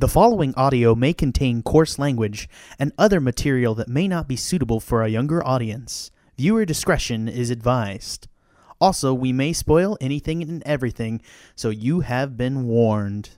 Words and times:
The 0.00 0.06
following 0.06 0.54
audio 0.54 0.94
may 0.94 1.12
contain 1.12 1.60
coarse 1.64 1.98
language 1.98 2.48
and 2.78 2.92
other 2.96 3.20
material 3.20 3.74
that 3.74 3.88
may 3.88 4.06
not 4.06 4.28
be 4.28 4.36
suitable 4.36 4.78
for 4.78 5.02
a 5.02 5.08
younger 5.08 5.44
audience. 5.44 6.12
Viewer 6.36 6.64
discretion 6.64 7.26
is 7.26 7.50
advised. 7.50 8.28
Also, 8.80 9.12
we 9.12 9.32
may 9.32 9.52
spoil 9.52 9.98
anything 10.00 10.40
and 10.40 10.62
everything, 10.64 11.20
so 11.56 11.70
you 11.70 11.98
have 12.02 12.36
been 12.36 12.68
warned. 12.68 13.30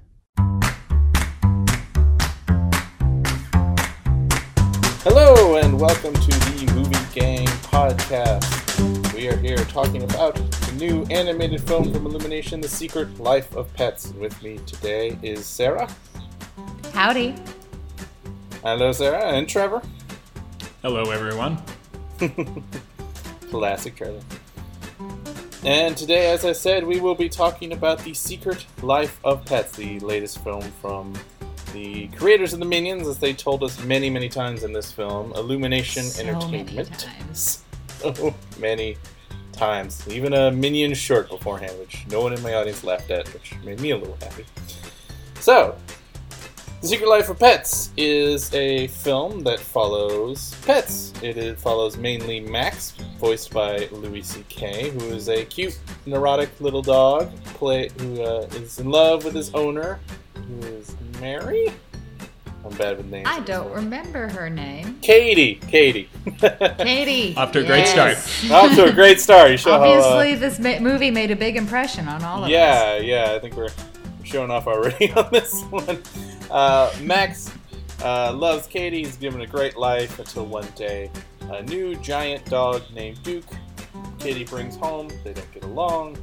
Hello 5.02 5.56
and 5.56 5.80
welcome 5.80 6.12
to 6.12 6.30
the 6.30 6.72
Movie 6.74 7.18
Gang 7.18 7.46
podcast. 7.72 9.14
We 9.14 9.28
are 9.28 9.36
here 9.38 9.64
talking 9.64 10.02
about 10.02 10.38
the 10.70 10.76
new 10.76 11.04
animated 11.10 11.60
film 11.62 11.92
from 11.92 12.06
Illumination, 12.06 12.60
The 12.60 12.68
Secret 12.68 13.18
Life 13.18 13.54
of 13.56 13.72
Pets. 13.74 14.12
With 14.12 14.40
me 14.42 14.58
today 14.66 15.18
is 15.22 15.44
Sarah. 15.44 15.88
Howdy. 16.92 17.34
Hello, 18.62 18.92
Sarah, 18.92 19.32
and 19.32 19.48
Trevor. 19.48 19.82
Hello, 20.82 21.10
everyone. 21.10 21.60
Classic 23.50 23.96
Trevor. 23.96 24.20
And 25.64 25.96
today, 25.96 26.30
as 26.30 26.44
I 26.44 26.52
said, 26.52 26.86
we 26.86 27.00
will 27.00 27.14
be 27.14 27.28
talking 27.28 27.72
about 27.72 27.98
The 28.00 28.14
Secret 28.14 28.64
Life 28.82 29.18
of 29.24 29.44
Pets, 29.44 29.76
the 29.76 29.98
latest 30.00 30.42
film 30.44 30.62
from 30.80 31.14
the 31.72 32.08
creators 32.08 32.52
of 32.52 32.60
the 32.60 32.64
Minions, 32.64 33.08
as 33.08 33.18
they 33.18 33.32
told 33.32 33.62
us 33.62 33.82
many, 33.84 34.08
many 34.08 34.28
times 34.28 34.62
in 34.64 34.72
this 34.72 34.90
film, 34.92 35.32
Illumination 35.32 36.04
So 36.04 36.24
many 36.24 36.58
Entertainment. 36.58 36.98
times. 36.98 37.64
so 37.88 38.34
many 38.58 38.96
times. 39.60 40.08
Even 40.08 40.32
a 40.32 40.50
Minion 40.50 40.94
short 40.94 41.28
beforehand, 41.28 41.78
which 41.78 42.06
no 42.08 42.22
one 42.22 42.32
in 42.32 42.42
my 42.42 42.54
audience 42.54 42.82
laughed 42.82 43.10
at, 43.10 43.28
which 43.34 43.54
made 43.62 43.78
me 43.78 43.90
a 43.90 43.96
little 43.96 44.16
happy. 44.22 44.46
So, 45.38 45.76
The 46.80 46.88
Secret 46.88 47.08
Life 47.10 47.28
of 47.28 47.38
Pets 47.38 47.90
is 47.98 48.52
a 48.54 48.86
film 48.86 49.42
that 49.44 49.60
follows 49.60 50.54
pets. 50.64 51.12
It 51.22 51.58
follows 51.58 51.98
mainly 51.98 52.40
Max, 52.40 52.92
voiced 53.18 53.52
by 53.52 53.86
Louis 53.92 54.22
C.K., 54.22 54.90
who 54.90 55.04
is 55.12 55.28
a 55.28 55.44
cute, 55.44 55.78
neurotic 56.06 56.58
little 56.58 56.82
dog 56.82 57.30
play, 57.44 57.90
who 57.98 58.22
uh, 58.22 58.48
is 58.52 58.78
in 58.78 58.90
love 58.90 59.26
with 59.26 59.34
his 59.34 59.54
owner, 59.54 60.00
who 60.34 60.66
is 60.68 60.96
Mary? 61.20 61.70
I'm 62.64 62.76
bad 62.76 62.98
with 62.98 63.06
names. 63.06 63.26
I 63.28 63.40
don't 63.40 63.72
remember 63.72 64.28
her 64.28 64.50
name. 64.50 64.98
Katie! 65.00 65.54
Katie. 65.56 66.10
Katie. 66.78 67.34
Off 67.36 67.52
to 67.52 67.60
a 67.60 67.64
great 67.64 67.86
start. 67.86 68.16
Off 68.50 68.74
to 68.74 68.84
a 68.84 68.92
great 68.92 69.18
start. 69.20 69.50
You 69.50 69.56
show 69.56 69.70
how, 69.78 69.84
uh, 69.84 69.88
Obviously, 69.88 70.34
this 70.34 70.58
ma- 70.58 70.78
movie 70.78 71.10
made 71.10 71.30
a 71.30 71.36
big 71.36 71.56
impression 71.56 72.06
on 72.06 72.22
all 72.22 72.38
of 72.38 72.44
us. 72.44 72.50
yeah, 72.50 72.96
yeah. 72.98 73.32
I 73.32 73.38
think 73.38 73.56
we're 73.56 73.70
showing 74.24 74.50
off 74.50 74.66
already 74.66 75.10
on 75.16 75.28
this 75.32 75.62
one. 75.64 76.02
Uh, 76.50 76.92
Max 77.00 77.50
uh, 78.02 78.32
loves 78.34 78.66
Katie. 78.66 78.98
He's 79.04 79.16
given 79.16 79.40
a 79.40 79.46
great 79.46 79.76
life 79.78 80.18
until 80.18 80.44
one 80.44 80.66
day 80.76 81.10
a 81.50 81.62
new 81.62 81.96
giant 81.96 82.44
dog 82.44 82.82
named 82.92 83.22
Duke. 83.22 83.44
Katie 84.18 84.44
brings 84.44 84.76
home. 84.76 85.08
They 85.24 85.32
don't 85.32 85.50
get 85.52 85.64
along. 85.64 86.18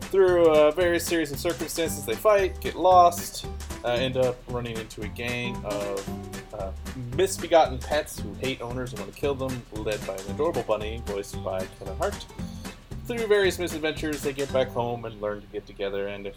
Through 0.00 0.46
a 0.48 0.72
various 0.72 1.04
series 1.04 1.30
of 1.30 1.38
circumstances, 1.38 2.06
they 2.06 2.14
fight, 2.14 2.58
get 2.62 2.74
lost, 2.76 3.46
uh, 3.84 3.88
end 3.88 4.16
up 4.16 4.36
running 4.48 4.76
into 4.76 5.02
a 5.02 5.08
gang 5.08 5.56
of 5.64 6.54
uh, 6.54 6.70
misbegotten 7.16 7.78
pets 7.78 8.18
who 8.18 8.32
hate 8.34 8.60
owners 8.60 8.92
and 8.92 9.00
want 9.00 9.12
to 9.12 9.18
kill 9.20 9.34
them, 9.34 9.62
led 9.72 10.04
by 10.06 10.14
an 10.14 10.30
adorable 10.30 10.62
bunny 10.62 11.02
voiced 11.06 11.42
by 11.44 11.64
Kevin 11.78 11.96
Hart. 11.96 12.26
Through 13.06 13.26
various 13.26 13.58
misadventures, 13.58 14.22
they 14.22 14.32
get 14.32 14.52
back 14.52 14.68
home 14.68 15.04
and 15.04 15.20
learn 15.20 15.40
to 15.40 15.46
get 15.48 15.66
together. 15.66 16.08
And 16.08 16.26
if 16.26 16.34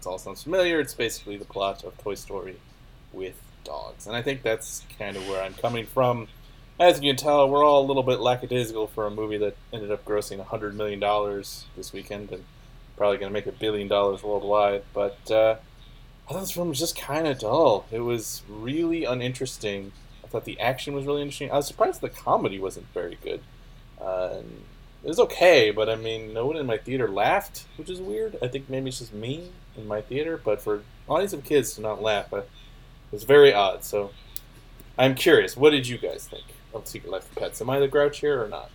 it 0.00 0.06
all 0.06 0.18
sounds 0.18 0.42
familiar, 0.42 0.80
it's 0.80 0.94
basically 0.94 1.36
the 1.36 1.44
plot 1.44 1.84
of 1.84 1.96
Toy 1.98 2.14
Story 2.14 2.56
with 3.12 3.34
dogs. 3.64 4.06
And 4.06 4.16
I 4.16 4.22
think 4.22 4.42
that's 4.42 4.84
kind 4.98 5.16
of 5.16 5.28
where 5.28 5.42
I'm 5.42 5.54
coming 5.54 5.86
from. 5.86 6.28
As 6.78 7.00
you 7.00 7.10
can 7.10 7.16
tell, 7.16 7.48
we're 7.48 7.64
all 7.64 7.84
a 7.84 7.86
little 7.86 8.02
bit 8.02 8.20
lackadaisical 8.20 8.88
for 8.88 9.06
a 9.06 9.10
movie 9.10 9.38
that 9.38 9.56
ended 9.72 9.90
up 9.90 10.04
grossing 10.04 10.44
$100 10.44 10.74
million 10.74 11.00
this 11.76 11.92
weekend 11.92 12.32
and 12.32 12.44
probably 12.96 13.18
going 13.18 13.30
to 13.30 13.32
make 13.32 13.46
a 13.46 13.52
billion 13.52 13.88
dollars 13.88 14.22
worldwide. 14.22 14.82
But 14.92 15.30
uh, 15.30 15.56
I 16.28 16.32
thought 16.32 16.40
this 16.40 16.52
film 16.52 16.70
was 16.70 16.78
just 16.78 16.96
kind 16.96 17.26
of 17.26 17.38
dull. 17.38 17.86
It 17.90 18.00
was 18.00 18.42
really 18.48 19.04
uninteresting. 19.04 19.92
I 20.22 20.26
thought 20.28 20.44
the 20.44 20.58
action 20.58 20.94
was 20.94 21.04
really 21.04 21.22
interesting. 21.22 21.50
I 21.50 21.56
was 21.56 21.66
surprised 21.66 22.00
the 22.00 22.08
comedy 22.08 22.58
wasn't 22.58 22.86
very 22.94 23.18
good. 23.22 23.40
Uh, 24.00 24.38
it 25.02 25.08
was 25.08 25.20
okay, 25.20 25.70
but 25.70 25.90
I 25.90 25.96
mean, 25.96 26.32
no 26.32 26.46
one 26.46 26.56
in 26.56 26.64
my 26.64 26.78
theater 26.78 27.08
laughed, 27.08 27.66
which 27.76 27.90
is 27.90 28.00
weird. 28.00 28.38
I 28.42 28.48
think 28.48 28.70
maybe 28.70 28.88
it's 28.88 29.00
just 29.00 29.12
me 29.12 29.50
in 29.76 29.86
my 29.86 30.00
theater, 30.00 30.40
but 30.42 30.62
for 30.62 30.82
audience 31.08 31.34
of 31.34 31.44
kids 31.44 31.74
to 31.74 31.82
not 31.82 32.00
laugh, 32.00 32.32
uh, 32.32 32.38
it 32.38 32.48
was 33.12 33.24
very 33.24 33.52
odd. 33.52 33.84
So 33.84 34.12
I'm 34.98 35.14
curious, 35.14 35.56
what 35.58 35.70
did 35.70 35.86
you 35.86 35.98
guys 35.98 36.26
think 36.26 36.44
of 36.72 36.88
Secret 36.88 37.10
Life 37.10 37.30
of 37.30 37.36
Pets? 37.36 37.60
Am 37.60 37.68
I 37.68 37.80
the 37.80 37.88
grouch 37.88 38.20
here 38.20 38.42
or 38.42 38.48
not? 38.48 38.70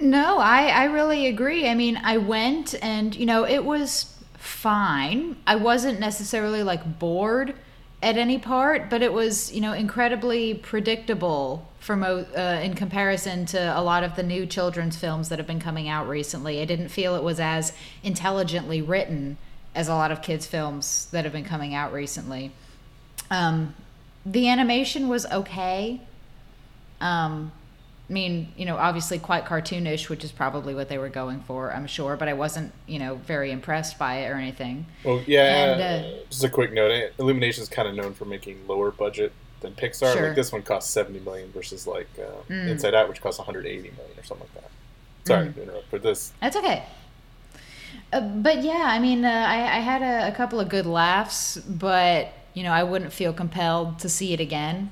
No, 0.00 0.38
I, 0.38 0.66
I 0.66 0.84
really 0.84 1.28
agree. 1.28 1.68
I 1.68 1.74
mean, 1.74 1.96
I 2.02 2.16
went 2.16 2.74
and, 2.82 3.14
you 3.14 3.26
know, 3.26 3.46
it 3.46 3.64
was 3.64 4.13
fine. 4.38 5.36
I 5.46 5.56
wasn't 5.56 6.00
necessarily 6.00 6.62
like 6.62 6.98
bored 6.98 7.54
at 8.02 8.18
any 8.18 8.38
part, 8.38 8.90
but 8.90 9.02
it 9.02 9.12
was, 9.12 9.52
you 9.52 9.60
know, 9.60 9.72
incredibly 9.72 10.54
predictable 10.54 11.70
for 11.80 11.96
mo- 11.96 12.26
uh, 12.36 12.60
in 12.62 12.74
comparison 12.74 13.46
to 13.46 13.58
a 13.58 13.80
lot 13.80 14.04
of 14.04 14.16
the 14.16 14.22
new 14.22 14.46
children's 14.46 14.96
films 14.96 15.28
that 15.30 15.38
have 15.38 15.46
been 15.46 15.60
coming 15.60 15.88
out 15.88 16.08
recently. 16.08 16.60
I 16.60 16.64
didn't 16.64 16.88
feel 16.88 17.16
it 17.16 17.22
was 17.22 17.40
as 17.40 17.72
intelligently 18.02 18.82
written 18.82 19.38
as 19.74 19.88
a 19.88 19.94
lot 19.94 20.10
of 20.10 20.22
kids' 20.22 20.46
films 20.46 21.08
that 21.12 21.24
have 21.24 21.32
been 21.32 21.44
coming 21.44 21.74
out 21.74 21.92
recently. 21.92 22.52
Um, 23.30 23.74
the 24.24 24.48
animation 24.48 25.08
was 25.08 25.26
okay. 25.26 26.00
Um, 27.00 27.52
I 28.08 28.12
mean, 28.12 28.52
you 28.56 28.66
know, 28.66 28.76
obviously 28.76 29.18
quite 29.18 29.46
cartoonish, 29.46 30.10
which 30.10 30.24
is 30.24 30.30
probably 30.30 30.74
what 30.74 30.90
they 30.90 30.98
were 30.98 31.08
going 31.08 31.40
for, 31.40 31.72
I'm 31.72 31.86
sure, 31.86 32.16
but 32.16 32.28
I 32.28 32.34
wasn't, 32.34 32.72
you 32.86 32.98
know, 32.98 33.14
very 33.14 33.50
impressed 33.50 33.98
by 33.98 34.16
it 34.16 34.28
or 34.28 34.34
anything. 34.34 34.84
Well, 35.04 35.22
yeah. 35.26 35.72
And, 35.72 35.82
uh, 35.82 36.18
just 36.28 36.44
a 36.44 36.50
quick 36.50 36.72
note: 36.72 36.90
eh, 36.90 37.08
Illumination 37.18 37.62
is 37.62 37.68
kind 37.68 37.88
of 37.88 37.94
known 37.94 38.12
for 38.12 38.26
making 38.26 38.66
lower 38.66 38.90
budget 38.90 39.32
than 39.60 39.72
Pixar. 39.72 40.12
Sure. 40.12 40.26
Like 40.26 40.36
this 40.36 40.52
one 40.52 40.62
cost 40.62 40.90
seventy 40.90 41.20
million 41.20 41.50
versus 41.52 41.86
like 41.86 42.08
uh, 42.18 42.42
Mm. 42.52 42.68
Inside 42.68 42.94
Out, 42.94 43.08
which 43.08 43.22
cost 43.22 43.38
one 43.38 43.46
hundred 43.46 43.64
eighty 43.64 43.90
million 43.96 44.18
or 44.18 44.24
something 44.24 44.46
like 44.54 44.62
that. 44.62 44.70
Sorry 45.26 45.50
to 45.50 45.62
interrupt, 45.62 45.90
but 45.90 46.02
this 46.02 46.32
That's 46.40 46.56
okay. 46.56 46.84
Uh, 48.12 48.20
but 48.20 48.62
yeah, 48.62 48.84
I 48.86 48.98
mean, 48.98 49.24
uh, 49.24 49.28
I, 49.28 49.78
I 49.78 49.80
had 49.80 50.02
a, 50.02 50.28
a 50.28 50.32
couple 50.32 50.60
of 50.60 50.68
good 50.68 50.84
laughs, 50.84 51.56
but, 51.56 52.28
you 52.52 52.62
know, 52.62 52.70
I 52.70 52.82
wouldn't 52.84 53.12
feel 53.12 53.32
compelled 53.32 53.98
to 54.00 54.08
see 54.10 54.34
it 54.34 54.40
again. 54.40 54.90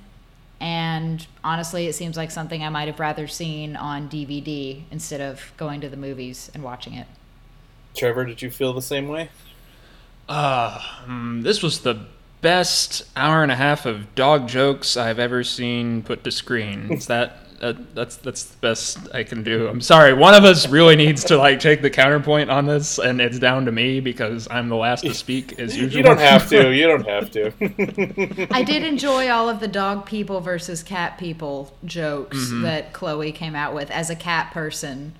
And 0.63 1.27
honestly, 1.43 1.89
it 1.89 1.95
seems 1.95 2.17
like 2.17 2.31
something 2.31 2.63
I 2.63 2.69
might 2.69 2.87
have 2.87 3.01
rather 3.01 3.27
seen 3.27 3.75
on 3.75 4.09
DVD 4.09 4.85
instead 4.93 5.21
of 5.21 5.53
going 5.57 5.81
to 5.81 5.89
the 5.89 5.97
movies 5.97 6.53
and 6.55 6.63
watching 6.63 6.95
it. 6.95 7.09
Trevor, 7.97 8.25
did 8.25 8.43
you 8.43 8.51
feel 8.51 8.73
the 8.73 8.81
same 8.81 9.09
way? 9.09 9.29
Uh, 10.29 10.79
mm, 11.05 11.43
this 11.43 11.65
was 11.65 11.81
the 11.81 12.07
best 12.43 13.03
hour 13.17 13.43
and 13.43 13.51
a 13.51 13.57
half 13.57 13.87
of 13.87 14.15
dog 14.15 14.47
jokes 14.47 14.97
I've 14.97 15.19
ever 15.19 15.43
seen 15.43 16.01
put 16.01 16.23
to 16.23 16.31
screen. 16.31 16.93
Is 16.93 17.09
that 17.09 17.39
uh, 17.63 17.73
that's 17.95 18.17
that's 18.17 18.43
the 18.45 18.57
best 18.59 18.99
I 19.15 19.23
can 19.23 19.43
do. 19.43 19.69
I'm 19.69 19.81
sorry. 19.81 20.13
One 20.15 20.35
of 20.35 20.45
us 20.45 20.69
really 20.69 20.97
needs 20.97 21.23
to 21.25 21.37
like 21.37 21.61
take 21.61 21.81
the 21.81 21.91
counterpoint 21.91 22.51
on 22.51 22.67
this, 22.67 22.99
and 22.99 23.21
it's 23.21 23.39
down 23.39 23.65
to 23.67 23.73
me 23.73 24.01
because 24.01 24.49
I'm 24.51 24.69
the 24.69 24.77
last 24.77 25.03
to 25.03 25.15
speak 25.15 25.59
as 25.59 25.77
usual. 25.79 25.97
You 25.99 26.03
don't 26.03 26.19
have 26.21 26.49
to. 26.51 26.73
You 26.75 26.87
don't 26.89 27.07
have 27.09 27.31
to. 27.33 28.49
I 28.51 28.63
did 28.63 28.83
enjoy 28.83 29.31
all 29.31 29.49
of 29.49 29.61
the 29.61 29.69
dog 29.69 30.07
people 30.07 30.41
versus 30.41 30.83
cat 30.83 31.19
people 31.19 31.73
jokes 31.85 32.37
Mm-hmm. 32.37 32.63
that 32.63 32.93
Chloe 32.93 33.31
came 33.33 33.55
out 33.55 33.75
with. 33.75 33.91
As 33.91 34.11
a 34.11 34.17
cat 34.17 34.53
person, 34.53 35.15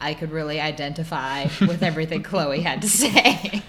I 0.00 0.14
could 0.14 0.30
really 0.30 0.60
identify 0.60 1.44
with 1.60 1.82
everything 1.82 2.22
Chloe 2.30 2.60
had 2.60 2.80
to 2.82 2.88
say. 2.88 3.62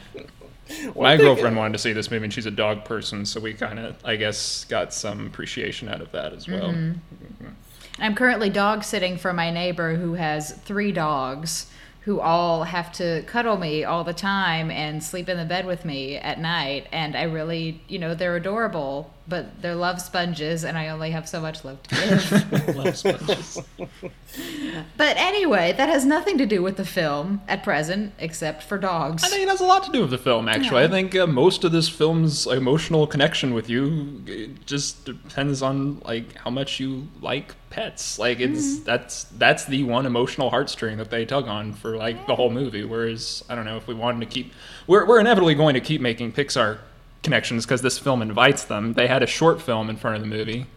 My 0.96 1.18
girlfriend 1.18 1.58
wanted 1.58 1.74
to 1.74 1.80
see 1.80 1.94
this 1.94 2.12
movie, 2.12 2.26
and 2.26 2.34
she's 2.34 2.46
a 2.46 2.52
dog 2.52 2.86
person, 2.86 3.26
so 3.26 3.40
we 3.40 3.54
kind 3.56 3.80
of, 3.80 3.96
I 4.06 4.16
guess, 4.18 4.66
got 4.66 4.94
some 4.94 5.26
appreciation 5.26 5.90
out 5.90 6.00
of 6.02 6.12
that 6.12 6.32
as 6.32 6.48
well. 6.48 6.76
I'm 8.02 8.16
currently 8.16 8.50
dog 8.50 8.86
sitting 8.86 9.18
for 9.18 9.34
my 9.34 9.52
neighbor 9.52 9.96
who 9.96 10.14
has 10.14 10.54
three 10.54 10.94
dogs 10.94 11.68
who 12.02 12.22
all 12.22 12.64
have 12.64 12.94
to 12.94 13.24
cuddle 13.24 13.58
me 13.58 13.84
all 13.84 14.06
the 14.06 14.14
time 14.14 14.72
and 14.72 15.04
sleep 15.04 15.28
in 15.28 15.38
the 15.38 15.44
bed 15.44 15.66
with 15.66 15.84
me 15.84 16.16
at 16.16 16.40
night. 16.40 16.88
And 16.94 17.16
I 17.16 17.24
really, 17.24 17.82
you 17.90 18.00
know, 18.00 18.16
they're 18.16 18.38
adorable, 18.38 19.14
but 19.30 19.62
they're 19.62 19.76
love 19.76 20.02
sponges, 20.02 20.64
and 20.64 20.78
I 20.78 20.90
only 20.90 21.12
have 21.12 21.30
so 21.30 21.40
much 21.40 21.64
love 21.64 21.82
to 21.84 21.96
give. 21.96 22.76
Love 22.76 22.98
sponges. 22.98 23.62
but 24.98 25.18
anyway, 25.18 25.74
that 25.74 25.90
has 25.90 26.06
nothing 26.06 26.38
to 26.38 26.46
do 26.46 26.62
with 26.62 26.78
the 26.78 26.86
film 26.86 27.42
at 27.48 27.64
present, 27.64 28.14
except 28.20 28.64
for 28.64 28.78
dogs. 28.78 29.24
I 29.24 29.28
think 29.28 29.44
it 29.44 29.50
has 29.50 29.62
a 29.62 29.66
lot 29.66 29.84
to 29.84 29.92
do 29.92 30.02
with 30.02 30.10
the 30.10 30.18
film, 30.18 30.50
actually. 30.50 30.82
Yeah. 30.82 30.88
I 30.88 30.92
think 30.92 31.16
uh, 31.16 31.28
most 31.28 31.64
of 31.64 31.72
this 31.72 31.88
film's 31.88 32.48
emotional 32.48 33.08
connection 33.08 33.54
with 33.54 33.70
you 33.70 34.24
it 34.26 34.66
just 34.66 35.06
depends 35.06 35.62
on 35.62 36.00
like 36.00 36.36
how 36.38 36.50
much 36.50 36.80
you 36.80 37.08
like 37.22 37.56
pets. 37.70 38.20
Like 38.20 38.40
it's 38.40 38.80
that's 38.80 39.26
that's 39.26 39.66
the 39.66 39.84
one 39.84 40.06
emotional 40.06 40.52
heartstring 40.52 40.98
that 40.98 41.10
they 41.10 41.26
tug 41.26 41.48
on 41.48 41.74
for 41.74 41.96
like 41.98 42.28
the 42.28 42.36
whole 42.36 42.50
movie. 42.50 42.84
Whereas 42.84 43.44
I 43.50 43.56
don't 43.56 43.66
know 43.66 43.78
if 43.78 43.88
we 43.88 43.94
wanted 43.94 44.22
to 44.22 44.26
keep, 44.26 44.54
we're 44.88 45.06
we're 45.06 45.20
inevitably 45.20 45.56
going 45.56 45.76
to 45.76 45.82
keep 45.82 46.02
making 46.02 46.34
Pixar 46.34 46.80
connections 47.24 47.66
because 47.66 47.82
this 47.82 47.98
film 48.00 48.22
invites 48.22 48.64
them. 48.64 48.94
They 48.94 49.08
had 49.08 49.24
a 49.24 49.28
short 49.28 49.62
film 49.62 49.90
in 49.90 49.98
front 49.98 50.16
of 50.18 50.22
the 50.22 50.28
movie. 50.28 50.68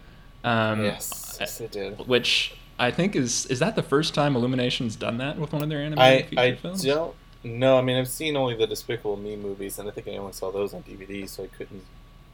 Um, 0.43 0.81
Yes, 0.83 1.37
yes, 1.39 1.61
it 1.61 1.71
did. 1.71 1.99
Which 2.05 2.55
I 2.79 2.91
think 2.91 3.15
is 3.15 3.45
is 3.47 3.59
that 3.59 3.75
the 3.75 3.83
first 3.83 4.13
time 4.13 4.35
Illumination's 4.35 4.95
done 4.95 5.17
that 5.17 5.37
with 5.37 5.53
one 5.53 5.63
of 5.63 5.69
their 5.69 5.81
I 5.97 6.21
animated 6.21 6.27
feature 6.27 6.41
I 6.41 6.55
films? 6.55 6.83
don't 6.83 7.15
know. 7.43 7.77
I 7.77 7.81
mean, 7.81 7.97
I've 7.97 8.07
seen 8.09 8.35
only 8.35 8.55
the 8.55 8.67
Despicable 8.67 9.17
Me 9.17 9.35
movies, 9.35 9.79
and 9.79 9.87
I 9.87 9.91
think 9.91 10.07
I 10.07 10.17
only 10.17 10.33
saw 10.33 10.51
those 10.51 10.73
on 10.73 10.83
DVD, 10.83 11.27
so 11.27 11.43
I 11.43 11.47
couldn't 11.47 11.83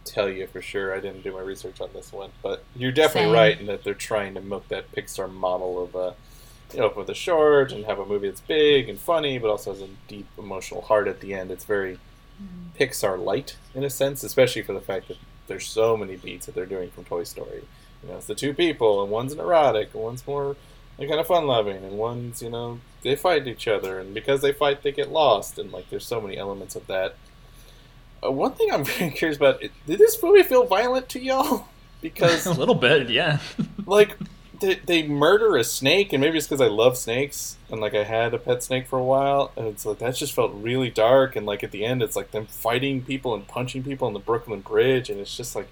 tell 0.05 0.29
you 0.29 0.47
for 0.47 0.61
sure. 0.61 0.93
I 0.95 0.99
didn't 0.99 1.21
do 1.23 1.33
my 1.33 1.41
research 1.41 1.81
on 1.81 1.89
this 1.93 2.11
one, 2.11 2.31
but 2.41 2.63
you're 2.75 2.91
definitely 2.91 3.27
Same. 3.27 3.33
right 3.33 3.59
in 3.59 3.65
that 3.67 3.83
they're 3.83 3.93
trying 3.93 4.33
to 4.35 4.41
milk 4.41 4.67
that 4.69 4.91
Pixar 4.91 5.31
model 5.31 5.83
of 5.83 5.95
uh, 5.95 6.13
you 6.73 6.79
know, 6.79 6.85
open 6.85 6.99
with 6.99 7.09
a 7.09 7.15
short 7.15 7.71
and 7.71 7.85
have 7.85 7.99
a 7.99 8.05
movie 8.05 8.29
that's 8.29 8.41
big 8.41 8.89
and 8.89 8.99
funny, 8.99 9.37
but 9.39 9.49
also 9.49 9.71
has 9.73 9.81
a 9.81 9.89
deep 10.07 10.27
emotional 10.37 10.81
heart 10.81 11.07
at 11.07 11.19
the 11.21 11.33
end. 11.33 11.51
It's 11.51 11.65
very 11.65 11.99
Pixar 12.79 13.21
light 13.21 13.57
in 13.75 13.83
a 13.83 13.89
sense, 13.89 14.23
especially 14.23 14.61
for 14.61 14.73
the 14.73 14.81
fact 14.81 15.07
that 15.09 15.17
there's 15.47 15.67
so 15.67 15.97
many 15.97 16.15
beats 16.15 16.45
that 16.45 16.55
they're 16.55 16.65
doing 16.65 16.91
from 16.91 17.03
Toy 17.03 17.23
Story. 17.23 17.63
You 18.03 18.09
know, 18.09 18.17
it's 18.17 18.27
the 18.27 18.35
two 18.35 18.53
people, 18.53 19.01
and 19.01 19.11
one's 19.11 19.35
neurotic, 19.35 19.93
and 19.93 20.03
one's 20.03 20.25
more 20.25 20.55
like, 20.97 21.09
kind 21.09 21.19
of 21.19 21.27
fun 21.27 21.47
loving, 21.47 21.83
and 21.83 21.97
one's 21.97 22.41
you 22.41 22.49
know 22.49 22.79
they 23.01 23.15
fight 23.15 23.47
each 23.47 23.67
other, 23.67 23.99
and 23.99 24.13
because 24.13 24.41
they 24.41 24.53
fight, 24.53 24.83
they 24.83 24.91
get 24.91 25.11
lost, 25.11 25.57
and 25.57 25.71
like 25.71 25.89
there's 25.89 26.05
so 26.05 26.21
many 26.21 26.37
elements 26.37 26.75
of 26.75 26.87
that. 26.87 27.15
Uh, 28.23 28.31
one 28.31 28.53
thing 28.53 28.71
I'm 28.71 28.83
very 28.97 29.11
curious 29.11 29.37
about: 29.37 29.61
did 29.61 29.99
this 29.99 30.21
movie 30.21 30.43
feel 30.43 30.65
violent 30.65 31.09
to 31.09 31.19
y'all? 31.19 31.67
Because 32.01 32.45
a 32.45 32.53
little 32.53 32.75
bit, 32.75 33.09
yeah. 33.09 33.39
like 33.85 34.15
they, 34.59 34.75
they 34.75 35.07
murder 35.07 35.55
a 35.57 35.63
snake, 35.63 36.13
and 36.13 36.21
maybe 36.21 36.37
it's 36.37 36.47
because 36.47 36.61
I 36.61 36.67
love 36.67 36.97
snakes, 36.97 37.57
and 37.69 37.79
like 37.81 37.93
I 37.95 38.03
had 38.03 38.33
a 38.33 38.37
pet 38.37 38.61
snake 38.63 38.87
for 38.87 38.97
a 38.99 39.03
while, 39.03 39.51
and 39.55 39.67
it's 39.67 39.85
like 39.85 39.99
that 39.99 40.15
just 40.15 40.33
felt 40.33 40.51
really 40.53 40.89
dark, 40.89 41.35
and 41.35 41.45
like 41.45 41.63
at 41.63 41.71
the 41.71 41.85
end, 41.85 42.01
it's 42.01 42.15
like 42.15 42.31
them 42.31 42.45
fighting 42.45 43.01
people 43.01 43.33
and 43.33 43.47
punching 43.47 43.83
people 43.83 44.07
on 44.07 44.13
the 44.13 44.19
Brooklyn 44.19 44.61
Bridge, 44.61 45.09
and 45.09 45.19
it's 45.19 45.35
just 45.35 45.55
like, 45.55 45.67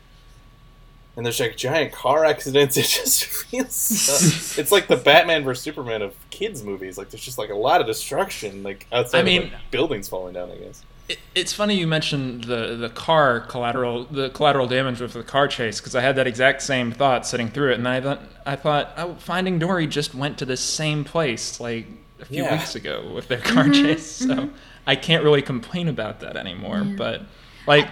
and 1.16 1.26
there's 1.26 1.40
like 1.40 1.58
giant 1.58 1.92
car 1.94 2.26
accidents. 2.26 2.78
It 2.78 2.84
just 2.86 3.26
feels, 3.26 4.10
uh, 4.10 4.60
it's 4.62 4.72
like 4.72 4.88
the 4.88 4.98
Batman 4.98 5.44
versus 5.44 5.64
Superman 5.64 6.02
of 6.02 6.14
kids 6.30 6.64
movies. 6.64 6.98
Like 6.98 7.10
there's 7.10 7.24
just 7.24 7.38
like 7.38 7.50
a 7.50 7.56
lot 7.56 7.82
of 7.82 7.88
destruction, 7.88 8.64
like 8.64 8.86
outside 8.92 9.20
I 9.20 9.24
mean- 9.24 9.44
of 9.44 9.52
like, 9.54 9.72
buildings 9.72 10.08
falling 10.08 10.34
down. 10.34 10.52
I 10.52 10.56
guess. 10.56 10.84
It, 11.10 11.20
it's 11.36 11.54
funny 11.54 11.76
you 11.76 11.88
mentioned 11.88 12.46
the 12.46 12.76
the 12.76 12.90
car 12.90 13.40
collateral 13.40 14.06
the 14.06 14.30
collateral 14.30 14.68
damage 14.68 15.00
with 15.00 15.14
the 15.14 15.24
car 15.24 15.48
chase 15.48 15.80
because 15.80 15.96
I 15.96 16.02
had 16.02 16.16
that 16.18 16.28
exact 16.28 16.62
same 16.62 16.92
thought 16.92 17.26
sitting 17.26 17.50
through 17.50 17.72
it, 17.72 17.78
and 17.78 17.88
I 17.88 18.02
thought 18.02 18.22
I 18.46 18.56
thought 18.56 18.92
oh, 18.98 19.16
Finding 19.16 19.58
Dory 19.60 19.88
just 19.88 20.14
went 20.14 20.38
to 20.40 20.46
the 20.46 20.58
same 20.58 21.04
place 21.04 21.60
like 21.60 21.88
a 22.20 22.26
few 22.26 22.44
Yeah. 22.44 22.58
weeks 22.58 22.76
ago 22.76 23.12
with 23.14 23.28
their 23.28 23.38
car 23.42 23.66
mm-hmm. 23.66 23.86
chase, 23.86 24.06
so 24.06 24.28
mm-hmm. 24.28 24.56
I 24.86 24.96
can't 24.96 25.24
really 25.24 25.42
complain 25.42 25.88
about 25.88 26.20
that 26.22 26.36
anymore. 26.36 26.84
But 26.84 27.22
like 27.68 27.88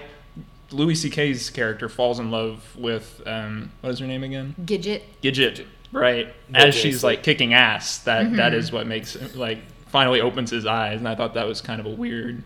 Louis 0.72 0.96
C.K.'s 0.96 1.50
character 1.50 1.88
falls 1.88 2.20
in 2.20 2.32
love 2.32 2.76
with 2.76 3.22
um, 3.26 3.72
what 3.82 3.92
is 3.92 4.00
her 4.00 4.08
name 4.08 4.24
again? 4.24 4.56
Gidget. 4.66 5.04
Gidget, 5.22 5.66
right? 5.94 6.34
As 6.54 6.76
she's 6.76 7.02
like 7.04 7.24
kicking 7.24 7.54
ass, 7.54 8.00
that 8.00 8.36
that 8.36 8.52
mm-hmm. 8.52 8.60
is 8.60 8.72
what 8.74 8.88
makes 8.88 9.36
like 9.36 9.60
finally 9.88 10.20
opens 10.20 10.52
his 10.52 10.66
eyes, 10.66 11.00
and 11.00 11.08
I 11.08 11.16
thought 11.16 11.36
that 11.36 11.48
was 11.48 11.62
kind 11.62 11.80
of 11.80 11.86
a 11.86 11.92
weird 11.92 12.44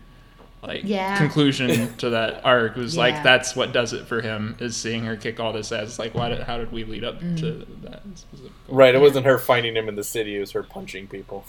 like 0.62 0.82
Yeah. 0.84 1.16
conclusion 1.18 1.96
to 1.98 2.10
that 2.10 2.40
arc. 2.44 2.76
Was 2.76 2.94
Yeah. 2.96 3.00
like 3.02 3.22
that's 3.22 3.56
what 3.56 3.72
does 3.72 3.92
it 3.92 4.06
for 4.06 4.20
him 4.20 4.56
is 4.60 4.76
seeing 4.76 5.04
her 5.04 5.16
kick 5.16 5.40
all 5.40 5.52
this 5.52 5.72
ass. 5.72 5.88
It's 5.88 5.98
like 5.98 6.14
why 6.14 6.28
did 6.28 6.42
how 6.42 6.58
did 6.58 6.70
we 6.72 6.84
lead 6.84 7.04
up 7.04 7.20
to 7.20 7.26
mm. 7.26 7.66
that? 7.82 8.02
specific? 8.14 8.52
Right. 8.68 8.94
It 8.94 9.00
wasn't 9.00 9.26
her 9.26 9.38
finding 9.38 9.74
him 9.76 9.88
in 9.88 9.96
the 9.96 10.04
city. 10.04 10.36
It 10.36 10.40
was 10.40 10.52
her 10.52 10.62
punching 10.62 11.08
people. 11.08 11.44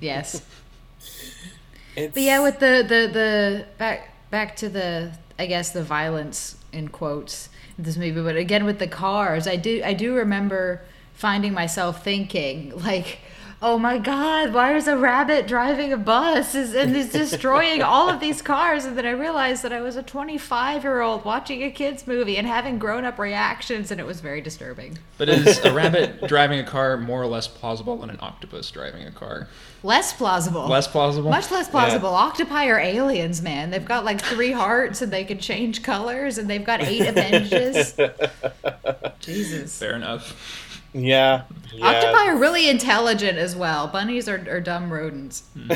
Yes. 0.00 0.42
But 1.94 2.16
yeah, 2.16 2.42
with 2.42 2.58
the 2.58 2.84
the 2.86 3.10
the 3.10 3.66
back 3.78 4.12
back 4.30 4.54
to 4.56 4.68
the 4.68 5.12
I 5.38 5.46
guess 5.46 5.70
the 5.70 5.82
violence 5.82 6.56
in 6.70 6.88
quotes 6.88 7.48
in 7.78 7.84
this 7.84 7.96
movie, 7.96 8.20
but 8.20 8.36
again 8.36 8.66
with 8.66 8.78
the 8.78 8.86
cars, 8.86 9.46
I 9.46 9.56
do 9.56 9.80
I 9.82 9.94
do 9.94 10.14
remember 10.14 10.82
finding 11.14 11.54
myself 11.54 12.04
thinking 12.04 12.72
like. 12.84 13.20
Oh 13.68 13.80
my 13.80 13.98
God! 13.98 14.52
Why 14.52 14.76
is 14.76 14.86
a 14.86 14.96
rabbit 14.96 15.48
driving 15.48 15.92
a 15.92 15.96
bus 15.96 16.54
is, 16.54 16.72
and 16.72 16.94
is 16.94 17.10
destroying 17.10 17.82
all 17.82 18.08
of 18.08 18.20
these 18.20 18.40
cars? 18.40 18.84
And 18.84 18.96
then 18.96 19.04
I 19.04 19.10
realized 19.10 19.64
that 19.64 19.72
I 19.72 19.80
was 19.80 19.96
a 19.96 20.04
25 20.04 20.84
year 20.84 21.00
old 21.00 21.24
watching 21.24 21.64
a 21.64 21.70
kids 21.72 22.06
movie 22.06 22.36
and 22.36 22.46
having 22.46 22.78
grown 22.78 23.04
up 23.04 23.18
reactions, 23.18 23.90
and 23.90 24.00
it 24.00 24.06
was 24.06 24.20
very 24.20 24.40
disturbing. 24.40 24.98
But 25.18 25.28
is 25.28 25.58
a 25.64 25.74
rabbit 25.74 26.22
driving 26.28 26.60
a 26.60 26.64
car 26.64 26.96
more 26.96 27.20
or 27.20 27.26
less 27.26 27.48
plausible 27.48 27.96
than 27.96 28.08
an 28.08 28.18
octopus 28.20 28.70
driving 28.70 29.04
a 29.04 29.10
car? 29.10 29.48
Less 29.82 30.12
plausible. 30.12 30.68
Less 30.68 30.86
plausible. 30.86 31.30
Much 31.30 31.50
less 31.50 31.68
plausible. 31.68 32.10
Octopi 32.10 32.66
are 32.66 32.78
aliens, 32.78 33.42
man. 33.42 33.70
They've 33.70 33.84
got 33.84 34.04
like 34.04 34.20
three 34.20 34.52
hearts 34.52 35.02
and 35.02 35.12
they 35.12 35.24
can 35.24 35.40
change 35.40 35.82
colors 35.82 36.38
and 36.38 36.48
they've 36.48 36.64
got 36.64 36.82
eight 36.82 37.00
appendages. 37.08 37.98
Jesus. 39.18 39.76
Fair 39.76 39.96
enough. 39.96 40.75
Yeah. 40.92 41.42
yeah. 41.72 41.86
Octopi 41.86 42.26
are 42.28 42.36
really 42.36 42.68
intelligent 42.68 43.38
as 43.38 43.54
well. 43.54 43.86
Bunnies 43.88 44.28
are, 44.28 44.44
are 44.48 44.60
dumb 44.60 44.92
rodents. 44.92 45.44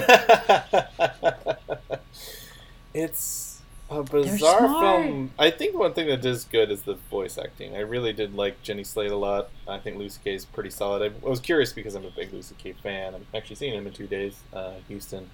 it's 2.95 3.61
a 3.91 4.03
bizarre 4.03 4.69
film. 4.69 5.33
I 5.39 5.51
think 5.51 5.77
one 5.77 5.93
thing 5.93 6.09
that 6.09 6.25
is 6.25 6.45
good 6.45 6.71
is 6.71 6.83
the 6.83 6.95
voice 6.95 7.37
acting. 7.37 7.77
I 7.77 7.81
really 7.81 8.13
did 8.13 8.35
like 8.35 8.63
Jenny 8.63 8.85
Slate 8.85 9.11
a 9.11 9.17
lot. 9.17 9.51
I 9.67 9.79
think 9.79 9.99
Louis 9.99 10.11
C.K. 10.11 10.35
is 10.35 10.45
pretty 10.45 10.71
solid. 10.71 11.03
I, 11.03 11.27
I 11.27 11.29
was 11.29 11.41
curious 11.41 11.73
because 11.73 11.95
I'm 11.95 12.05
a 12.05 12.11
big 12.11 12.33
Louis 12.33 12.47
C.K. 12.47 12.75
fan. 12.83 13.15
I'm 13.15 13.27
actually 13.35 13.57
seeing 13.57 13.75
him 13.75 13.87
in 13.87 13.93
two 13.93 14.07
days, 14.07 14.41
uh, 14.53 14.75
Houston 14.89 15.29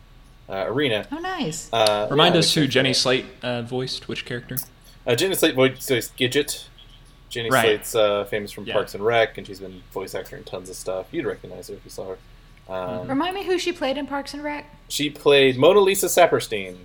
uh, 0.49 0.65
Arena. 0.67 1.07
Oh, 1.13 1.19
nice. 1.19 1.71
Uh, 1.73 2.09
Remind 2.11 2.35
yeah, 2.35 2.41
us 2.41 2.55
who 2.55 2.67
Jenny 2.67 2.91
for. 2.91 2.99
Slate 2.99 3.27
uh, 3.43 3.63
voiced, 3.63 4.09
which 4.09 4.25
character? 4.25 4.57
Uh, 5.07 5.15
Jenny 5.15 5.35
Slate 5.35 5.55
voices 5.55 6.11
Gidget. 6.19 6.67
Jenny 7.29 7.51
Right. 7.51 7.63
Slate's 7.63 7.95
uh, 7.95 8.25
famous 8.25 8.53
from 8.53 8.67
Yeah. 8.67 8.75
Parks 8.75 8.95
and 8.95 9.05
Rec, 9.05 9.37
and 9.39 9.47
she's 9.47 9.61
been 9.61 9.83
voice 9.93 10.15
actor 10.15 10.37
in 10.37 10.45
tons 10.45 10.71
of 10.71 10.77
stuff. 10.77 11.07
You'd 11.11 11.27
recognize 11.27 11.69
her 11.69 11.75
if 11.75 11.85
you 11.85 11.91
saw 11.91 12.15
her. 12.15 12.19
Um, 12.73 13.09
Remind 13.09 13.35
me 13.35 13.45
who 13.45 13.59
she 13.59 13.73
played 13.73 13.97
in 13.97 14.07
Parks 14.07 14.35
and 14.35 14.43
Rec? 14.43 14.67
She 14.89 15.11
played 15.11 15.57
Mona 15.57 15.81
Lisa 15.81 16.07
Saperstein, 16.07 16.79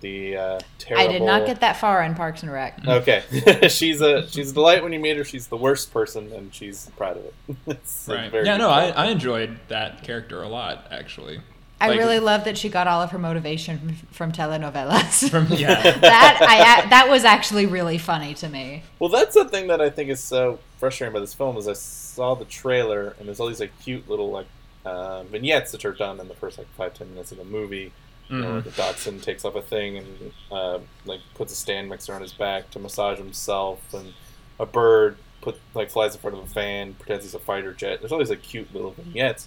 the 0.00 0.36
uh, 0.36 0.60
terrible. 0.78 1.08
I 1.08 1.12
did 1.12 1.22
not 1.22 1.46
get 1.46 1.60
that 1.60 1.76
far 1.76 2.02
in 2.04 2.14
Parks 2.14 2.42
and 2.42 2.52
Rec. 2.52 2.78
Okay, 2.86 3.22
she's 3.68 4.00
a 4.00 4.28
she's 4.28 4.50
a 4.50 4.54
delight 4.54 4.82
when 4.82 4.92
you 4.92 4.98
meet 5.00 5.16
her. 5.16 5.24
She's 5.24 5.46
the 5.48 5.56
worst 5.56 5.92
person, 5.92 6.32
and 6.32 6.54
she's 6.54 6.90
proud 6.96 7.16
of 7.16 7.24
it. 7.24 7.78
Right. 8.06 8.32
Yeah, 8.32 8.56
no, 8.58 8.70
I. 8.70 8.88
I 8.90 9.06
enjoyed 9.06 9.58
that 9.68 10.02
character 10.04 10.42
a 10.42 10.48
lot, 10.48 10.86
actually. 10.90 11.40
I 11.84 11.88
Like- 11.90 11.98
really 11.98 12.18
love 12.18 12.44
that 12.44 12.56
she 12.58 12.68
got 12.68 12.86
all 12.86 13.00
of 13.02 13.10
her 13.10 13.18
motivation 13.18 13.78
from, 13.78 14.30
from 14.30 14.32
telenovelas. 14.32 15.30
From 15.30 15.46
yeah, 15.52 15.80
that 16.00 16.38
I 16.40 16.88
that 16.88 17.08
was 17.08 17.24
actually 17.24 17.66
really 17.66 17.98
funny 17.98 18.34
to 18.34 18.48
me. 18.48 18.82
Well, 18.98 19.10
that's 19.10 19.34
the 19.34 19.44
thing 19.48 19.68
that 19.68 19.80
I 19.80 19.90
think 19.90 20.10
is 20.10 20.20
so 20.20 20.58
frustrating 20.78 21.12
about 21.14 21.20
this 21.20 21.34
film 21.34 21.56
is 21.56 21.68
I 21.68 21.72
saw 21.74 22.34
the 22.34 22.44
trailer 22.44 23.14
and 23.18 23.26
there's 23.28 23.40
all 23.40 23.48
these 23.48 23.60
like 23.60 23.72
cute 23.82 24.08
little 24.08 24.30
like 24.30 24.46
uh, 24.84 25.22
vignettes 25.24 25.72
that 25.72 25.84
are 25.84 25.92
done 25.92 26.20
in 26.20 26.28
the 26.28 26.34
first 26.34 26.58
like 26.58 26.68
five 26.76 26.94
ten 26.94 27.10
minutes 27.10 27.32
of 27.32 27.38
the 27.38 27.44
movie. 27.44 27.92
You 28.28 28.36
know, 28.38 28.46
Mhm. 28.46 28.64
like 28.64 28.76
dachshund 28.76 29.22
takes 29.22 29.44
off 29.44 29.54
a 29.54 29.60
thing 29.62 29.98
and 29.98 30.32
uh, 30.50 30.78
like 31.04 31.20
puts 31.34 31.52
a 31.52 31.56
stand 31.56 31.88
mixer 31.90 32.14
on 32.14 32.22
his 32.22 32.32
back 32.32 32.70
to 32.70 32.78
massage 32.78 33.18
himself, 33.18 33.92
and 33.92 34.14
a 34.58 34.64
bird 34.64 35.16
put 35.42 35.60
like 35.74 35.90
flies 35.90 36.14
in 36.14 36.20
front 36.22 36.34
of 36.36 36.42
a 36.42 36.46
fan, 36.46 36.94
pretends 36.94 37.24
he's 37.24 37.34
a 37.34 37.38
fighter 37.38 37.74
jet. 37.74 38.00
There's 38.00 38.12
all 38.12 38.18
these 38.18 38.30
like 38.30 38.42
cute 38.42 38.72
little 38.74 38.92
vignettes, 38.92 39.46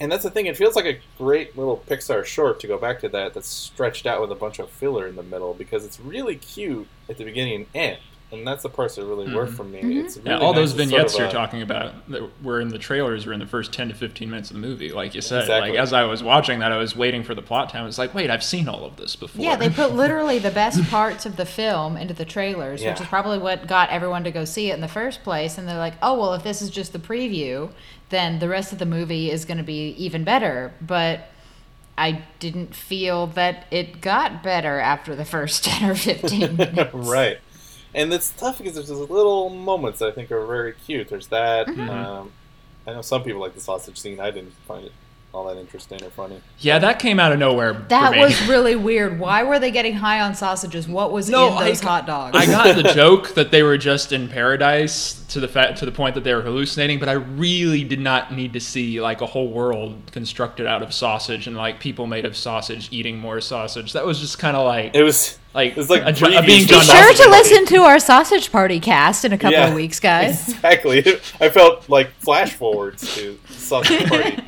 and 0.00 0.10
that's 0.10 0.22
the 0.22 0.30
thing. 0.30 0.46
It 0.46 0.56
feels 0.56 0.76
like 0.76 0.84
a 0.84 0.98
great 1.16 1.56
little 1.56 1.82
Pixar 1.88 2.24
short 2.24 2.60
to 2.60 2.66
go 2.66 2.78
back 2.78 3.00
to 3.00 3.08
that. 3.10 3.34
That's 3.34 3.48
stretched 3.48 4.06
out 4.06 4.20
with 4.20 4.30
a 4.30 4.36
bunch 4.36 4.58
of 4.58 4.70
filler 4.70 5.06
in 5.06 5.16
the 5.16 5.22
middle 5.22 5.54
because 5.54 5.84
it's 5.84 5.98
really 5.98 6.36
cute 6.36 6.86
at 7.08 7.16
the 7.16 7.24
beginning 7.24 7.54
and 7.54 7.66
end, 7.74 7.98
and 8.30 8.46
that's 8.46 8.62
the 8.62 8.68
parts 8.68 8.96
that 8.96 9.04
really 9.06 9.32
work 9.34 9.48
Mhm. 9.48 9.54
for 9.56 9.64
me. 9.64 9.80
Mhm. 9.82 10.04
It's 10.04 10.18
yeah. 10.22 10.38
All 10.38 10.52
nice 10.52 10.60
those 10.60 10.72
to 10.72 10.78
sort 10.78 10.88
vignettes 10.90 11.14
of, 11.14 11.18
you're 11.20 11.28
uh, 11.28 11.32
talking 11.32 11.62
about 11.62 11.92
that 12.10 12.22
were 12.44 12.60
in 12.60 12.68
the 12.68 12.78
trailers 12.78 13.24
were 13.24 13.32
in 13.32 13.40
the 13.40 13.46
first 13.46 13.72
ten 13.72 13.88
to 13.88 13.94
fifteen 13.94 14.28
minutes 14.30 14.50
of 14.50 14.54
the 14.60 14.60
movie. 14.60 14.92
Like 14.92 15.14
you 15.14 15.20
said, 15.22 15.42
Exactly. 15.42 15.70
like 15.70 15.78
as 15.78 15.92
I 15.94 16.04
was 16.04 16.22
watching 16.22 16.58
that, 16.58 16.70
I 16.70 16.76
was 16.76 16.94
waiting 16.94 17.22
for 17.22 17.34
the 17.34 17.40
plot 17.42 17.70
time. 17.70 17.86
It's 17.86 17.96
like, 17.98 18.12
wait, 18.14 18.28
I've 18.30 18.42
seen 18.44 18.68
all 18.68 18.84
of 18.84 18.96
this 18.96 19.16
before. 19.16 19.42
Yeah, 19.44 19.56
they 19.56 19.70
put 19.70 19.92
literally 19.94 20.38
the 20.38 20.50
best 20.50 20.82
parts 20.90 21.24
of 21.24 21.36
the 21.36 21.46
film 21.46 21.96
into 21.96 22.12
the 22.14 22.24
trailers, 22.26 22.82
which 22.84 23.00
is 23.00 23.06
probably 23.06 23.38
what 23.38 23.66
got 23.66 23.88
everyone 23.90 24.24
to 24.24 24.30
go 24.30 24.44
see 24.44 24.70
it 24.70 24.74
in 24.74 24.80
the 24.82 24.88
first 24.88 25.22
place. 25.24 25.56
And 25.56 25.66
they're 25.68 25.78
like, 25.78 25.94
oh, 26.02 26.18
well, 26.20 26.34
if 26.34 26.42
this 26.42 26.60
is 26.60 26.68
just 26.70 26.92
the 26.92 26.98
preview, 26.98 27.70
then 28.10 28.38
the 28.40 28.48
rest 28.48 28.72
of 28.72 28.78
the 28.78 28.86
movie 28.86 29.30
is 29.30 29.44
going 29.46 29.58
to 29.58 29.64
be 29.64 29.90
even 29.98 30.24
better. 30.24 30.72
But 30.80 31.28
I 31.96 32.22
didn't 32.38 32.74
feel 32.74 33.26
that 33.28 33.64
it 33.70 34.00
got 34.00 34.42
better 34.42 34.78
after 34.78 35.16
the 35.16 35.24
first 35.24 35.64
10 35.64 35.90
or 35.90 35.94
15 35.94 36.56
minutes. 36.56 36.94
right. 36.94 37.38
And 37.98 38.12
it's 38.12 38.30
tough 38.30 38.58
because 38.58 38.74
there's 38.74 38.88
those 38.88 39.10
little 39.10 39.50
moments 39.50 39.98
that 39.98 40.08
I 40.08 40.12
think 40.12 40.30
are 40.30 40.46
very 40.46 40.72
cute. 40.72 41.08
There's 41.08 41.26
that. 41.28 41.66
Mhm. 41.66 41.88
Um, 41.90 42.32
I 42.86 42.92
know 42.92 43.02
some 43.02 43.22
people 43.24 43.40
like 43.40 43.54
the 43.54 43.60
sausage 43.60 43.98
scene. 43.98 44.20
I 44.20 44.30
didn't 44.30 44.52
find 44.66 44.86
it 44.86 44.92
all 45.34 45.44
that 45.44 45.58
interesting 45.58 46.02
or 46.02 46.08
funny. 46.10 46.40
Yeah, 46.58 46.78
that 46.78 46.98
came 46.98 47.20
out 47.20 47.32
of 47.32 47.38
nowhere. 47.38 47.74
That 47.88 48.16
was 48.16 48.48
really 48.48 48.74
weird. 48.76 49.18
Why 49.20 49.42
were 49.42 49.58
they 49.58 49.70
getting 49.70 49.92
high 49.94 50.20
on 50.20 50.34
sausages? 50.34 50.88
What 50.88 51.12
was 51.12 51.28
No, 51.28 51.58
in 51.58 51.64
those 51.66 51.82
I- 51.82 51.86
hot 51.86 52.06
dogs? 52.06 52.36
I 52.36 52.46
got 52.46 52.74
the 52.76 52.82
joke 52.94 53.34
that 53.34 53.50
they 53.50 53.62
were 53.62 53.76
just 53.76 54.10
in 54.12 54.28
paradise 54.28 55.22
to 55.28 55.40
the 55.40 55.46
fact 55.48 55.78
to 55.78 55.84
the 55.84 55.92
point 55.92 56.14
that 56.14 56.24
they 56.24 56.34
were 56.34 56.40
hallucinating, 56.40 56.98
but 56.98 57.08
I 57.10 57.12
really 57.12 57.84
did 57.84 58.00
not 58.00 58.32
need 58.32 58.54
to 58.54 58.60
see 58.60 59.00
like 59.02 59.20
a 59.20 59.26
whole 59.26 59.48
world 59.50 60.00
constructed 60.12 60.66
out 60.66 60.82
of 60.82 60.94
sausage 60.94 61.46
and 61.46 61.54
like 61.56 61.78
people 61.78 62.06
made 62.06 62.24
of 62.24 62.34
sausage 62.34 62.88
eating 62.90 63.18
more 63.18 63.40
sausage. 63.42 63.92
That 63.92 64.06
was 64.06 64.18
just 64.20 64.38
kind 64.38 64.56
of 64.56 64.64
like 64.66 64.94
It 64.94 65.02
was 65.02 65.38
like 65.54 65.72
it 65.72 65.76
was 65.76 65.90
like 65.90 66.02
a, 66.06 66.12
jo- 66.12 66.26
a 66.28 66.30
previews 66.30 66.46
being 66.46 66.62
to 66.62 66.68
John 66.68 66.80
Be 66.80 66.86
sure 66.86 67.12
to 67.12 67.16
Party. 67.24 67.30
listen 67.30 67.66
to 67.66 67.76
our 67.82 67.98
sausage 67.98 68.50
party 68.50 68.80
cast 68.80 69.26
in 69.26 69.32
a 69.34 69.38
couple 69.38 69.52
Yeah. 69.58 69.68
of 69.68 69.74
weeks, 69.74 70.00
guys. 70.00 70.48
Exactly. 70.54 71.00
I 71.40 71.50
felt 71.50 71.88
like 71.90 72.10
flash 72.20 72.54
forwards 72.54 73.14
to 73.16 73.38
Sausage 73.50 74.08
Party. 74.08 74.42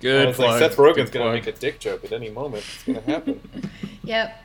Good. 0.00 0.24
I 0.24 0.28
was 0.28 0.38
like, 0.38 0.58
Seth 0.58 0.76
Rogen's 0.76 1.10
gonna 1.10 1.32
make 1.32 1.46
a 1.46 1.52
dick 1.52 1.78
joke 1.78 2.04
at 2.04 2.12
any 2.12 2.30
moment. 2.30 2.64
It's 2.74 2.82
gonna 2.84 3.00
happen. 3.02 3.40
Yep. 4.02 4.42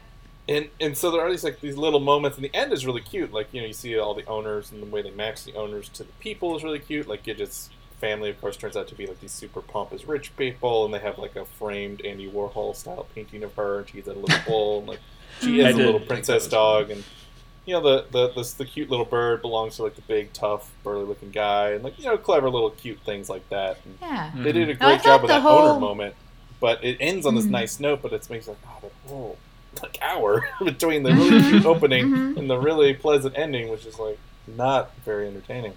and 0.47 0.69
and 0.79 0.95
so 0.97 1.09
there 1.09 1.21
are 1.21 1.31
these 1.31 1.43
like 1.43 1.59
these 1.61 1.77
little 1.77 1.99
moments, 2.01 2.37
and 2.37 2.45
the 2.45 2.53
end 2.53 2.71
is 2.73 2.85
really 2.85 3.01
cute. 3.01 3.31
Like 3.33 3.47
you 3.51 3.61
know, 3.61 3.67
you 3.67 3.73
see 3.73 3.97
all 3.97 4.13
the 4.13 4.25
owners 4.27 4.71
and 4.71 4.81
the 4.81 4.85
way 4.85 5.01
they 5.01 5.09
match 5.11 5.43
the 5.43 5.55
owners 5.55 5.89
to 5.89 6.03
the 6.03 6.11
people 6.19 6.55
is 6.55 6.63
really 6.63 6.77
cute. 6.79 7.07
Like 7.07 7.23
Gidget's 7.23 7.69
family, 7.99 8.29
of 8.29 8.39
course, 8.39 8.57
turns 8.57 8.75
out 8.77 8.87
to 8.89 8.95
be 8.95 9.07
like 9.07 9.19
these 9.21 9.31
super 9.31 9.61
pompous 9.61 10.05
rich 10.05 10.35
people, 10.37 10.85
and 10.85 10.93
they 10.93 10.99
have 10.99 11.17
like 11.17 11.35
a 11.35 11.45
framed 11.45 12.01
Andy 12.05 12.29
Warhol 12.29 12.75
style 12.75 13.07
painting 13.15 13.43
of 13.43 13.55
her, 13.55 13.79
and 13.79 13.89
she's 13.89 14.07
at 14.07 14.17
a 14.17 14.19
little 14.19 14.39
bowl, 14.45 14.79
and 14.79 14.87
like 14.89 14.99
she 15.41 15.63
I 15.65 15.69
is 15.69 15.75
a 15.75 15.77
did 15.77 15.85
little 15.85 16.01
princess 16.01 16.47
dog, 16.47 16.91
and 16.91 17.03
you 17.65 17.73
know 17.73 17.81
the 17.81 18.05
the 18.11 18.31
this, 18.33 18.53
the 18.53 18.65
cute 18.65 18.89
little 18.89 19.05
bird 19.05 19.41
belongs 19.41 19.75
to 19.77 19.83
like 19.83 19.95
the 19.95 20.01
big 20.01 20.31
tough 20.33 20.71
burly 20.83 21.05
looking 21.05 21.31
guy, 21.31 21.69
and 21.71 21.83
like 21.83 21.97
you 21.97 22.05
know 22.05 22.17
clever 22.17 22.49
little 22.49 22.69
cute 22.71 22.99
things 23.01 23.29
like 23.29 23.47
that. 23.49 23.79
And 23.85 23.97
Yeah. 24.01 24.31
they 24.35 24.51
did 24.51 24.69
a 24.69 24.75
Mhm. 24.75 24.79
No, 24.81 24.87
I 24.87 24.89
great 24.91 25.03
job 25.03 25.21
with 25.21 25.29
that 25.29 25.41
whole- 25.41 25.59
owner 25.69 25.79
moment, 25.79 26.15
but 26.59 26.83
it 26.83 26.97
ends 26.99 27.25
on 27.25 27.35
this 27.35 27.45
Mhm. 27.45 27.51
nice 27.51 27.79
note. 27.79 28.01
But 28.01 28.13
it 28.13 28.29
makes 28.29 28.47
like 28.47 28.57
oh, 28.67 28.89
the 29.03 29.09
whole 29.09 29.37
like 29.83 29.97
hour 30.01 30.47
between 30.63 31.03
the 31.03 31.13
really 31.13 31.41
cute 31.41 31.65
opening 31.65 32.05
Mhm. 32.07 32.37
and 32.37 32.49
the 32.49 32.57
really 32.57 32.93
pleasant 32.93 33.37
ending, 33.37 33.69
which 33.69 33.85
is 33.85 33.97
like 33.99 34.17
not 34.47 34.91
very 35.03 35.27
entertaining. 35.27 35.73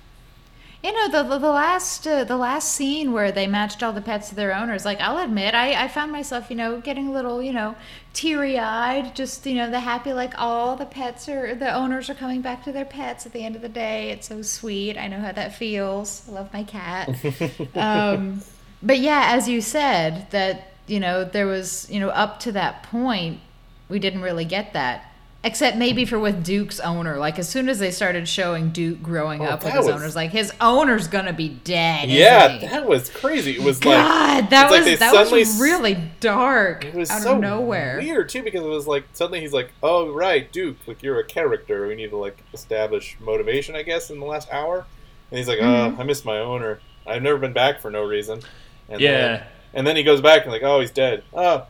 You 0.83 0.93
know 0.93 1.09
the 1.09 1.29
the, 1.29 1.39
the 1.39 1.51
last 1.51 2.07
uh, 2.07 2.23
the 2.23 2.37
last 2.37 2.73
scene 2.73 3.13
where 3.13 3.33
they 3.33 3.49
matched 3.49 3.83
all 3.83 3.93
the 3.93 4.01
pets 4.01 4.29
to 4.29 4.37
their 4.37 4.55
owners. 4.55 4.85
Like 4.85 5.01
I'll 5.01 5.19
admit, 5.19 5.55
I, 5.55 5.85
I 5.85 5.89
found 5.89 6.13
myself 6.13 6.51
you 6.51 6.57
know 6.57 6.81
getting 6.81 7.09
a 7.09 7.13
little 7.13 7.43
you 7.43 7.53
know 7.53 7.75
teary 8.13 8.59
eyed. 8.59 9.17
Just 9.17 9.45
you 9.45 9.57
know 9.57 9.69
the 9.71 9.81
happy 9.81 10.13
like 10.13 10.35
all 10.39 10.77
the 10.77 10.87
pets 10.87 11.29
are 11.29 11.55
the 11.55 11.75
owners 11.75 12.09
are 12.09 12.15
coming 12.15 12.43
back 12.43 12.63
to 12.65 12.73
their 12.73 12.85
pets 12.85 13.27
at 13.27 13.33
the 13.33 13.45
end 13.45 13.57
of 13.57 13.63
the 13.63 13.69
day. 13.69 14.11
It's 14.11 14.29
so 14.29 14.43
sweet. 14.43 14.97
I 14.97 15.09
know 15.09 15.19
how 15.19 15.33
that 15.33 15.57
feels. 15.57 16.29
I 16.29 16.33
love 16.33 16.53
my 16.53 16.63
cat. 16.63 17.09
um, 17.75 18.43
but 18.81 19.01
yeah, 19.01 19.33
as 19.35 19.49
you 19.49 19.61
said, 19.61 20.31
that 20.31 20.75
you 20.87 21.01
know 21.01 21.25
there 21.25 21.47
was 21.47 21.91
you 21.91 21.99
know 21.99 22.11
up 22.11 22.39
to 22.41 22.53
that 22.53 22.85
point 22.85 23.41
we 23.89 23.99
didn't 23.99 24.23
really 24.23 24.45
get 24.45 24.73
that. 24.75 25.08
Except 25.45 25.76
maybe 25.76 26.04
for 26.04 26.18
with 26.18 26.42
Duke's 26.45 26.80
owner. 26.80 27.16
Like 27.16 27.38
as 27.38 27.49
soon 27.49 27.68
as 27.68 27.78
they 27.78 27.92
started 27.92 28.28
showing 28.28 28.71
Duke 28.71 29.00
growing 29.00 29.40
Oh, 29.40 29.45
up 29.50 29.62
with 29.62 29.73
his 29.73 29.87
was- 29.87 29.95
owners, 29.95 30.16
like 30.16 30.30
his 30.33 30.52
owner's 30.61 31.07
gonna 31.07 31.33
be 31.33 31.49
dead. 31.49 32.09
yeah, 32.11 32.47
isn't 32.49 32.61
he? 32.62 32.66
that 32.66 32.87
was 32.87 33.09
crazy. 33.09 33.52
It 33.52 33.62
was 33.62 33.85
like 33.85 33.97
God, 34.04 34.50
that 34.50 34.64
it's 34.64 34.73
like 34.73 34.85
was 34.90 34.99
that 34.99 35.12
suddenly 35.12 35.38
was 35.40 35.61
really 35.61 35.97
dark 36.18 36.85
it 36.85 36.95
was 36.95 37.09
out 37.11 37.23
so 37.23 37.35
of 37.37 37.40
nowhere. 37.40 37.99
weird 38.00 38.28
too 38.28 38.42
because 38.42 38.62
it 38.64 38.68
was 38.68 38.88
like 38.88 39.04
suddenly 39.12 39.40
he's 39.40 39.52
like, 39.52 39.71
oh 39.80 40.11
right, 40.12 40.50
Duke, 40.50 40.76
like 40.88 41.04
you're 41.04 41.21
a 41.21 41.25
character. 41.25 41.87
We 41.87 41.95
need 41.95 42.11
to 42.11 42.16
like 42.16 42.42
establish 42.52 43.16
motivation, 43.21 43.76
I 43.76 43.85
guess, 43.85 44.11
in 44.11 44.18
the 44.18 44.26
last 44.26 44.50
hour. 44.50 44.87
And 45.30 45.38
he's 45.38 45.47
like, 45.47 45.61
oh, 45.61 45.62
mm-hmm. 45.90 46.00
I 46.00 46.04
miss 46.04 46.25
my 46.25 46.40
owner. 46.40 46.80
I've 47.07 47.23
never 47.23 47.38
been 47.38 47.52
back 47.52 47.80
for 47.80 47.92
no 47.92 48.02
reason. 48.02 48.40
And 48.88 49.00
Yeah. 49.00 49.11
Then, 49.37 49.42
and 49.75 49.87
then 49.87 49.95
he 49.95 50.02
goes 50.02 50.21
back 50.21 50.42
and 50.42 50.50
like, 50.52 50.62
oh, 50.64 50.80
he's 50.80 50.90
dead. 50.90 51.23
Oh, 51.33 51.64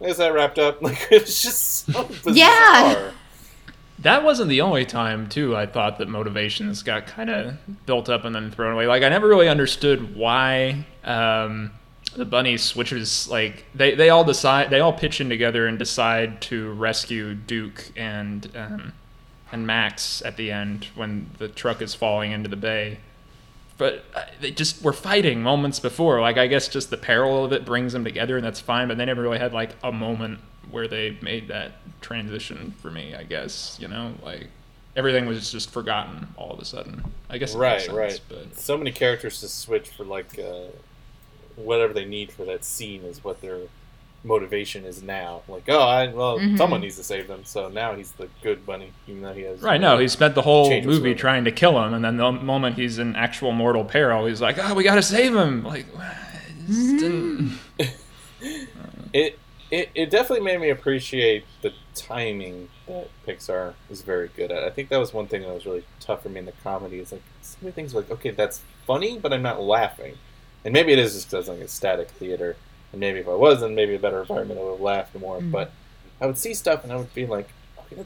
is 0.00 0.16
that 0.18 0.32
wrapped 0.32 0.58
up? 0.58 0.82
Like 0.86 1.08
it 1.10 1.22
was 1.22 1.42
just 1.42 1.86
so 1.86 2.04
bizarre. 2.24 2.34
Yeah. 2.34 3.10
That 4.00 4.22
wasn't 4.24 4.50
the 4.50 4.60
only 4.60 4.84
time, 4.84 5.28
too. 5.28 5.56
I 5.56 5.66
thought 5.66 5.98
that 5.98 6.08
motivations 6.08 6.82
got 6.82 7.06
kind 7.06 7.30
of 7.30 7.86
built 7.86 8.08
up 8.10 8.24
and 8.24 8.34
then 8.34 8.50
thrown 8.50 8.74
away. 8.74 8.86
Like 8.86 9.02
I 9.02 9.08
never 9.08 9.26
really 9.26 9.48
understood 9.48 10.14
why 10.14 10.84
um, 11.02 11.72
the 12.14 12.26
bunny 12.26 12.58
switches. 12.58 13.26
Like 13.28 13.64
they, 13.74 13.94
they 13.94 14.10
all 14.10 14.24
decide, 14.24 14.68
they 14.70 14.80
all 14.80 14.92
pitch 14.92 15.20
in 15.20 15.30
together 15.30 15.66
and 15.66 15.78
decide 15.78 16.42
to 16.42 16.72
rescue 16.74 17.34
Duke 17.34 17.90
and 17.96 18.50
um, 18.54 18.92
and 19.50 19.66
Max 19.66 20.22
at 20.22 20.36
the 20.36 20.50
end 20.50 20.88
when 20.94 21.30
the 21.38 21.48
truck 21.48 21.80
is 21.80 21.94
falling 21.94 22.32
into 22.32 22.48
the 22.48 22.56
bay. 22.56 22.98
But 23.78 24.04
uh, 24.14 24.22
they 24.40 24.50
just 24.50 24.82
were 24.82 24.92
fighting 24.92 25.42
moments 25.42 25.80
before. 25.80 26.20
Like 26.20 26.38
I 26.38 26.46
guess 26.46 26.68
just 26.68 26.90
the 26.90 26.96
peril 26.96 27.44
of 27.44 27.52
it 27.52 27.64
brings 27.64 27.92
them 27.92 28.04
together, 28.04 28.36
and 28.36 28.44
that's 28.44 28.60
fine. 28.60 28.88
But 28.88 28.98
they 28.98 29.04
never 29.04 29.22
really 29.22 29.38
had 29.38 29.52
like 29.52 29.72
a 29.82 29.92
moment 29.92 30.40
where 30.70 30.88
they 30.88 31.18
made 31.20 31.48
that 31.48 31.72
transition 32.00 32.74
for 32.80 32.90
me. 32.90 33.14
I 33.14 33.22
guess 33.24 33.76
you 33.80 33.88
know, 33.88 34.14
like 34.22 34.48
everything 34.96 35.26
was 35.26 35.52
just 35.52 35.70
forgotten 35.70 36.28
all 36.36 36.52
of 36.52 36.58
a 36.58 36.64
sudden. 36.64 37.04
I 37.28 37.38
guess 37.38 37.54
Right, 37.54 37.82
sense, 37.82 37.92
right. 37.92 38.20
But 38.28 38.56
So 38.56 38.78
many 38.78 38.92
characters 38.92 39.40
to 39.40 39.48
switch 39.48 39.90
for 39.90 40.04
like 40.04 40.38
uh, 40.38 40.70
whatever 41.56 41.92
they 41.92 42.04
need 42.04 42.32
for 42.32 42.44
that 42.46 42.64
scene 42.64 43.02
is 43.02 43.22
what 43.22 43.40
their 43.42 43.58
motivation 44.24 44.84
is 44.84 45.02
now. 45.02 45.42
Like, 45.48 45.64
oh, 45.68 45.80
I, 45.80 46.08
well, 46.08 46.38
Mhm. 46.38 46.58
someone 46.58 46.80
needs 46.80 46.96
to 46.96 47.04
save 47.04 47.28
them, 47.28 47.44
so 47.44 47.68
now 47.68 47.94
he's 47.94 48.12
the 48.12 48.28
good 48.42 48.66
bunny, 48.66 48.90
even 49.06 49.22
though 49.22 49.32
he 49.32 49.42
has 49.42 49.60
right, 49.60 49.80
no, 49.80 49.98
he 49.98 50.08
spent 50.08 50.34
the 50.34 50.42
whole 50.42 50.68
movie 50.82 51.14
trying 51.14 51.44
to 51.44 51.52
kill 51.52 51.82
him, 51.84 51.94
and 51.94 52.04
then 52.04 52.16
the 52.16 52.32
moment 52.32 52.76
he's 52.76 52.98
in 52.98 53.14
actual 53.14 53.52
mortal 53.52 53.84
peril, 53.84 54.26
he's 54.26 54.40
like, 54.40 54.56
"Oh, 54.58 54.74
we 54.74 54.82
gotta 54.82 55.02
save 55.02 55.34
him!" 55.34 55.62
Like, 55.64 55.86
it 55.88 56.66
just 56.66 56.98
didn't- 56.98 57.58
It, 59.12 59.38
it 59.70 59.90
it 59.94 60.10
definitely 60.10 60.44
made 60.44 60.60
me 60.60 60.70
appreciate 60.70 61.44
the 61.62 61.72
timing 61.94 62.68
that 62.86 63.08
Pixar 63.26 63.74
is 63.90 64.02
very 64.02 64.28
good 64.36 64.50
at. 64.52 64.62
I 64.62 64.70
think 64.70 64.88
that 64.90 64.98
was 64.98 65.12
one 65.14 65.26
thing 65.26 65.42
that 65.42 65.52
was 65.54 65.64
really 65.66 65.84
tough 66.00 66.22
for 66.22 66.28
me 66.28 66.40
in 66.40 66.46
the 66.46 66.52
comedy. 66.62 66.98
Is 66.98 67.12
like 67.12 67.22
so 67.42 67.56
many 67.62 67.72
things 67.72 67.94
were 67.94 68.02
like, 68.02 68.10
okay, 68.10 68.30
that's 68.30 68.60
funny, 68.86 69.18
but 69.18 69.32
I'm 69.32 69.42
not 69.42 69.62
laughing. 69.62 70.14
And 70.64 70.72
maybe 70.72 70.92
it 70.92 70.98
is 70.98 71.14
just 71.14 71.30
because 71.30 71.48
I'm 71.48 71.56
like 71.56 71.64
a 71.66 71.68
static 71.68 72.10
theater. 72.10 72.56
And 72.92 73.00
maybe 73.00 73.18
if 73.20 73.28
I 73.28 73.34
was 73.34 73.62
in 73.62 73.74
maybe 73.74 73.94
a 73.94 73.98
better 73.98 74.20
environment, 74.20 74.60
I 74.60 74.62
would 74.62 74.72
have 74.72 74.80
laughed 74.80 75.14
more. 75.16 75.40
Mm. 75.40 75.50
But 75.50 75.70
I 76.20 76.26
would 76.26 76.38
see 76.38 76.54
stuff 76.54 76.82
and 76.84 76.92
I 76.92 76.96
would 76.96 77.12
be 77.14 77.26
like, 77.26 77.48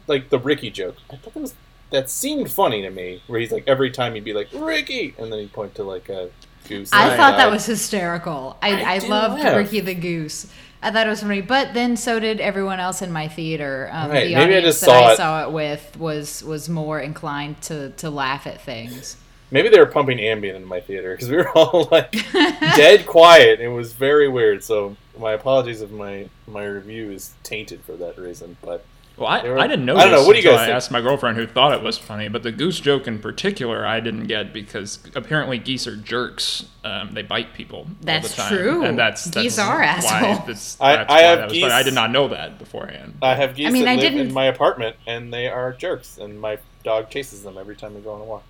like 0.06 0.30
the 0.30 0.38
Ricky 0.38 0.70
joke. 0.70 0.96
I 1.10 1.16
thought 1.16 1.34
that 1.34 1.40
was 1.40 1.54
that 1.90 2.08
seemed 2.10 2.50
funny 2.50 2.82
to 2.82 2.90
me. 2.90 3.22
Where 3.26 3.40
he's 3.40 3.52
like 3.52 3.64
every 3.66 3.90
time 3.90 4.14
he'd 4.14 4.24
be 4.24 4.32
like 4.32 4.48
Ricky, 4.52 5.14
and 5.18 5.32
then 5.32 5.40
he'd 5.40 5.52
point 5.52 5.74
to 5.76 5.82
like 5.84 6.08
a 6.08 6.30
goose. 6.68 6.90
I 6.92 7.16
thought 7.16 7.36
that 7.36 7.50
was 7.50 7.66
hysterical. 7.66 8.56
I, 8.62 8.82
I 8.82 8.94
I, 8.94 8.98
loved 8.98 9.42
laugh. 9.42 9.56
Ricky 9.56 9.80
the 9.80 9.94
Goose. 9.94 10.46
I 10.82 10.90
thought 10.90 11.06
it 11.06 11.10
was 11.10 11.20
funny, 11.20 11.42
but 11.42 11.74
then 11.74 11.96
so 11.96 12.18
did 12.20 12.40
everyone 12.40 12.80
else 12.80 13.02
in 13.02 13.12
my 13.12 13.28
theater. 13.28 13.90
Um, 13.92 14.10
Right, 14.10 14.28
the 14.28 14.34
maybe 14.34 14.54
I 14.54 14.58
audience 14.58 14.64
just 14.64 14.80
that 14.80 14.86
saw 14.86 15.08
I 15.08 15.12
it- 15.12 15.16
saw 15.16 15.42
it 15.46 15.52
with 15.52 15.96
was 15.98 16.42
was 16.44 16.68
more 16.68 17.00
inclined 17.00 17.60
to 17.62 17.90
to 17.90 18.08
laugh 18.10 18.46
at 18.46 18.60
things. 18.62 19.16
Maybe 19.50 19.68
they 19.68 19.78
were 19.80 19.86
pumping 19.86 20.18
Ambien 20.18 20.54
in 20.54 20.64
my 20.64 20.80
theater 20.80 21.12
because 21.14 21.28
we 21.28 21.36
were 21.36 21.48
all 21.56 21.88
like 21.90 22.12
dead 22.32 23.06
quiet. 23.06 23.60
It 23.60 23.68
was 23.68 23.92
very 23.92 24.28
weird. 24.28 24.62
So 24.64 24.96
my 25.18 25.32
apologies 25.32 25.82
if 25.82 25.90
my 25.90 26.28
my 26.46 26.64
review 26.64 27.10
is 27.10 27.32
tainted 27.42 27.80
for 27.82 27.92
that 27.92 28.16
reason. 28.18 28.56
But 28.62 28.84
Well, 29.16 29.28
I, 29.28 29.42
were- 29.42 29.58
I 29.58 29.66
didn't 29.66 29.84
know. 29.84 29.96
I 29.96 30.04
don't 30.04 30.12
know, 30.12 30.24
what 30.24 30.32
do 30.34 30.38
you 30.38 30.44
guys 30.48 30.60
I 30.60 30.64
think? 30.66 30.76
asked 30.76 30.90
my 30.90 31.00
girlfriend 31.00 31.36
who 31.36 31.46
thought 31.46 31.72
it 31.74 31.82
was 31.82 31.98
funny, 31.98 32.28
but 32.28 32.42
the 32.42 32.52
goose 32.52 32.80
joke 32.80 33.06
in 33.06 33.18
particular, 33.18 33.84
I 33.86 34.00
didn't 34.00 34.26
get 34.28 34.52
because 34.52 34.98
apparently 35.14 35.58
geese 35.58 35.86
are 35.86 35.96
jerks. 35.96 36.66
Um, 36.84 37.10
they 37.12 37.22
bite 37.22 37.52
people. 37.52 37.80
all 37.80 37.86
That's 38.00 38.30
the 38.34 38.42
time. 38.42 38.48
true. 38.56 38.82
And 38.84 38.98
that's, 38.98 39.28
Geese 39.28 39.58
are 39.58 39.82
assholes. 39.82 40.46
That's, 40.46 40.80
I- 40.80 40.96
that's 40.96 41.10
I 41.10 41.14
why 41.14 41.20
have 41.22 41.38
that 41.40 41.50
was 41.50 41.60
funny. 41.60 41.72
I 41.72 41.82
did 41.82 41.94
not 41.94 42.10
know 42.10 42.28
that 42.28 42.58
beforehand. 42.58 43.18
I 43.20 43.34
have 43.34 43.54
geese 43.54 43.70
mean, 43.72 43.84
that 43.84 43.90
I 43.90 43.94
live 43.96 44.12
in 44.12 44.18
didn't- 44.18 44.32
my 44.32 44.46
apartment, 44.46 44.96
and 45.06 45.32
they 45.34 45.48
are 45.48 45.72
jerks. 45.74 46.16
And 46.18 46.40
my 46.40 46.58
dog 46.82 47.10
chases 47.10 47.42
them 47.42 47.58
every 47.58 47.76
time 47.76 47.94
we 47.94 48.00
go 48.00 48.12
on 48.14 48.20
a 48.22 48.24
walk. 48.24 48.42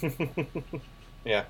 yeah, 1.24 1.44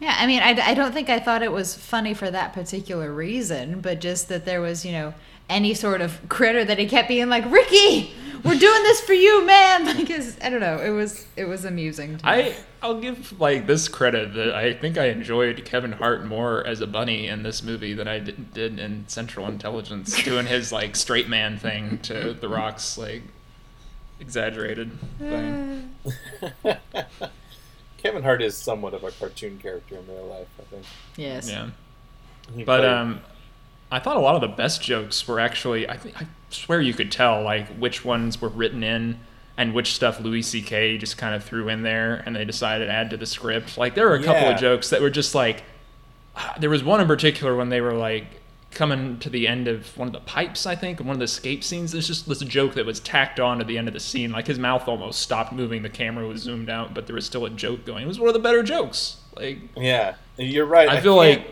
Yeah, 0.00 0.16
I 0.18 0.26
mean, 0.26 0.42
I, 0.42 0.50
I 0.70 0.74
don't 0.74 0.92
think 0.92 1.08
I 1.08 1.20
thought 1.20 1.42
it 1.42 1.52
was 1.52 1.76
funny 1.76 2.14
for 2.14 2.30
that 2.30 2.52
particular 2.52 3.12
reason, 3.12 3.80
but 3.80 4.00
just 4.00 4.28
that 4.28 4.44
there 4.44 4.60
was, 4.60 4.84
you 4.84 4.92
know, 4.92 5.14
any 5.48 5.74
sort 5.74 6.00
of 6.00 6.28
critter 6.28 6.64
that 6.64 6.78
he 6.78 6.86
kept 6.86 7.08
being 7.08 7.28
like, 7.28 7.48
Ricky, 7.50 8.12
we're 8.42 8.58
doing 8.58 8.82
this 8.82 9.00
for 9.00 9.12
you, 9.12 9.46
man. 9.46 9.86
Like, 9.92 10.08
his, 10.08 10.38
I 10.42 10.48
don't 10.50 10.60
know, 10.60 10.78
it 10.78 10.90
was 10.90 11.26
it 11.36 11.44
was 11.44 11.64
amusing. 11.64 12.18
To 12.18 12.24
me. 12.24 12.32
I 12.32 12.56
I'll 12.82 13.00
give 13.00 13.38
like 13.38 13.66
this 13.66 13.88
credit 13.88 14.34
that 14.34 14.54
I 14.54 14.72
think 14.72 14.96
I 14.96 15.06
enjoyed 15.06 15.64
Kevin 15.64 15.92
Hart 15.92 16.24
more 16.24 16.66
as 16.66 16.80
a 16.80 16.86
bunny 16.86 17.28
in 17.28 17.42
this 17.42 17.62
movie 17.62 17.92
than 17.92 18.08
I 18.08 18.18
did, 18.18 18.54
did 18.54 18.78
in 18.78 19.04
Central 19.08 19.46
Intelligence, 19.46 20.20
doing 20.24 20.46
his 20.46 20.72
like 20.72 20.96
straight 20.96 21.28
man 21.28 21.58
thing 21.58 21.98
to 21.98 22.32
The 22.32 22.48
Rock's 22.48 22.96
like 22.96 23.22
exaggerated 24.22 24.90
thing. 25.18 25.94
Kevin 27.98 28.22
Hart 28.22 28.42
is 28.42 28.56
somewhat 28.56 28.94
of 28.94 29.04
a 29.04 29.10
cartoon 29.10 29.58
character 29.58 29.96
in 29.96 30.06
real 30.08 30.26
life. 30.26 30.48
I 30.58 30.62
think. 30.64 30.84
yes. 31.16 31.48
Yeah. 31.50 31.70
He 32.54 32.64
But 32.64 32.80
played- 32.80 32.90
um, 32.90 33.20
I 33.90 33.98
thought 33.98 34.16
a 34.16 34.20
lot 34.20 34.34
of 34.34 34.40
the 34.40 34.48
best 34.48 34.80
jokes 34.82 35.26
were 35.28 35.38
actually. 35.38 35.88
I 35.88 35.96
think 35.98 36.20
I 36.20 36.26
swear 36.48 36.80
you 36.80 36.94
could 36.94 37.12
tell 37.12 37.42
like 37.42 37.68
which 37.76 38.04
ones 38.04 38.40
were 38.40 38.48
written 38.48 38.82
in 38.82 39.18
and 39.58 39.74
which 39.74 39.92
stuff 39.94 40.18
Louis 40.18 40.40
C.K. 40.40 40.96
just 40.96 41.18
kind 41.18 41.34
of 41.34 41.44
threw 41.44 41.68
in 41.68 41.82
there, 41.82 42.22
and 42.24 42.34
they 42.34 42.44
decided 42.46 42.86
to 42.86 42.90
add 42.92 43.10
to 43.10 43.18
the 43.18 43.26
script. 43.26 43.76
Like 43.76 43.94
there 43.94 44.08
were 44.08 44.14
a 44.14 44.22
couple 44.22 44.48
of 44.48 44.58
jokes 44.58 44.88
that 44.90 45.02
were 45.02 45.10
just 45.10 45.34
like 45.34 45.62
there 46.58 46.70
was 46.70 46.82
one 46.82 47.00
in 47.02 47.06
particular 47.06 47.54
when 47.54 47.68
they 47.68 47.82
were 47.82 47.92
like 47.92 48.40
coming 48.74 49.18
to 49.20 49.30
the 49.30 49.46
end 49.48 49.68
of 49.68 49.96
one 49.98 50.08
of 50.08 50.12
the 50.12 50.20
pipes, 50.20 50.66
I 50.66 50.74
think, 50.74 50.98
and 51.00 51.06
one 51.08 51.14
of 51.14 51.18
the 51.20 51.24
escape 51.24 51.62
scenes. 51.64 51.92
There's 51.92 52.06
just 52.06 52.28
this 52.28 52.40
joke 52.40 52.74
that 52.74 52.86
was 52.86 53.00
tacked 53.00 53.38
on 53.40 53.58
to 53.58 53.64
the 53.64 53.78
end 53.78 53.88
of 53.88 53.94
the 53.94 54.00
scene. 54.00 54.32
Like 54.32 54.46
his 54.46 54.58
mouth 54.58 54.88
almost 54.88 55.20
stopped 55.20 55.52
moving, 55.52 55.82
the 55.82 55.88
camera 55.90 56.26
was 56.26 56.42
zoomed 56.42 56.68
out, 56.70 56.94
but 56.94 57.06
there 57.06 57.14
was 57.14 57.26
still 57.26 57.44
a 57.44 57.50
joke 57.50 57.84
going. 57.84 58.04
It 58.04 58.08
was 58.08 58.18
one 58.18 58.28
of 58.28 58.34
the 58.34 58.40
better 58.40 58.62
jokes. 58.62 59.16
Like 59.36 59.58
Yeah, 59.76 60.14
you're 60.36 60.66
right. 60.66 60.88
I 60.88 61.00
feel 61.00 61.16
like- 61.16 61.46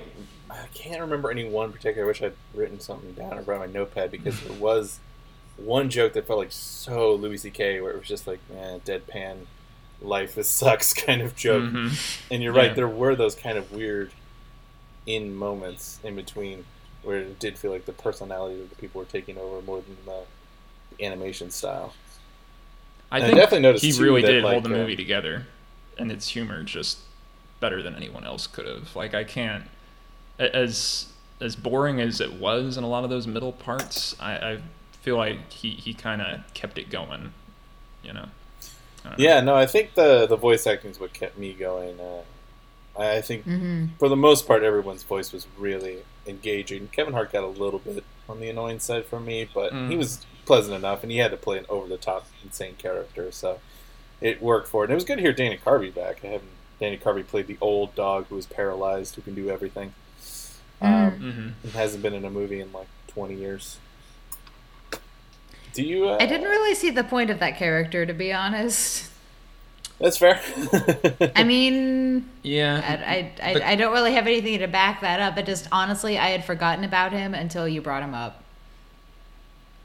I 0.51 0.67
can't 0.75 1.01
remember 1.01 1.31
any 1.31 1.45
one 1.49 1.73
particular. 1.73 2.05
I 2.05 2.09
wish 2.09 2.23
I'd 2.23 2.33
written 2.55 2.81
something 2.81 3.13
down 3.13 3.39
or 3.39 3.43
brought 3.43 3.61
my 3.61 3.67
notepad 3.67 4.11
because 4.11 4.41
there 4.41 4.53
was 4.59 4.99
one 5.57 5.89
joke 5.91 6.15
that 6.15 6.27
felt 6.27 6.39
like 6.39 6.51
so 6.53 7.15
Louis 7.15 7.37
C.K. 7.39 7.81
where 7.81 7.93
it 7.93 7.99
was 7.99 8.09
just 8.09 8.27
like, 8.27 8.41
man, 8.53 8.81
deadpan, 8.81 9.47
life 10.03 10.37
is 10.39 10.49
sucks 10.49 10.93
kind 11.07 11.23
of 11.23 11.37
joke. 11.37 11.65
mhm. 11.65 12.21
And 12.31 12.43
you're 12.43 12.55
Yeah. 12.55 12.63
right, 12.63 12.75
there 12.75 12.89
were 12.89 13.15
those 13.15 13.35
kind 13.35 13.59
of 13.59 13.71
weird 13.73 14.11
in 15.07 15.35
moments 15.35 15.99
in 16.05 16.15
between 16.17 16.65
where 17.03 17.19
it 17.19 17.39
did 17.39 17.59
feel 17.59 17.71
like 17.71 17.87
the 17.87 17.93
personality 17.93 18.61
of 18.61 18.71
the 18.71 18.77
people 18.77 19.01
were 19.01 19.07
taking 19.07 19.39
over 19.39 19.63
more 19.63 19.81
than 19.81 19.97
the, 20.07 20.23
animation 21.03 21.51
style. 21.51 21.95
I 23.11 23.19
And 23.19 23.27
I 23.27 23.35
definitely 23.35 23.61
noticed, 23.61 23.85
he 23.85 23.93
too, 23.93 24.03
really 24.03 24.23
that, 24.23 24.29
did 24.29 24.45
like, 24.45 24.53
hold 24.53 24.65
the 24.65 24.75
uh, 24.75 24.79
movie 24.79 24.97
together, 24.97 25.47
and 25.99 26.13
its 26.13 26.29
humor 26.29 26.63
just 26.63 26.99
better 27.59 27.83
than 27.83 27.95
anyone 27.95 28.25
else 28.25 28.47
could 28.47 28.67
have. 28.67 28.95
Like 28.95 29.15
I 29.15 29.25
can't, 29.25 29.65
as 30.39 31.07
as 31.41 31.57
boring 31.57 32.01
as 32.01 32.21
it 32.21 32.35
was 32.35 32.77
in 32.77 32.85
a 32.85 32.89
lot 32.89 33.05
of 33.05 33.11
those 33.11 33.27
middle 33.27 33.53
parts, 33.53 34.15
I, 34.21 34.33
I 34.33 34.59
feel 35.01 35.17
like 35.17 35.51
he 35.51 35.71
he 35.71 35.95
kind 35.95 36.23
of 36.23 36.41
kept 36.55 36.79
it 36.79 36.91
going. 36.91 37.33
You 38.03 38.13
know. 38.13 38.27
Know. 39.05 39.15
Yeah, 39.17 39.41
no, 39.41 39.55
I 39.55 39.67
think 39.67 39.95
the 39.95 40.27
the 40.27 40.37
voice 40.37 40.67
acting 40.67 40.91
is 40.91 41.01
what 41.01 41.13
kept 41.13 41.39
me 41.39 41.55
going. 41.55 41.99
Uh, 41.99 42.23
I 43.01 43.17
I 43.17 43.21
think 43.21 43.47
Mm-hmm. 43.47 43.87
for 43.99 44.09
the 44.09 44.17
most 44.17 44.47
part, 44.47 44.63
everyone's 44.63 45.03
voice 45.03 45.33
was 45.33 45.47
really 45.59 45.99
engaging. 46.27 46.89
Kevin 46.93 47.13
Hart 47.15 47.33
got 47.33 47.43
a 47.45 47.49
little 47.49 47.79
bit 47.81 48.05
on 48.29 48.41
the 48.41 48.49
annoying 48.49 48.79
side 48.79 49.07
for 49.07 49.19
me, 49.21 49.49
but 49.53 49.73
he 49.73 49.79
Mm. 49.95 49.99
was 49.99 50.25
pleasant 50.45 50.75
enough, 50.77 51.03
and 51.03 51.11
he 51.13 51.19
had 51.19 51.31
to 51.31 51.37
play 51.37 51.59
an 51.59 51.67
over 51.69 51.89
the 51.89 51.97
top, 51.97 52.27
insane 52.45 52.75
character, 52.77 53.31
so 53.33 53.61
it 54.21 54.43
worked 54.43 54.69
for 54.69 54.83
it. 54.83 54.87
And 54.87 54.93
it 54.93 54.95
was 54.97 55.05
good 55.05 55.17
to 55.17 55.23
hear 55.23 55.33
Dana 55.33 55.57
Carvey 55.57 55.93
back. 55.95 56.25
I 56.25 56.29
haven't. 56.29 56.51
Dana 56.79 56.97
Carvey 56.97 57.27
played 57.27 57.47
the 57.47 57.59
old 57.61 57.95
dog 57.95 58.27
who 58.29 58.37
was 58.37 58.47
paralyzed, 58.47 59.15
who 59.15 59.23
can 59.23 59.35
do 59.35 59.51
everything. 59.51 59.93
Um, 60.83 60.91
Mhm. 61.61 61.65
and 61.65 61.73
hasn't 61.73 62.03
been 62.03 62.15
in 62.15 62.25
a 62.25 62.31
movie 62.31 62.59
in 62.61 62.73
like 62.73 62.87
twenty 63.07 63.35
years. 63.35 63.77
Do 65.75 65.83
you? 65.83 66.09
Uh, 66.09 66.17
I 66.19 66.27
didn't 66.27 66.49
really 66.49 66.75
see 66.75 66.89
the 66.91 67.05
point 67.05 67.29
of 67.31 67.39
that 67.41 67.57
character, 67.59 68.07
to 68.07 68.15
be 68.15 68.33
honest. 68.33 69.10
That's 70.01 70.17
fair. 70.17 70.41
I 71.37 71.45
mean, 71.45 72.31
Yeah. 72.43 72.83
I, 73.07 73.15
I, 73.15 73.53
I, 73.61 73.73
I 73.73 73.77
don't 73.77 73.93
really 73.93 74.15
have 74.15 74.27
anything 74.27 74.59
to 74.61 74.67
back 74.69 75.03
that 75.03 75.21
up. 75.21 75.35
But 75.35 75.47
just 75.47 75.69
honestly, 75.71 76.19
I 76.19 76.29
had 76.31 76.45
forgotten 76.45 76.85
about 76.85 77.13
him 77.13 77.35
until 77.35 77.69
you 77.69 77.83
brought 77.83 78.03
him 78.03 78.15
up, 78.15 78.43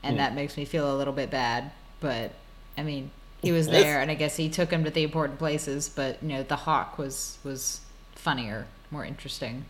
and 0.03 0.13
Hmm. 0.13 0.17
that 0.17 0.35
makes 0.35 0.57
me 0.57 0.65
feel 0.65 0.93
a 0.93 0.95
little 0.95 1.13
bit 1.13 1.29
bad. 1.29 1.71
But 1.99 2.31
I 2.77 2.83
mean, 2.83 3.11
he 3.41 3.51
was 3.51 3.67
there, 3.67 3.99
and 4.01 4.09
I 4.09 4.15
guess 4.15 4.37
he 4.37 4.49
took 4.49 4.71
him 4.71 4.83
to 4.85 4.89
the 4.89 5.03
important 5.03 5.37
places. 5.39 5.89
But 5.89 6.21
you 6.23 6.29
know, 6.29 6.43
the 6.43 6.55
hawk 6.55 6.97
was 6.97 7.37
was 7.43 7.81
funnier, 8.15 8.67
more 8.91 9.03
interesting. 9.05 9.65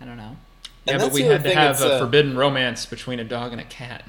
I 0.00 0.04
don't 0.04 0.18
know. 0.18 0.36
yeah, 0.86 0.98
but 0.98 1.12
we 1.12 1.22
had 1.22 1.42
to 1.44 1.54
have 1.54 1.76
it's, 1.76 1.80
a 1.82 1.94
uh, 1.94 1.98
forbidden 2.00 2.36
romance 2.36 2.84
between 2.84 3.18
a 3.18 3.24
dog 3.24 3.52
and 3.52 3.60
a 3.60 3.64
cat. 3.64 4.04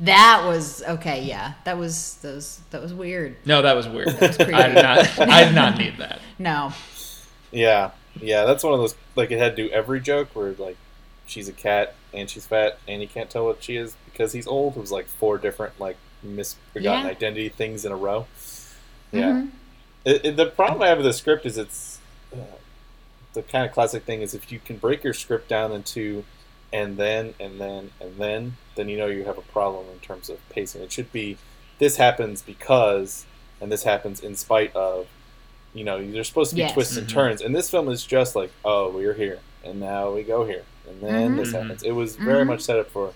That 0.00 0.42
was 0.46 0.82
okay. 0.82 1.22
Yeah, 1.24 1.54
that 1.64 1.78
was 1.78 2.16
those. 2.22 2.60
That 2.70 2.82
was 2.82 2.92
weird. 2.92 3.36
No, 3.46 3.62
that 3.62 3.74
was 3.74 3.88
weird. 3.88 4.08
was. 4.20 4.38
I 4.38 4.66
did 4.68 4.74
not. 4.74 5.18
I 5.20 5.44
did 5.44 5.54
not 5.54 5.78
need 5.78 5.96
that. 5.98 6.20
No. 6.38 6.72
Yeah, 7.50 7.92
yeah, 8.20 8.44
that's 8.44 8.62
one 8.62 8.74
of 8.74 8.80
those 8.80 8.94
like 9.14 9.30
it 9.30 9.38
had 9.38 9.56
to 9.56 9.68
do 9.68 9.70
every 9.70 10.00
joke 10.00 10.28
where 10.34 10.52
like 10.58 10.76
she's 11.26 11.48
a 11.48 11.52
cat 11.52 11.94
and 12.12 12.28
she's 12.28 12.44
fat 12.46 12.78
and 12.86 13.00
you 13.00 13.08
can't 13.08 13.30
tell 13.30 13.46
what 13.46 13.62
she 13.62 13.76
is 13.76 13.96
because 14.04 14.32
he's 14.32 14.46
old. 14.46 14.76
It 14.76 14.80
was 14.80 14.92
like 14.92 15.06
four 15.06 15.38
different 15.38 15.80
like 15.80 15.96
misforgotten 16.22 17.04
Yeah. 17.06 17.10
identity 17.10 17.48
things 17.48 17.86
in 17.86 17.92
a 17.92 17.96
row. 17.96 18.26
Yeah, 19.12 19.22
Mhm. 19.32 19.50
it, 20.04 20.24
it- 20.26 20.36
the 20.36 20.46
problem 20.46 20.82
I 20.82 20.88
have 20.88 20.98
with 20.98 21.06
the 21.06 21.12
script 21.14 21.46
is 21.46 21.56
it's 21.56 22.00
uh, 22.34 22.36
the 23.32 23.42
kind 23.42 23.64
of 23.64 23.72
classic 23.72 24.02
thing 24.04 24.20
is 24.20 24.34
if 24.34 24.52
you 24.52 24.58
can 24.58 24.76
break 24.76 25.04
your 25.04 25.14
script 25.14 25.48
down 25.48 25.72
into 25.72 26.24
and 26.72 26.96
then 26.96 27.34
and 27.40 27.60
then 27.60 27.90
and 28.00 28.16
then 28.18 28.56
then 28.74 28.88
you 28.88 28.98
know 28.98 29.06
you 29.06 29.24
have 29.24 29.38
a 29.38 29.42
problem 29.42 29.86
in 29.92 29.98
terms 30.00 30.28
of 30.28 30.38
pacing. 30.50 30.82
It 30.82 30.92
should 30.92 31.12
be 31.12 31.36
this 31.78 31.96
happens 31.96 32.42
because 32.42 33.26
and 33.60 33.70
this 33.72 33.82
happens 33.84 34.20
in 34.20 34.36
spite 34.36 34.74
of. 34.76 35.06
You 35.74 35.84
know, 35.84 36.02
there's 36.02 36.26
supposed 36.28 36.50
to 36.50 36.56
be 36.56 36.62
Yes. 36.62 36.72
twists 36.72 36.96
and 36.96 37.06
Mhm. 37.06 37.10
turns, 37.12 37.42
and 37.42 37.54
this 37.54 37.68
film 37.68 37.90
is 37.90 38.02
just 38.06 38.34
like, 38.34 38.50
oh, 38.64 38.88
we're 38.90 39.12
here, 39.12 39.40
and 39.62 39.78
now 39.78 40.10
we 40.10 40.22
go 40.22 40.46
here, 40.46 40.62
and 40.88 41.02
then 41.02 41.32
Mhm. 41.32 41.36
this 41.36 41.52
happens. 41.52 41.82
It 41.82 41.90
was 41.92 42.16
very 42.16 42.44
Mhm. 42.44 42.46
much 42.46 42.62
set 42.62 42.78
up 42.78 42.88
for 42.90 43.12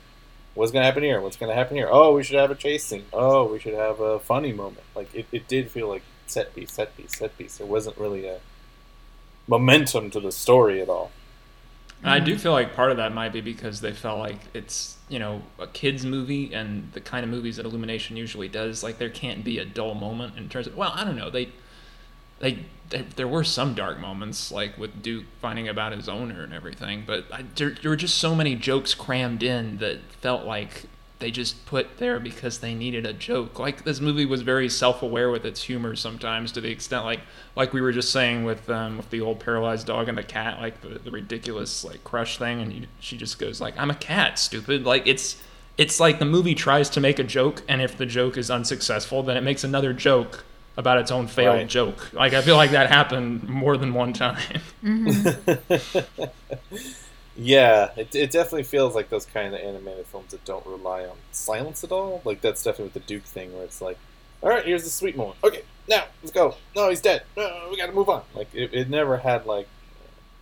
what's 0.52 0.70
going 0.70 0.82
to 0.82 0.84
happen 0.86 1.02
here, 1.02 1.22
what's 1.22 1.38
going 1.38 1.48
to 1.48 1.54
happen 1.56 1.78
here. 1.78 1.88
Oh, 1.90 2.12
we 2.14 2.22
should 2.22 2.36
have 2.36 2.50
a 2.50 2.54
chase 2.54 2.84
scene. 2.84 3.06
Oh, 3.14 3.44
we 3.44 3.58
should 3.60 3.72
have 3.72 3.98
a 4.00 4.18
funny 4.18 4.52
moment. 4.52 4.82
Like 4.94 5.08
it, 5.14 5.24
it 5.32 5.48
did 5.48 5.70
feel 5.70 5.88
like 5.88 6.02
set 6.26 6.54
piece, 6.54 6.70
set 6.72 6.94
piece, 6.98 7.16
set 7.16 7.38
piece. 7.38 7.56
There 7.56 7.66
wasn't 7.66 7.96
really 7.96 8.26
a 8.26 8.40
momentum 9.48 10.10
to 10.10 10.20
the 10.20 10.32
story 10.32 10.80
at 10.82 10.88
all. 10.90 11.10
And 12.02 12.10
I 12.10 12.18
do 12.18 12.32
mm-hmm. 12.32 12.40
feel 12.40 12.52
like 12.52 12.74
part 12.74 12.90
of 12.90 12.96
that 12.96 13.12
might 13.12 13.32
be 13.32 13.40
because 13.40 13.80
they 13.80 13.92
felt 13.92 14.18
like 14.18 14.38
it's 14.54 14.96
you 15.08 15.18
know 15.18 15.42
a 15.58 15.66
kids 15.66 16.04
movie 16.06 16.52
and 16.54 16.90
the 16.92 17.00
kind 17.00 17.24
of 17.24 17.30
movies 17.30 17.56
that 17.56 17.66
Illumination 17.66 18.16
usually 18.16 18.48
does. 18.48 18.82
Like 18.82 18.98
there 18.98 19.10
can't 19.10 19.44
be 19.44 19.58
a 19.58 19.64
dull 19.64 19.94
moment 19.94 20.38
in 20.38 20.48
terms 20.48 20.66
of 20.66 20.76
well, 20.76 20.92
I 20.94 21.04
don't 21.04 21.16
know. 21.16 21.30
They 21.30 21.50
they, 22.38 22.64
they 22.88 23.02
there 23.16 23.28
were 23.28 23.44
some 23.44 23.74
dark 23.74 24.00
moments 24.00 24.50
like 24.50 24.78
with 24.78 25.02
Duke 25.02 25.26
finding 25.40 25.68
about 25.68 25.92
his 25.92 26.08
owner 26.08 26.42
and 26.42 26.54
everything, 26.54 27.04
but 27.06 27.26
I, 27.30 27.44
there, 27.56 27.70
there 27.70 27.90
were 27.90 27.96
just 27.96 28.16
so 28.16 28.34
many 28.34 28.54
jokes 28.54 28.94
crammed 28.94 29.42
in 29.42 29.76
that 29.78 30.00
felt 30.20 30.46
like 30.46 30.84
they 31.20 31.30
just 31.30 31.64
put 31.66 31.98
there 31.98 32.18
because 32.18 32.58
they 32.58 32.74
needed 32.74 33.06
a 33.06 33.12
joke. 33.12 33.58
Like 33.58 33.84
this 33.84 34.00
movie 34.00 34.26
was 34.26 34.42
very 34.42 34.68
self-aware 34.68 35.30
with 35.30 35.44
its 35.44 35.62
humor 35.62 35.94
sometimes, 35.94 36.50
to 36.52 36.60
the 36.60 36.70
extent 36.70 37.04
like 37.04 37.20
like 37.54 37.72
we 37.72 37.80
were 37.80 37.92
just 37.92 38.10
saying 38.10 38.44
with 38.44 38.68
um, 38.68 38.96
with 38.96 39.10
the 39.10 39.20
old 39.20 39.38
paralyzed 39.40 39.86
dog 39.86 40.08
and 40.08 40.18
the 40.18 40.22
cat, 40.22 40.60
like 40.60 40.80
the, 40.80 40.98
the 40.98 41.10
ridiculous 41.10 41.84
like 41.84 42.02
crush 42.04 42.38
thing, 42.38 42.60
and 42.60 42.72
you, 42.72 42.86
she 42.98 43.16
just 43.16 43.38
goes 43.38 43.60
like, 43.60 43.78
"I'm 43.78 43.90
a 43.90 43.94
cat, 43.94 44.38
stupid." 44.38 44.84
Like 44.84 45.06
it's 45.06 45.40
it's 45.78 46.00
like 46.00 46.18
the 46.18 46.24
movie 46.24 46.54
tries 46.54 46.90
to 46.90 47.00
make 47.00 47.18
a 47.18 47.24
joke, 47.24 47.62
and 47.68 47.80
if 47.80 47.96
the 47.96 48.06
joke 48.06 48.36
is 48.36 48.50
unsuccessful, 48.50 49.22
then 49.22 49.36
it 49.36 49.42
makes 49.42 49.62
another 49.62 49.92
joke 49.92 50.44
about 50.76 50.98
its 50.98 51.10
own 51.10 51.26
failed 51.26 51.56
Right. 51.56 51.66
joke. 51.68 52.12
Like 52.14 52.32
I 52.32 52.40
feel 52.42 52.56
like 52.56 52.70
that 52.70 52.88
happened 52.90 53.46
more 53.48 53.76
than 53.76 53.92
one 53.92 54.12
time. 54.14 54.60
Yeah, 57.42 57.90
it, 57.96 58.14
it 58.14 58.30
definitely 58.30 58.64
feels 58.64 58.94
like 58.94 59.08
those 59.08 59.24
kind 59.24 59.54
of 59.54 59.60
animated 59.62 60.06
films 60.06 60.32
that 60.32 60.44
don't 60.44 60.64
rely 60.66 61.04
on 61.04 61.16
silence 61.32 61.82
at 61.82 61.90
all. 61.90 62.20
Like 62.24 62.42
that's 62.42 62.62
definitely 62.62 62.84
with 62.86 62.94
the 62.94 63.00
Duke 63.00 63.22
thing, 63.24 63.54
where 63.54 63.64
it's 63.64 63.80
like, 63.80 63.96
all 64.42 64.50
right, 64.50 64.62
here's 64.64 64.84
the 64.84 64.90
sweet 64.90 65.16
moment. 65.16 65.38
Okay, 65.42 65.62
now 65.88 66.04
let's 66.22 66.32
go. 66.32 66.56
No, 66.76 66.90
he's 66.90 67.00
dead. 67.00 67.22
No, 67.38 67.68
we 67.70 67.78
got 67.78 67.86
to 67.86 67.92
move 67.92 68.10
on. 68.10 68.22
Like 68.34 68.54
it, 68.54 68.74
it 68.74 68.90
never 68.90 69.16
had 69.16 69.46
like 69.46 69.68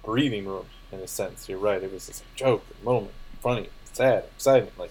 breathing 0.04 0.46
room 0.46 0.66
in 0.90 0.98
a 0.98 1.06
sense. 1.06 1.48
You're 1.48 1.58
right. 1.58 1.80
It 1.80 1.92
was 1.92 2.08
just 2.08 2.22
a 2.22 2.36
joke, 2.36 2.64
a 2.82 2.84
moment, 2.84 3.12
funny, 3.42 3.68
sad, 3.92 4.24
exciting. 4.36 4.70
Like 4.76 4.90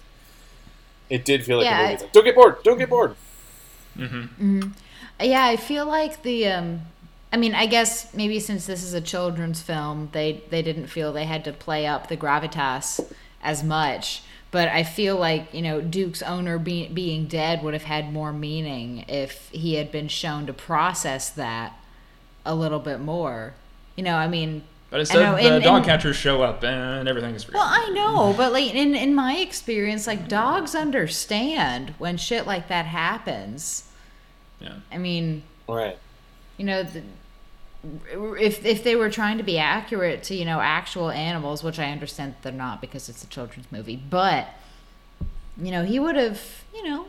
it 1.10 1.26
did 1.26 1.44
feel 1.44 1.58
like 1.58 1.66
Yeah, 1.66 1.78
a 1.78 1.82
movie. 1.82 1.90
I- 1.90 1.94
It's 1.94 2.02
like, 2.04 2.12
don't 2.12 2.24
get 2.24 2.34
bored. 2.36 2.62
Don't 2.62 2.78
get 2.78 2.88
bored. 2.88 3.16
hmm 3.96 4.62
Yeah, 5.20 5.44
I 5.44 5.56
feel 5.56 5.84
like 5.84 6.22
the 6.22 6.46
um 6.46 6.80
I 7.32 7.36
mean, 7.36 7.54
I 7.54 7.66
guess 7.66 8.14
maybe 8.14 8.40
since 8.40 8.66
this 8.66 8.82
is 8.82 8.94
a 8.94 9.00
children's 9.00 9.60
film, 9.60 10.08
they 10.12 10.42
they 10.50 10.62
didn't 10.62 10.86
feel 10.86 11.12
they 11.12 11.24
had 11.26 11.44
to 11.44 11.52
play 11.52 11.86
up 11.86 12.08
the 12.08 12.16
gravitas 12.16 13.12
as 13.42 13.62
much. 13.62 14.22
But 14.50 14.68
I 14.68 14.82
feel 14.82 15.16
like, 15.16 15.52
you 15.52 15.60
know, 15.60 15.82
Duke's 15.82 16.22
owner 16.22 16.58
be, 16.58 16.88
being 16.88 17.26
dead 17.26 17.62
would 17.62 17.74
have 17.74 17.82
had 17.82 18.10
more 18.10 18.32
meaning 18.32 19.04
if 19.06 19.50
he 19.50 19.74
had 19.74 19.92
been 19.92 20.08
shown 20.08 20.46
to 20.46 20.54
process 20.54 21.28
that 21.28 21.74
a 22.46 22.54
little 22.54 22.78
bit 22.78 22.98
more. 22.98 23.52
You 23.94 24.04
know, 24.04 24.14
I 24.14 24.26
mean, 24.26 24.62
But 24.88 25.00
instead, 25.00 25.20
know, 25.22 25.36
the 25.36 25.56
in- 25.56 25.62
dog 25.62 25.82
in- 25.82 25.84
catchers 25.84 26.16
show 26.16 26.40
up 26.40 26.64
and 26.64 27.06
everything 27.06 27.34
is 27.34 27.46
well, 27.52 27.62
I 27.62 27.90
know, 27.90 28.32
but 28.38 28.54
like 28.54 28.74
in 28.74 28.94
in 28.94 29.14
my 29.14 29.36
experience, 29.36 30.06
like 30.06 30.28
dogs 30.28 30.74
understand 30.74 31.94
when 31.98 32.16
shit 32.16 32.46
like 32.46 32.68
that 32.68 32.86
happens. 32.86 33.84
yeah. 34.60 34.76
I 34.90 34.96
mean, 34.96 35.42
Right. 35.68 35.98
You 36.58 36.64
know 36.66 36.82
the, 36.82 37.02
if 38.40 38.64
if 38.66 38.82
they 38.84 38.96
were 38.96 39.08
trying 39.08 39.38
to 39.38 39.44
be 39.44 39.56
accurate 39.58 40.22
to 40.24 40.34
you 40.34 40.44
know 40.44 40.60
actual 40.60 41.10
animals 41.10 41.62
which 41.62 41.78
i 41.78 41.90
understand 41.90 42.32
that 42.34 42.42
they're 42.42 42.52
not 42.52 42.80
because 42.80 43.08
it's 43.08 43.22
a 43.22 43.26
children's 43.28 43.70
movie 43.70 43.96
but 44.10 44.48
you 45.60 45.70
know 45.70 45.84
he 45.84 45.98
would 45.98 46.16
have 46.16 46.64
you 46.74 46.82
know 46.82 47.06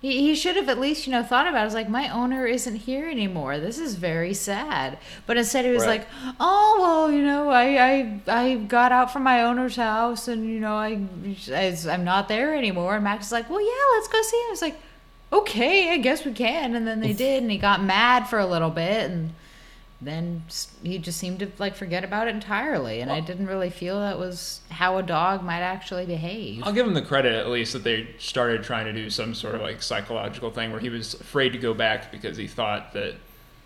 he, 0.00 0.20
he 0.22 0.34
should 0.34 0.56
have 0.56 0.70
at 0.70 0.80
least 0.80 1.06
you 1.06 1.12
know 1.12 1.22
thought 1.22 1.46
about 1.46 1.64
it. 1.64 1.66
It's 1.66 1.74
like 1.74 1.90
my 1.90 2.08
owner 2.08 2.46
isn't 2.46 2.76
here 2.76 3.06
anymore 3.10 3.58
this 3.58 3.78
is 3.78 3.96
very 3.96 4.32
sad 4.32 4.96
but 5.26 5.36
instead 5.36 5.66
he 5.66 5.72
was 5.72 5.82
Right. 5.86 6.00
like 6.00 6.08
oh 6.40 6.78
well 6.80 7.12
you 7.12 7.22
know 7.22 7.50
I, 7.50 7.76
I 7.76 8.20
i 8.26 8.54
got 8.56 8.92
out 8.92 9.12
from 9.12 9.24
my 9.24 9.42
owner's 9.42 9.76
house 9.76 10.26
and 10.26 10.46
you 10.46 10.58
know 10.58 10.74
i 10.76 10.98
I- 11.52 11.76
i'm 11.90 12.04
not 12.04 12.28
there 12.28 12.54
anymore 12.54 12.94
and 12.94 13.04
max 13.04 13.26
is 13.26 13.32
like 13.32 13.50
well 13.50 13.60
yeah 13.60 13.96
let's 13.96 14.08
go 14.08 14.22
see 14.22 14.38
him 14.38 14.52
it's 14.52 14.62
like 14.62 14.80
okay 15.32 15.90
i 15.90 15.96
guess 15.96 16.24
we 16.24 16.32
can 16.32 16.74
and 16.74 16.86
then 16.86 17.00
they 17.00 17.12
did 17.12 17.42
and 17.42 17.50
he 17.50 17.58
got 17.58 17.82
mad 17.82 18.26
for 18.26 18.38
a 18.38 18.46
little 18.46 18.70
bit 18.70 19.10
and 19.10 19.32
then 20.02 20.42
he 20.82 20.98
just 20.98 21.18
seemed 21.18 21.40
to 21.40 21.48
like 21.58 21.76
forget 21.76 22.04
about 22.04 22.26
it 22.26 22.34
entirely. 22.34 23.00
And 23.00 23.12
I 23.12 23.20
didn't 23.20 23.46
really 23.46 23.68
feel 23.68 24.00
that 24.00 24.18
was 24.18 24.60
how 24.70 24.96
a 24.96 25.02
dog 25.02 25.42
might 25.42 25.60
actually 25.60 26.06
behave. 26.06 26.62
I'll 26.64 26.72
give 26.72 26.86
him 26.86 26.94
the 26.94 27.02
credit 27.02 27.34
at 27.34 27.48
least 27.48 27.74
that 27.74 27.84
they 27.84 28.08
started 28.18 28.62
trying 28.62 28.86
to 28.86 28.92
do 28.92 29.10
some 29.10 29.34
sort 29.34 29.54
of 29.54 29.60
like 29.60 29.82
psychological 29.82 30.50
thing 30.50 30.70
where 30.70 30.80
he 30.80 30.88
was 30.88 31.14
afraid 31.14 31.50
to 31.50 31.58
go 31.58 31.74
back 31.74 32.10
because 32.10 32.38
he 32.38 32.46
thought 32.46 32.94
that 32.94 33.16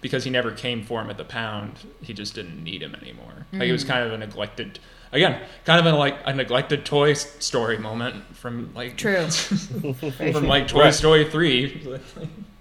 because 0.00 0.24
he 0.24 0.30
never 0.30 0.50
came 0.50 0.82
for 0.82 1.00
him 1.00 1.08
at 1.08 1.16
the 1.16 1.24
pound, 1.24 1.78
he 2.02 2.12
just 2.12 2.34
didn't 2.34 2.62
need 2.62 2.82
him 2.82 2.94
anymore. 2.96 3.46
Like 3.52 3.68
it 3.68 3.72
was 3.72 3.84
mm. 3.84 3.88
kind 3.88 4.04
of 4.04 4.12
a 4.12 4.18
neglected, 4.18 4.80
again, 5.14 5.40
kind 5.64 5.80
of 5.86 5.92
a 5.92 5.96
like 5.96 6.16
a 6.26 6.34
neglected 6.34 6.84
Toy 6.84 7.14
Story 7.14 7.78
moment 7.78 8.36
from 8.36 8.70
like 8.74 8.96
True. 8.96 9.26
from 9.30 10.46
like 10.46 10.68
Toy 10.68 10.80
Right. 10.84 10.94
Story 10.94 11.24
three 11.30 11.98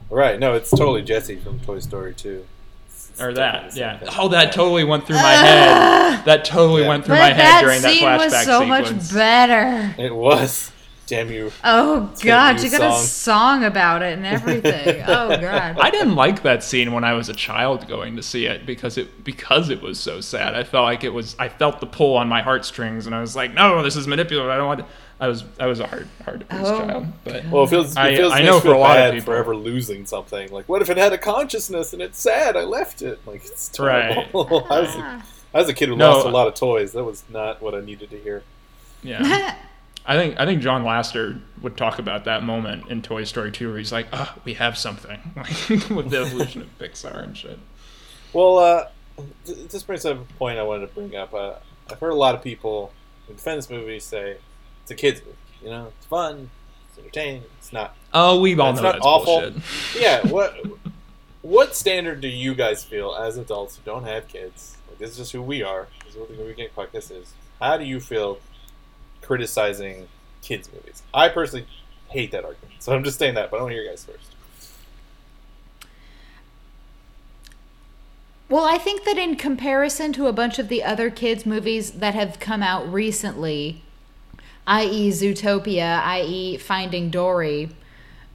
Right. 0.09 0.39
No, 0.39 0.53
it's 0.53 0.69
totally 0.69 1.01
Jesse 1.01 1.37
from 1.37 1.59
Toy 1.61 1.79
Story 1.79 2.13
2. 2.13 2.45
It's 2.85 3.19
or 3.21 3.33
that. 3.33 3.75
Yeah. 3.75 3.97
same 3.99 4.07
thing. 4.07 4.15
Oh, 4.19 4.27
that 4.29 4.51
totally 4.51 4.83
went 4.83 5.07
through 5.07 5.15
my 5.15 5.31
head. 5.33 6.23
That 6.25 6.45
totally 6.45 6.83
Yeah. 6.83 6.89
went 6.89 7.05
through 7.05 7.15
But 7.15 7.19
my 7.19 7.33
head 7.33 7.37
that 7.39 7.61
during 7.61 7.81
that 7.81 7.91
scene 7.93 8.03
flashback 8.03 8.17
was 8.19 8.45
so 8.45 8.59
sequence. 8.61 8.91
much 8.91 9.13
better. 9.13 9.95
It 9.97 10.15
was. 10.15 10.71
Damn 11.05 11.29
you. 11.31 11.51
Oh 11.63 12.11
god, 12.21 12.55
new 12.57 12.63
you 12.63 12.71
got 12.71 12.81
a 12.81 12.93
song. 12.93 13.01
song 13.59 13.63
about 13.65 14.01
it 14.01 14.17
and 14.17 14.25
everything. 14.25 15.03
oh 15.07 15.37
god. 15.37 15.77
I 15.79 15.89
didn't 15.91 16.15
like 16.15 16.43
that 16.43 16.63
scene 16.63 16.93
when 16.93 17.03
I 17.03 17.13
was 17.13 17.27
a 17.27 17.33
child 17.33 17.87
going 17.89 18.15
to 18.15 18.23
see 18.23 18.45
it 18.45 18.65
because 18.65 18.97
it 18.97 19.23
because 19.23 19.69
it 19.69 19.81
was 19.81 19.99
so 19.99 20.21
sad. 20.21 20.55
I 20.55 20.63
felt 20.63 20.85
like 20.85 21.03
it 21.03 21.13
was 21.13 21.35
I 21.37 21.49
felt 21.49 21.81
the 21.81 21.87
pull 21.87 22.15
on 22.15 22.29
my 22.29 22.41
heartstrings 22.41 23.05
and 23.05 23.13
I 23.13 23.19
was 23.21 23.35
like, 23.35 23.53
no, 23.53 23.83
this 23.83 23.95
is 23.97 24.07
manipulative. 24.07 24.49
I 24.49 24.55
don't 24.57 24.67
want. 24.67 24.85
I 25.19 25.27
was 25.27 25.43
I 25.59 25.67
was 25.67 25.79
a 25.81 25.87
hard 25.87 26.07
hard 26.23 26.39
to 26.41 26.45
please 26.47 26.61
Oh, 26.67 26.79
child, 26.79 27.07
but 27.25 27.45
Well, 27.49 27.63
it 27.65 27.69
feels, 27.69 27.91
it 27.97 28.15
feels 28.17 28.31
I 28.33 28.37
makes 28.39 28.45
know 28.47 28.59
for 28.61 28.69
a 28.73 28.77
lot 28.77 28.97
of 28.97 29.03
bad 29.03 29.13
people. 29.13 29.25
forever 29.33 29.55
losing 29.55 30.05
something. 30.05 30.51
Like, 30.51 30.67
what 30.69 30.81
if 30.81 30.89
it 30.89 30.97
had 30.97 31.11
a 31.13 31.17
consciousness 31.17 31.93
and 31.93 32.01
it's 32.01 32.19
sad? 32.19 32.55
I 32.57 32.63
left 32.63 33.01
it. 33.01 33.19
Like, 33.27 33.43
it's 33.45 33.67
terrible. 33.69 34.65
I, 34.69 34.79
was 34.81 34.95
a, 34.95 35.23
I 35.53 35.57
was 35.59 35.69
a 35.69 35.73
kid 35.73 35.89
who 35.89 35.95
No. 35.97 36.11
lost 36.13 36.25
a 36.27 36.29
lot 36.29 36.47
of 36.47 36.55
toys. 36.55 36.93
That 36.93 37.03
was 37.03 37.23
not 37.29 37.61
what 37.61 37.75
I 37.75 37.81
needed 37.81 38.09
to 38.11 38.17
hear. 38.19 38.43
yeah. 39.03 39.55
I 40.05 40.17
think 40.17 40.39
I 40.39 40.45
think 40.45 40.61
John 40.61 40.83
Lasseter 40.83 41.39
would 41.61 41.77
talk 41.77 41.97
about 41.99 42.25
that 42.25 42.43
moment 42.43 42.89
in 42.89 43.01
Toy 43.01 43.23
Story 43.23 43.51
2 43.51 43.69
where 43.69 43.77
he's 43.77 43.91
like, 43.91 44.07
"Ah, 44.11 44.35
we 44.43 44.55
have 44.55 44.77
something." 44.77 45.19
with 45.95 46.09
the 46.09 46.23
evolution 46.25 46.61
of 46.61 46.77
Pixar 46.77 47.23
and 47.23 47.37
shit. 47.37 47.57
Well, 48.33 48.57
uh, 48.57 48.87
this 49.45 49.83
brings 49.83 50.05
up 50.05 50.17
a 50.17 50.33
point 50.33 50.59
I 50.59 50.63
wanted 50.63 50.87
to 50.87 50.93
bring 50.93 51.15
up. 51.15 51.33
Uh, 51.33 51.53
I've 51.89 51.99
heard 51.99 52.11
a 52.11 52.15
lot 52.15 52.35
of 52.35 52.41
people 52.41 52.91
who 53.27 53.33
defend 53.33 53.59
this 53.59 53.69
movie 53.69 53.99
say 53.99 54.37
it's 54.81 54.91
a 54.91 54.95
kids 54.95 55.21
movie. 55.21 55.37
You 55.63 55.69
know, 55.69 55.91
it's 55.97 56.05
fun, 56.07 56.49
it's 56.89 56.97
entertaining. 56.97 57.43
It's 57.59 57.71
not. 57.71 57.95
Oh, 58.13 58.41
we 58.41 58.57
all 58.59 58.73
know 58.73 58.81
not 58.81 58.93
that's 58.93 59.05
awful. 59.05 59.41
bullshit. 59.41 59.63
Yeah. 59.97 60.27
What 60.27 60.57
What 61.41 61.75
standard 61.75 62.19
do 62.21 62.27
you 62.27 62.55
guys 62.55 62.83
feel 62.83 63.15
as 63.15 63.37
adults 63.37 63.77
who 63.77 63.83
don't 63.85 64.03
have 64.05 64.27
kids? 64.27 64.77
Like, 64.89 64.97
this 64.97 65.11
is 65.11 65.17
just 65.17 65.31
who 65.31 65.41
we 65.41 65.63
are. 65.63 65.87
This 66.05 66.15
is 66.15 66.19
what 66.19 66.35
the 66.35 66.43
Weekend 66.43 66.75
Podcast 66.75 67.11
is. 67.11 67.33
How 67.61 67.77
do 67.77 67.85
you 67.85 67.99
feel 67.99 68.39
criticizing 69.23 70.07
kids 70.41 70.69
movies? 70.73 71.03
I 71.13 71.29
personally 71.29 71.65
hate 72.09 72.31
that 72.31 72.45
argument, 72.45 72.75
so 72.79 72.93
I'm 72.93 73.03
just 73.03 73.17
saying 73.19 73.35
that. 73.35 73.49
But 73.49 73.57
I 73.57 73.61
want 73.61 73.71
to 73.71 73.75
hear 73.75 73.83
you 73.83 73.89
guys 73.89 74.05
first. 74.05 74.33
Well, 78.49 78.65
I 78.65 78.77
think 78.77 79.03
that 79.05 79.17
in 79.17 79.35
comparison 79.35 80.13
to 80.13 80.27
a 80.27 80.33
bunch 80.33 80.59
of 80.59 80.67
the 80.67 80.83
other 80.83 81.09
kids' 81.09 81.45
movies 81.45 81.93
that 81.93 82.13
have 82.13 82.39
come 82.39 82.61
out 82.61 82.91
recently, 82.91 83.81
i.e., 84.67 85.09
Zootopia, 85.09 86.03
i.e., 86.03 86.57
Finding 86.57 87.09
Dory, 87.09 87.69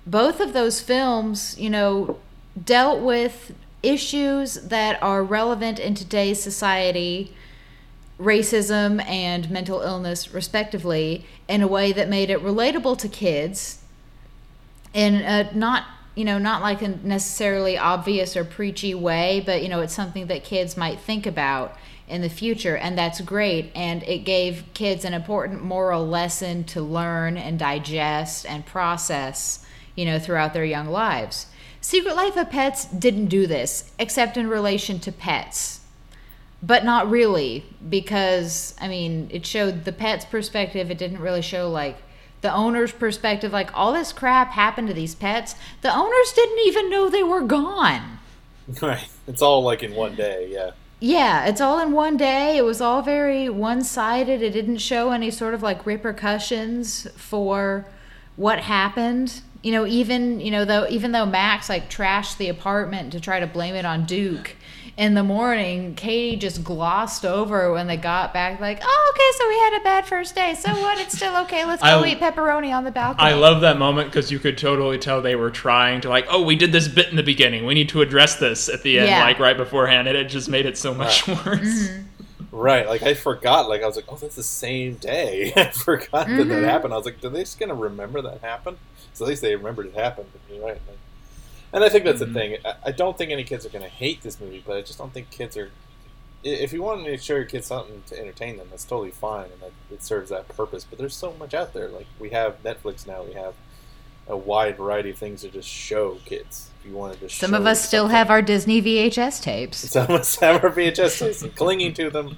both 0.07 0.41
of 0.41 0.55
those 0.55 0.81
films, 0.81 1.57
you 1.59 1.71
know, 1.71 2.19
dealt 2.65 3.01
with 3.01 3.55
issues 3.83 4.55
that 4.55 5.01
are 5.03 5.23
relevant 5.23 5.79
in 5.79 5.95
today's 5.95 6.43
society, 6.43 7.33
racism 8.19 9.05
and 9.07 9.51
mental 9.51 9.81
illness, 9.81 10.33
respectively, 10.33 11.25
in 11.47 11.63
a 11.63 11.69
way 11.69 11.93
that 11.93 12.09
made 12.09 12.31
it 12.31 12.43
relatable 12.43 12.99
to 12.99 13.09
kids 13.09 13.83
in 14.95 15.15
a 15.17 15.53
not 15.55 15.85
you 16.15 16.25
know 16.25 16.39
not 16.39 16.63
like 16.63 16.83
a 16.83 16.89
necessarily 16.89 17.77
obvious 17.77 18.37
or 18.37 18.43
preachy 18.43 18.95
way 18.95 19.43
but 19.45 19.63
you 19.63 19.69
know 19.69 19.81
it's 19.81 19.95
something 19.95 20.27
that 20.29 20.43
kids 20.43 20.77
might 20.77 20.99
think 20.99 21.27
about 21.27 21.77
in 22.09 22.23
the 22.23 22.29
future 22.29 22.77
and 22.77 22.97
that's 22.97 23.21
great 23.21 23.71
and 23.75 24.03
it 24.05 24.25
gave 24.25 24.65
kids 24.73 25.05
an 25.05 25.13
important 25.13 25.63
moral 25.63 26.07
lesson 26.07 26.65
to 26.65 26.81
learn 26.81 27.37
and 27.37 27.59
digest 27.59 28.47
and 28.47 28.65
process 28.65 29.65
you 29.95 30.05
know 30.05 30.19
throughout 30.19 30.55
their 30.55 30.65
young 30.65 30.87
lives. 30.89 31.47
Secret 31.81 32.17
life 32.17 32.37
of 32.37 32.51
pets 32.51 32.87
didn't 32.87 33.27
do 33.27 33.47
this 33.47 33.91
except 33.99 34.37
in 34.37 34.49
relation 34.49 34.99
to 34.99 35.13
pets 35.13 35.78
but 36.63 36.85
not 36.85 37.09
really 37.09 37.65
because 37.89 38.75
i 38.81 38.89
mean 38.89 39.29
it 39.31 39.47
showed 39.47 39.85
the 39.85 39.93
pet's 39.93 40.25
perspective 40.25 40.91
it 40.91 40.99
didn't 40.99 41.21
really 41.21 41.43
show 41.43 41.71
like 41.71 41.99
the 42.41 42.53
owner's 42.53 42.93
perspective 42.93 43.53
like 43.53 43.71
all 43.77 43.93
this 43.93 44.13
crap 44.13 44.53
happened 44.53 44.89
to 44.89 44.95
these 44.95 45.15
pets 45.15 45.55
the 45.83 45.95
owners 45.95 46.33
didn't 46.33 46.59
even 46.67 46.91
know 46.91 47.09
they 47.09 47.23
were 47.25 47.43
gone 47.43 48.19
Right. 48.83 49.09
It's 49.27 49.41
all 49.41 49.63
like 49.63 49.83
in 49.83 49.95
one 49.95 50.15
day. 50.15 50.49
Yeah. 50.51 50.73
yeah 51.01 51.47
it's 51.47 51.61
all 51.61 51.79
in 51.81 51.93
one 51.93 52.17
day 52.19 52.57
it 52.59 52.65
was 52.65 52.81
all 52.81 53.01
very 53.03 53.49
one-sided 53.49 54.43
it 54.43 54.51
didn't 54.51 54.79
show 54.79 55.11
any 55.11 55.31
sort 55.31 55.55
of 55.55 55.63
like 55.63 55.87
repercussions 55.87 57.07
for 57.17 57.87
what 58.37 58.61
happened 58.61 59.41
you 59.63 59.73
know 59.73 59.87
even 59.87 60.39
you 60.41 60.51
know 60.51 60.65
though 60.65 60.87
even 60.89 61.13
though 61.13 61.25
max 61.27 61.69
like 61.69 61.89
trashed 61.89 62.37
the 62.37 62.49
apartment 62.49 63.13
to 63.13 63.21
try 63.21 63.41
to 63.41 63.47
blame 63.47 63.75
it 63.75 63.85
on 63.85 64.05
duke 64.05 64.55
in 64.99 65.15
the 65.15 65.23
morning 65.23 65.95
katie 65.95 66.37
just 66.37 66.63
glossed 66.65 67.25
over 67.25 67.73
when 67.73 67.87
they 67.87 67.97
got 67.97 68.35
back 68.35 68.59
like 68.61 68.81
oh 68.83 69.13
okay 69.15 69.39
so 69.39 69.49
we 69.49 69.55
had 69.61 69.81
a 69.81 69.85
bad 69.85 70.05
first 70.05 70.35
day 70.35 70.55
so 70.55 70.69
what 70.83 70.99
it's 70.99 71.17
still 71.17 71.35
okay 71.37 71.65
let's 71.65 71.81
go 71.81 72.01
I- 72.03 72.09
eat 72.09 72.19
pepperoni 72.21 72.77
on 72.77 72.83
the 72.85 72.91
balcony 72.91 73.31
I 73.31 73.35
love 73.35 73.61
that 73.61 73.79
moment 73.79 74.09
because 74.11 74.31
you 74.33 74.39
could 74.41 74.59
totally 74.59 74.99
tell 74.99 75.23
they 75.23 75.37
were 75.37 75.51
trying 75.53 76.01
to 76.03 76.09
like, 76.09 76.27
oh, 76.29 76.43
we 76.43 76.57
did 76.57 76.73
this 76.73 76.89
bit 76.89 77.09
in 77.09 77.17
the 77.17 77.23
beginning. 77.23 77.65
We 77.65 77.75
need 77.75 77.89
to 77.91 78.03
address 78.03 78.37
this 78.37 78.69
at 78.69 78.83
the 78.83 78.99
end, 78.99 79.09
Yeah. 79.09 79.21
like 79.23 79.39
right 79.39 79.57
beforehand, 79.57 80.09
and 80.09 80.17
it 80.17 80.25
just 80.29 80.49
made 80.49 80.67
it 80.67 80.77
so 80.77 80.93
much 80.95 81.27
worse. 81.29 81.37
Mm-hmm. 81.47 82.03
Right. 82.57 82.87
Like 82.89 83.03
I 83.03 83.15
forgot. 83.15 83.69
Like 83.69 83.83
I 83.83 83.87
was 83.87 83.97
like, 83.97 84.07
oh, 84.09 84.17
that's 84.17 84.35
the 84.37 84.43
same 84.43 84.95
day. 84.97 85.53
I 85.57 85.71
forgot 85.71 86.27
that 86.27 86.29
Mhm. 86.29 86.49
that 86.49 86.65
happened. 86.65 86.93
I 86.93 86.97
was 86.97 87.07
like, 87.07 87.23
are 87.23 87.29
they 87.29 87.41
just 87.41 87.61
gonna 87.61 87.75
remember 87.75 88.21
that 88.23 88.41
happened? 88.41 88.79
So 89.15 89.25
at 89.25 89.29
least 89.29 89.43
they 89.43 89.55
remembered 89.55 89.87
it 89.87 89.95
happened. 89.95 90.27
But 90.33 90.55
you're 90.55 90.65
right. 90.65 90.81
Like, 90.89 90.99
and 91.73 91.85
I 91.85 91.89
think 91.89 92.05
that's 92.05 92.21
Mhm. 92.23 92.33
the 92.33 92.35
thing. 92.35 92.57
I, 92.65 92.75
I 92.87 92.93
don't 92.93 93.17
think 93.19 93.31
any 93.31 93.45
kids 93.45 93.65
are 93.67 93.71
gonna 93.71 93.89
hate 93.89 94.23
this 94.23 94.41
movie, 94.41 94.63
but 94.67 94.77
I 94.77 94.83
just 94.83 94.99
don't 94.99 95.13
think 95.13 95.31
kids 95.31 95.57
are. 95.57 95.71
If 96.45 96.73
you 96.73 96.83
want 96.83 97.05
to 97.05 97.17
show 97.19 97.35
your 97.35 97.45
kids 97.45 97.67
something 97.67 98.03
to 98.07 98.19
entertain 98.19 98.59
them, 98.59 98.69
that's 98.71 98.85
totally 98.85 99.11
fine, 99.11 99.47
and 99.53 99.61
that 99.61 99.73
it 99.93 100.03
serves 100.05 100.31
that 100.31 100.47
purpose. 100.49 100.85
But 100.89 100.99
there's 100.99 101.15
so 101.17 101.35
much 101.39 101.53
out 101.53 101.73
there. 101.75 101.89
Like 101.89 102.07
we 102.19 102.31
have 102.31 102.63
Netflix 102.63 103.07
now. 103.07 103.23
We 103.25 103.33
have 103.35 103.55
a 104.29 104.37
wide 104.37 104.77
variety 104.77 105.11
of 105.11 105.19
things 105.19 105.41
to 105.43 105.49
just 105.49 105.69
show 105.69 106.19
kids. 106.27 106.69
If 106.81 106.91
you 106.91 106.97
wanted 106.97 107.21
to, 107.21 107.29
some 107.29 107.51
show 107.51 107.57
of 107.57 107.67
us 107.67 107.85
still 107.85 108.05
something. 108.05 108.17
have 108.17 108.31
our 108.31 108.41
disney 108.43 108.81
vhs 108.81 109.43
tapes 109.43 109.79
Some 109.91 110.05
of 110.05 110.11
us 110.21 110.37
have 110.37 110.63
our 110.63 110.71
VHS 110.71 111.19
tapes 111.19 111.57
clinging 111.57 111.93
to 111.95 112.09
them 112.11 112.37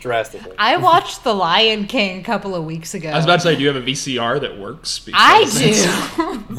drastically. 0.00 0.52
i 0.58 0.76
watched 0.76 1.22
the 1.24 1.32
lion 1.34 1.86
king 1.86 2.20
a 2.20 2.24
couple 2.24 2.54
of 2.56 2.64
weeks 2.64 2.94
ago 2.94 3.10
I 3.10 3.16
was 3.16 3.24
about 3.24 3.36
to 3.36 3.40
say, 3.42 3.54
do 3.56 3.62
you 3.62 3.68
have 3.72 3.76
a 3.76 3.82
VCR 3.86 4.40
that 4.40 4.58
works? 4.58 5.08
I 5.14 5.44
do. 5.44 5.68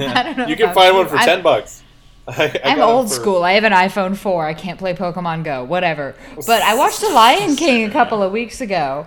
Yeah. 0.02 0.14
I 0.20 0.24
don't 0.24 0.38
know. 0.38 0.46
You 0.48 0.56
can 0.56 0.66
about 0.66 0.76
find 0.76 0.96
one 0.96 1.08
for 1.08 1.18
I'm- 1.18 1.26
ten 1.26 1.42
bucks. 1.42 1.83
I, 2.28 2.60
I'm 2.64 2.80
old 2.80 3.10
school. 3.10 3.44
I 3.44 3.54
have 3.54 3.64
an 3.66 3.74
iPhone 3.74 4.16
4. 4.16 4.46
I 4.46 4.54
can't 4.54 4.80
play 4.80 4.94
Pokemon 4.94 5.44
Go, 5.44 5.64
whatever. 5.64 6.16
But 6.48 6.62
I 6.62 6.76
watched 6.76 7.02
The 7.02 7.10
Lion 7.10 7.56
King 7.56 7.90
a 7.90 7.92
couple 7.92 8.24
of 8.24 8.32
weeks 8.32 8.62
ago. 8.62 9.06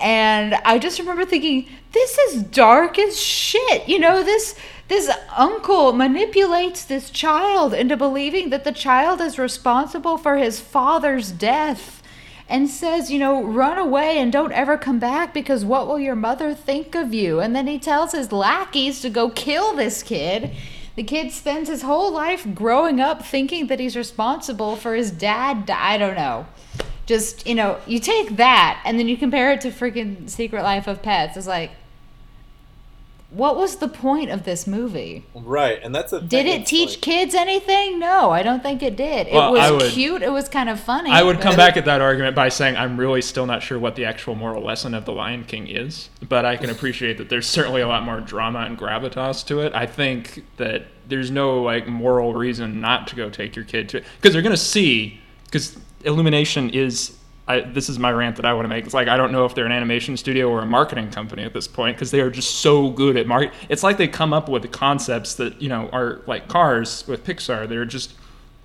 And 0.00 0.54
I 0.64 0.78
just 0.78 0.98
remember 0.98 1.24
thinking, 1.24 1.68
this 1.92 2.18
is 2.18 2.42
dark 2.42 2.98
as 2.98 3.20
shit. 3.20 3.88
You 3.88 3.98
know, 4.00 4.22
this 4.24 4.56
this 4.88 5.10
uncle 5.34 5.92
manipulates 5.92 6.84
this 6.84 7.08
child 7.10 7.72
into 7.72 7.96
believing 7.96 8.50
that 8.50 8.64
the 8.64 8.72
child 8.72 9.20
is 9.20 9.38
responsible 9.38 10.18
for 10.18 10.36
his 10.36 10.60
father's 10.60 11.32
death 11.32 12.02
and 12.48 12.68
says, 12.68 13.10
you 13.10 13.18
know, 13.18 13.42
run 13.42 13.78
away 13.78 14.18
and 14.18 14.30
don't 14.30 14.52
ever 14.52 14.76
come 14.76 14.98
back 14.98 15.32
because 15.32 15.64
what 15.64 15.86
will 15.86 15.98
your 15.98 16.14
mother 16.14 16.54
think 16.54 16.94
of 16.94 17.14
you? 17.14 17.40
And 17.40 17.56
then 17.56 17.66
he 17.66 17.78
tells 17.78 18.12
his 18.12 18.32
lackeys 18.32 19.00
to 19.00 19.08
go 19.08 19.30
kill 19.30 19.74
this 19.74 20.02
kid. 20.02 20.50
The 20.96 21.02
kid 21.02 21.32
spends 21.32 21.68
his 21.68 21.82
whole 21.82 22.12
life 22.12 22.46
growing 22.54 23.00
up 23.00 23.24
thinking 23.24 23.66
that 23.66 23.80
he's 23.80 23.96
responsible 23.96 24.76
for 24.76 24.94
his 24.94 25.10
dad. 25.10 25.68
I 25.68 25.98
don't 25.98 26.14
know. 26.14 26.46
Just, 27.06 27.46
you 27.46 27.54
know, 27.54 27.78
you 27.86 27.98
take 27.98 28.36
that 28.36 28.80
and 28.84 28.98
then 28.98 29.08
you 29.08 29.16
compare 29.16 29.52
it 29.52 29.60
to 29.62 29.70
freaking 29.70 30.30
Secret 30.30 30.62
Life 30.62 30.86
of 30.86 31.02
Pets. 31.02 31.36
It's 31.36 31.46
like, 31.46 31.72
what 33.34 33.56
was 33.56 33.76
the 33.76 33.88
point 33.88 34.30
of 34.30 34.44
this 34.44 34.66
movie? 34.66 35.24
Right, 35.34 35.80
and 35.82 35.94
that's 35.94 36.12
a. 36.12 36.20
Did 36.20 36.46
it 36.46 36.60
it's 36.62 36.70
teach 36.70 36.90
like- 36.90 37.00
kids 37.00 37.34
anything? 37.34 37.98
No, 37.98 38.30
I 38.30 38.42
don't 38.42 38.62
think 38.62 38.82
it 38.82 38.96
did. 38.96 39.26
Well, 39.32 39.54
it 39.56 39.60
was 39.60 39.82
would- 39.82 39.92
cute. 39.92 40.22
It 40.22 40.30
was 40.32 40.48
kind 40.48 40.68
of 40.68 40.78
funny. 40.78 41.10
I 41.10 41.22
would 41.22 41.40
come 41.40 41.56
back 41.56 41.76
at 41.76 41.84
that 41.86 42.00
argument 42.00 42.36
by 42.36 42.48
saying 42.48 42.76
I'm 42.76 42.96
really 42.96 43.22
still 43.22 43.46
not 43.46 43.62
sure 43.62 43.78
what 43.78 43.96
the 43.96 44.04
actual 44.04 44.34
moral 44.34 44.62
lesson 44.62 44.94
of 44.94 45.04
The 45.04 45.12
Lion 45.12 45.44
King 45.44 45.66
is, 45.66 46.10
but 46.28 46.44
I 46.44 46.56
can 46.56 46.70
appreciate 46.70 47.18
that 47.18 47.28
there's 47.28 47.46
certainly 47.48 47.80
a 47.80 47.88
lot 47.88 48.04
more 48.04 48.20
drama 48.20 48.60
and 48.60 48.78
gravitas 48.78 49.44
to 49.46 49.60
it. 49.60 49.74
I 49.74 49.86
think 49.86 50.44
that 50.58 50.86
there's 51.08 51.30
no 51.30 51.60
like 51.62 51.88
moral 51.88 52.34
reason 52.34 52.80
not 52.80 53.08
to 53.08 53.16
go 53.16 53.28
take 53.30 53.56
your 53.56 53.64
kid 53.64 53.88
to 53.90 54.02
because 54.20 54.32
they're 54.32 54.42
gonna 54.42 54.56
see 54.56 55.20
because 55.46 55.76
Illumination 56.04 56.70
is. 56.70 57.16
I, 57.46 57.60
this 57.60 57.90
is 57.90 57.98
my 57.98 58.10
rant 58.10 58.36
that 58.36 58.46
I 58.46 58.54
want 58.54 58.64
to 58.64 58.68
make. 58.68 58.84
It's 58.86 58.94
like 58.94 59.08
I 59.08 59.16
don't 59.18 59.30
know 59.32 59.44
if 59.44 59.54
they're 59.54 59.66
an 59.66 59.72
animation 59.72 60.16
studio 60.16 60.48
or 60.48 60.60
a 60.62 60.66
marketing 60.66 61.10
company 61.10 61.42
at 61.44 61.52
this 61.52 61.68
point 61.68 61.96
because 61.96 62.10
they 62.10 62.20
are 62.20 62.30
just 62.30 62.56
so 62.60 62.88
good 62.90 63.16
at 63.18 63.26
market. 63.26 63.52
It's 63.68 63.82
like 63.82 63.98
they 63.98 64.08
come 64.08 64.32
up 64.32 64.48
with 64.48 64.62
the 64.62 64.68
concepts 64.68 65.34
that 65.34 65.60
you 65.60 65.68
know 65.68 65.88
are 65.92 66.22
like 66.26 66.48
cars 66.48 67.06
with 67.06 67.22
Pixar. 67.24 67.68
They're 67.68 67.84
just 67.84 68.14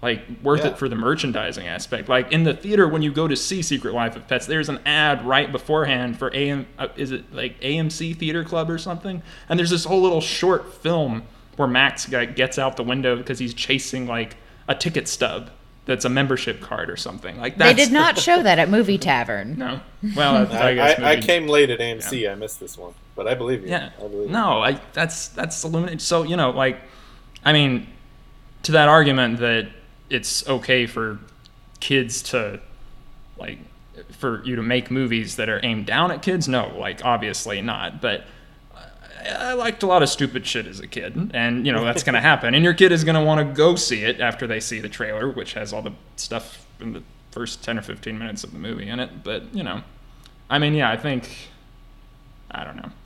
like 0.01 0.21
worth 0.41 0.61
Yeah. 0.61 0.67
it 0.67 0.77
for 0.77 0.87
the 0.87 0.95
merchandising 0.95 1.67
aspect. 1.67 2.07
Like 2.07 2.31
in 2.31 2.43
the 2.45 2.53
theater 2.53 2.87
when 2.87 3.01
you 3.01 3.11
go 3.11 3.27
to 3.27 3.35
see 3.35 3.61
Secret 3.61 3.93
Life 3.93 4.15
of 4.15 4.25
Pets, 4.29 4.45
there's 4.45 4.69
an 4.69 4.79
ad 4.85 5.25
right 5.25 5.51
beforehand 5.51 6.17
for 6.17 6.33
AM. 6.33 6.65
Uh, 6.77 6.87
is 6.95 7.11
it 7.11 7.33
like 7.33 7.59
AMC 7.59 8.15
Theater 8.15 8.45
Club 8.45 8.69
or 8.69 8.77
something? 8.77 9.21
And 9.49 9.59
there's 9.59 9.71
this 9.71 9.83
whole 9.83 10.01
little 10.01 10.21
short 10.21 10.73
film 10.73 11.23
where 11.57 11.67
Max 11.67 12.05
gets 12.05 12.57
out 12.57 12.77
the 12.77 12.83
window 12.83 13.17
because 13.17 13.39
he's 13.39 13.53
chasing 13.53 14.07
like 14.07 14.37
a 14.69 14.73
ticket 14.75 15.09
stub 15.09 15.49
that's 15.89 16.05
a 16.05 16.09
membership 16.09 16.61
card 16.61 16.87
or 16.91 16.95
something. 16.95 17.39
Like 17.39 17.57
They 17.57 17.73
that's, 17.73 17.85
did 17.85 17.91
not 17.91 18.15
show 18.27 18.43
that 18.43 18.59
at 18.59 18.69
Movie 18.69 18.99
Tavern. 18.99 19.57
No. 19.57 19.79
Well, 20.15 20.35
I, 20.35 20.55
I 20.55 20.67
I, 20.69 20.75
guess 20.75 20.99
I, 20.99 21.11
I 21.13 21.15
came 21.19 21.47
late 21.47 21.71
at 21.71 21.79
AMC. 21.79 22.31
I 22.31 22.35
missed 22.35 22.59
this 22.59 22.77
one, 22.77 22.93
but 23.15 23.27
I 23.27 23.33
believe 23.33 23.63
you. 23.63 23.69
Yeah. 23.69 23.89
I 23.97 24.01
believe 24.01 24.27
you. 24.27 24.29
No, 24.29 24.61
I 24.61 24.79
that's 24.93 25.29
that's 25.29 25.63
illuminated. 25.63 25.99
So 25.99 26.21
you 26.21 26.37
know, 26.37 26.51
like, 26.51 26.79
I 27.43 27.53
mean, 27.53 27.87
to 28.63 28.71
that 28.73 28.87
argument 28.87 29.39
that 29.39 29.69
it's 30.11 30.47
okay 30.47 30.85
for 30.85 31.17
kids 31.79 32.21
to, 32.21 32.61
like, 33.39 33.57
for 34.11 34.43
you 34.43 34.55
to 34.57 34.61
make 34.61 34.91
movies 34.91 35.37
that 35.37 35.49
are 35.49 35.59
aimed 35.63 35.87
down 35.87 36.11
at 36.11 36.21
kids. 36.21 36.47
No, 36.47 36.71
like 36.77 37.03
obviously 37.03 37.63
not. 37.63 37.99
But 37.99 38.25
I, 39.25 39.53
liked 39.53 39.83
a 39.83 39.87
lot 39.87 40.03
of 40.03 40.09
stupid 40.09 40.45
shit 40.45 40.65
as 40.67 40.79
a 40.79 40.87
kid, 40.87 41.31
and 41.33 41.65
you 41.65 41.71
know 41.71 41.83
that's 41.83 42.03
gonna 42.03 42.21
happen. 42.21 42.53
And 42.55 42.63
your 42.63 42.73
kid 42.73 42.91
is 42.91 43.03
gonna 43.03 43.23
want 43.23 43.47
to 43.47 43.53
go 43.53 43.75
see 43.75 44.03
it 44.03 44.19
after 44.19 44.47
they 44.47 44.59
see 44.59 44.79
the 44.79 44.89
trailer, 44.89 45.29
which 45.29 45.53
has 45.53 45.73
all 45.73 45.81
the 45.81 45.93
stuff 46.15 46.65
in 46.79 46.93
the 46.93 47.03
first 47.31 47.63
ten 47.63 47.77
or 47.77 47.81
fifteen 47.81 48.17
minutes 48.17 48.43
of 48.43 48.51
the 48.51 48.59
movie 48.59 48.87
in 48.87 48.99
it. 48.99 49.23
But 49.23 49.53
you 49.53 49.63
know, 49.63 49.83
I 50.49 50.59
mean, 50.59 50.73
yeah, 50.73 50.91
I 50.91 50.97
think. 50.97 51.29
I 52.51 52.63
don't 52.63 52.77
know. 52.77 52.89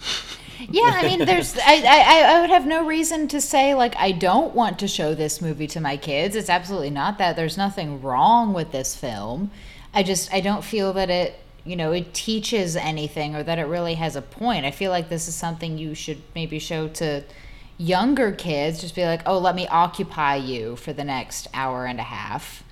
Yeah, 0.70 0.92
I 0.94 1.04
mean, 1.04 1.26
there's 1.26 1.58
I, 1.58 1.82
I 1.84 2.36
I 2.36 2.42
would 2.42 2.50
have 2.50 2.66
no 2.66 2.86
reason 2.86 3.28
to 3.30 3.42
say 3.42 3.74
like 3.74 3.96
I 3.98 4.12
don't 4.12 4.54
want 4.54 4.80
to 4.80 4.88
show 4.88 5.14
this 5.14 5.42
movie 5.42 5.68
to 5.68 5.82
my 5.82 5.98
kids. 5.98 6.36
It's 6.36 6.50
absolutely 6.50 6.92
not 6.92 7.18
that. 7.18 7.36
There's 7.36 7.58
nothing 7.58 8.02
wrong 8.02 8.54
with 8.54 8.72
this 8.72 8.96
film. 8.96 9.52
I 9.94 10.04
just 10.04 10.34
I 10.34 10.40
don't 10.42 10.64
feel 10.64 10.94
that 10.94 11.10
it 11.10 11.40
you 11.66 11.76
know 11.76 11.92
it 11.92 12.14
teaches 12.14 12.76
anything 12.76 13.36
or 13.36 13.44
that 13.44 13.60
it 13.60 13.66
really 13.66 13.96
has 13.96 14.16
a 14.16 14.22
point. 14.22 14.66
I 14.66 14.72
feel 14.72 14.92
like 14.92 15.10
this 15.10 15.28
is 15.28 15.36
something 15.36 15.78
you 15.78 15.96
should 15.96 16.22
maybe 16.36 16.60
show 16.60 16.88
to 16.90 17.24
younger 17.78 18.32
kids. 18.32 18.82
Just 18.82 18.96
be 18.96 19.06
like, 19.06 19.22
oh, 19.26 19.40
let 19.40 19.56
me 19.56 19.68
occupy 19.68 20.36
you 20.36 20.76
for 20.76 20.94
the 20.94 21.04
next 21.04 21.48
hour 21.54 21.86
and 21.86 22.00
a 22.00 22.04
half. 22.04 22.64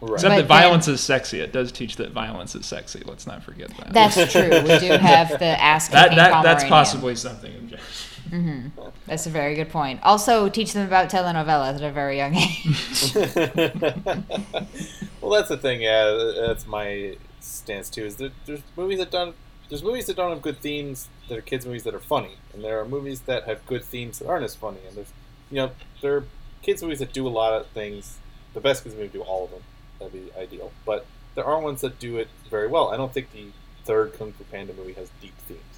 Right. 0.00 0.12
Except 0.12 0.22
But 0.22 0.28
that 0.28 0.36
then- 0.36 0.46
violence 0.46 0.88
is 0.88 1.00
sexy. 1.00 1.40
It 1.40 1.52
does 1.52 1.72
teach 1.72 1.96
that 1.96 2.12
violence 2.12 2.54
is 2.54 2.66
sexy. 2.66 3.02
Let's 3.04 3.26
not 3.26 3.42
forget 3.42 3.68
that. 3.78 3.92
That's 3.92 4.32
true. 4.32 4.42
We 4.48 4.78
do 4.78 4.92
have 4.92 5.30
the 5.38 5.60
ass 5.60 5.88
that, 5.88 6.14
that 6.14 6.42
that's 6.42 6.64
possibly 6.64 7.16
something. 7.16 7.52
objective. 7.54 8.04
Mm-hmm. 8.30 8.80
That's 9.06 9.26
a 9.26 9.30
very 9.30 9.54
good 9.54 9.70
point. 9.70 10.00
Also, 10.02 10.48
teach 10.50 10.72
them 10.72 10.86
about 10.86 11.08
telenovelas 11.08 11.76
at 11.76 11.82
a 11.82 11.90
very 11.90 12.18
young 12.18 12.34
age. 12.34 13.14
well, 15.20 15.32
that's 15.32 15.48
the 15.48 15.56
thing. 15.56 15.80
Yeah, 15.80 16.32
that's 16.46 16.66
my 16.66 17.16
stance 17.48 17.90
too. 17.90 18.04
Is 18.04 18.16
that 18.16 18.32
there's 18.46 18.62
movies 18.76 18.98
that 18.98 19.10
don't 19.10 19.34
there's 19.68 19.82
movies 19.82 20.06
that 20.06 20.16
don't 20.16 20.30
have 20.30 20.42
good 20.42 20.58
themes 20.58 21.08
that 21.28 21.36
are 21.36 21.42
kids 21.42 21.66
movies 21.66 21.84
that 21.84 21.94
are 21.94 22.00
funny, 22.00 22.36
and 22.52 22.64
there 22.64 22.80
are 22.80 22.84
movies 22.84 23.20
that 23.22 23.44
have 23.44 23.64
good 23.66 23.84
themes 23.84 24.18
that 24.18 24.28
aren't 24.28 24.44
as 24.44 24.54
funny. 24.54 24.78
And 24.86 24.96
there's 24.96 25.12
you 25.50 25.56
know 25.56 25.70
there 26.00 26.16
are 26.16 26.24
kids 26.62 26.82
movies 26.82 26.98
that 27.00 27.12
do 27.12 27.26
a 27.26 27.28
lot 27.28 27.52
of 27.52 27.66
things. 27.68 28.18
The 28.54 28.60
best 28.60 28.82
kids 28.82 28.94
movie 28.94 29.08
do 29.08 29.22
all 29.22 29.44
of 29.44 29.50
them. 29.50 29.62
That'd 29.98 30.12
be 30.12 30.32
ideal. 30.38 30.72
But 30.86 31.06
there 31.34 31.44
are 31.44 31.60
ones 31.60 31.82
that 31.82 31.98
do 31.98 32.16
it 32.16 32.28
very 32.50 32.66
well. 32.66 32.88
I 32.88 32.96
don't 32.96 33.12
think 33.12 33.32
the 33.32 33.48
third 33.84 34.14
Kung 34.14 34.32
Fu 34.32 34.44
Panda 34.44 34.72
movie 34.72 34.94
has 34.94 35.10
deep 35.20 35.36
themes. 35.46 35.77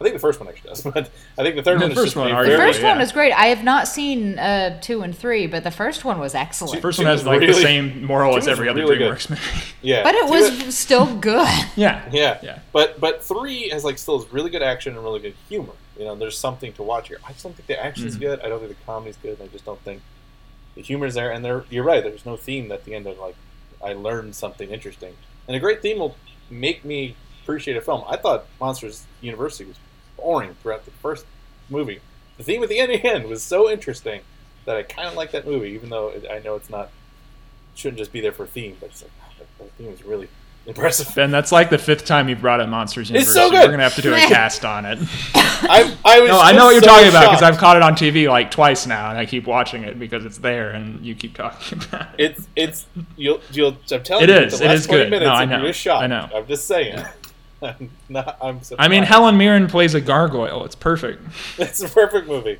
I 0.00 0.04
think 0.04 0.14
the 0.14 0.20
first 0.20 0.40
one 0.40 0.48
actually 0.48 0.70
does, 0.70 0.80
but 0.94 1.10
I 1.36 1.42
think 1.42 1.56
the 1.56 1.62
third 1.62 1.78
The 1.78 1.82
one 1.82 1.90
is 1.90 1.96
first 1.98 2.06
just 2.06 2.16
one 2.16 2.32
made 2.32 2.50
The 2.50 2.56
first 2.56 2.80
yeah. 2.80 2.88
one 2.88 2.98
was 2.98 3.12
great. 3.12 3.32
I 3.34 3.46
have 3.46 3.62
not 3.62 3.86
seen 3.86 4.38
uh, 4.38 4.80
two 4.80 5.02
and 5.02 5.16
three, 5.16 5.46
but 5.46 5.62
the 5.62 5.70
first 5.70 6.04
one 6.06 6.18
was 6.18 6.34
excellent. 6.34 6.76
The 6.76 6.80
First 6.80 6.98
Two 6.98 7.04
one 7.04 7.10
has 7.12 7.20
was 7.20 7.26
like 7.26 7.40
the 7.46 7.52
same 7.52 8.04
moral 8.06 8.30
as 8.30 8.46
was 8.46 8.48
every 8.48 8.68
other 8.70 8.80
really 8.80 8.96
good. 8.96 9.12
DreamWorks 9.12 9.30
movie. 9.30 9.42
yeah, 9.82 10.02
but 10.02 10.14
it 10.14 10.26
two- 10.26 10.66
was 10.66 10.76
still 10.78 11.14
good. 11.16 11.46
yeah. 11.76 12.08
Yeah, 12.10 12.38
Yeah. 12.42 12.60
But 12.72 12.98
but 12.98 13.22
three 13.22 13.68
has 13.68 13.84
like 13.84 13.98
still 13.98 14.18
has 14.18 14.32
really 14.32 14.48
good 14.50 14.62
action 14.62 14.94
and 14.94 15.04
really 15.04 15.20
good 15.20 15.34
humor. 15.48 15.72
You 15.98 16.06
know, 16.06 16.14
there's 16.14 16.38
something 16.38 16.72
to 16.74 16.82
watch 16.82 17.08
here. 17.08 17.18
I 17.26 17.32
just 17.32 17.42
don't 17.42 17.54
think 17.54 17.66
the 17.66 17.82
action's 17.84 18.16
Mhm. 18.16 18.20
good. 18.20 18.40
I 18.40 18.48
don't 18.48 18.60
think 18.60 18.70
the 18.76 18.84
comedy's 18.86 19.18
good. 19.18 19.38
I 19.42 19.48
just 19.48 19.66
don't 19.66 19.80
think 19.82 20.00
the 20.76 20.80
humor's 20.82 21.12
there. 21.12 21.30
And 21.30 21.44
there, 21.44 21.64
you're 21.68 21.84
right. 21.84 22.02
There's 22.02 22.24
no 22.24 22.38
theme 22.38 22.72
at 22.72 22.86
the 22.86 22.94
end 22.94 23.06
of 23.06 23.18
like 23.18 23.34
I 23.84 23.92
learned 23.92 24.34
something 24.34 24.70
interesting. 24.70 25.14
And 25.46 25.54
a 25.54 25.60
great 25.60 25.82
theme 25.82 25.98
will 25.98 26.16
make 26.48 26.86
me 26.86 27.16
appreciate 27.42 27.76
a 27.76 27.80
film. 27.82 28.02
I 28.08 28.16
thought 28.16 28.46
Monsters 28.60 29.04
University 29.20 29.64
was 29.66 29.76
boring 30.20 30.54
throughout 30.62 30.84
the 30.84 30.90
first 30.92 31.26
movie. 31.68 32.00
The 32.36 32.44
theme 32.44 32.62
at 32.62 32.68
the 32.68 32.78
end, 32.78 32.92
end 33.04 33.26
was 33.28 33.42
so 33.42 33.70
interesting 33.70 34.22
that 34.64 34.76
I 34.76 34.82
kind 34.82 35.08
of 35.08 35.14
like 35.14 35.30
that 35.32 35.46
movie, 35.46 35.70
even 35.70 35.90
though 35.90 36.08
it, 36.08 36.26
I 36.30 36.38
know 36.40 36.54
it's 36.54 36.70
not 36.70 36.90
shouldn't 37.74 37.98
just 37.98 38.12
be 38.12 38.20
there 38.20 38.32
for 38.32 38.46
theme. 38.46 38.76
But 38.80 38.90
it's 38.90 39.02
like 39.02 39.10
"Wow, 39.20 39.26
that, 39.38 39.58
that 39.58 39.72
theme 39.72 39.88
is 39.92 40.04
really 40.04 40.28
impressive. 40.66 41.14
Ben, 41.14 41.30
that's 41.30 41.50
like 41.52 41.70
the 41.70 41.78
fifth 41.78 42.04
time 42.04 42.28
you 42.28 42.36
brought 42.36 42.60
up 42.60 42.68
Monsters 42.68 43.08
University. 43.10 43.30
It's 43.40 43.46
so 43.46 43.50
good. 43.50 43.64
We're 43.66 43.72
gonna 43.72 43.82
have 43.82 43.94
to 43.96 44.02
do 44.02 44.12
a 44.14 44.18
cast 44.28 44.64
on 44.64 44.84
it. 44.84 44.98
I, 45.34 45.96
I 46.04 46.20
was 46.20 46.30
No, 46.30 46.40
I 46.40 46.52
know 46.52 46.66
what 46.66 46.72
you're 46.72 46.82
so 46.82 46.88
talking 46.88 47.08
about 47.08 47.30
because. 47.30 47.42
I've 47.42 47.58
caught 47.58 47.76
it 47.76 47.82
on 47.82 47.94
TV 47.94 48.28
like 48.28 48.50
twice 48.50 48.86
now, 48.86 49.10
and 49.10 49.18
I 49.18 49.24
keep 49.26 49.46
watching 49.46 49.84
it 49.84 49.98
because 49.98 50.24
it's 50.24 50.38
there, 50.38 50.70
and 50.70 51.04
you 51.04 51.14
keep 51.14 51.34
talking 51.36 51.82
about 51.82 52.08
it. 52.18 52.32
It's 52.32 52.48
it's 52.56 52.86
you'll 53.16 53.40
you'll. 53.50 53.76
I'm 53.90 54.02
telling 54.02 54.24
It 54.24 54.30
you, 54.30 54.36
is, 54.36 54.58
The 54.58 54.64
it 54.64 54.68
last 54.68 54.78
is 54.80 54.86
20 54.86 55.02
good. 55.04 55.10
Minutes, 55.10 55.28
No, 55.28 55.34
I 55.34 55.44
know, 55.46 55.62
You're 55.64 55.72
shocked. 55.72 56.04
I 56.04 56.06
know. 56.06 56.28
I'm 56.34 56.46
just 56.46 56.66
saying. 56.66 57.02
I'm 57.62 57.90
not. 58.08 58.38
I'm. 58.40 58.62
Surprised. 58.62 58.86
I 58.86 58.88
mean, 58.88 59.02
Helen 59.02 59.36
Mirren 59.36 59.66
plays 59.66 59.94
a 59.94 60.00
gargoyle. 60.00 60.64
It's 60.64 60.74
perfect. 60.74 61.22
It's 61.58 61.82
a 61.82 61.88
perfect 61.88 62.26
movie. 62.26 62.58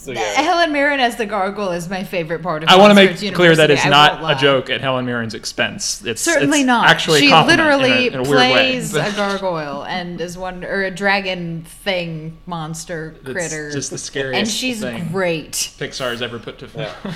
So 0.00 0.12
yeah. 0.12 0.32
Helen 0.40 0.72
Mirren 0.72 0.98
as 0.98 1.16
the 1.16 1.26
gargoyle 1.26 1.72
is 1.72 1.90
my 1.90 2.04
favorite 2.04 2.42
part 2.42 2.62
of 2.62 2.70
it 2.70 2.72
I 2.72 2.78
want 2.78 2.90
to 2.90 2.94
Monsters 2.94 3.22
make 3.22 3.34
clear 3.34 3.54
that 3.54 3.70
it's 3.70 3.84
not 3.84 4.22
won't 4.22 4.38
a 4.38 4.40
joke 4.40 4.70
at 4.70 4.80
Helen 4.80 5.04
Mirren's 5.04 5.34
expense. 5.34 6.02
It's 6.06 6.22
Certainly 6.22 6.60
it's 6.60 6.66
not. 6.66 6.88
Actually, 6.88 7.20
she 7.20 7.28
compliment 7.28 7.68
literally 7.68 8.06
in 8.06 8.14
a, 8.14 8.16
in 8.16 8.20
a 8.20 8.24
plays 8.24 8.94
a 8.94 9.12
gargoyle 9.16 9.84
and 9.84 10.18
is 10.18 10.38
one 10.38 10.64
or 10.64 10.84
a 10.84 10.90
dragon 10.90 11.64
thing 11.64 12.38
monster 12.46 13.14
it's 13.20 13.30
critter, 13.30 13.70
just 13.70 13.90
the 13.90 13.98
scariest 13.98 14.38
and 14.38 14.48
she's 14.48 14.80
thing 14.80 15.08
great. 15.12 15.52
Pixar's 15.52 16.22
ever 16.22 16.38
put 16.38 16.58
to 16.60 16.68
film. 16.68 16.86
Yeah. 17.04 17.14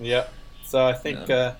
yeah. 0.00 0.26
So 0.62 0.86
I 0.86 0.92
think 0.92 1.28
uh, 1.28 1.54
I 1.56 1.59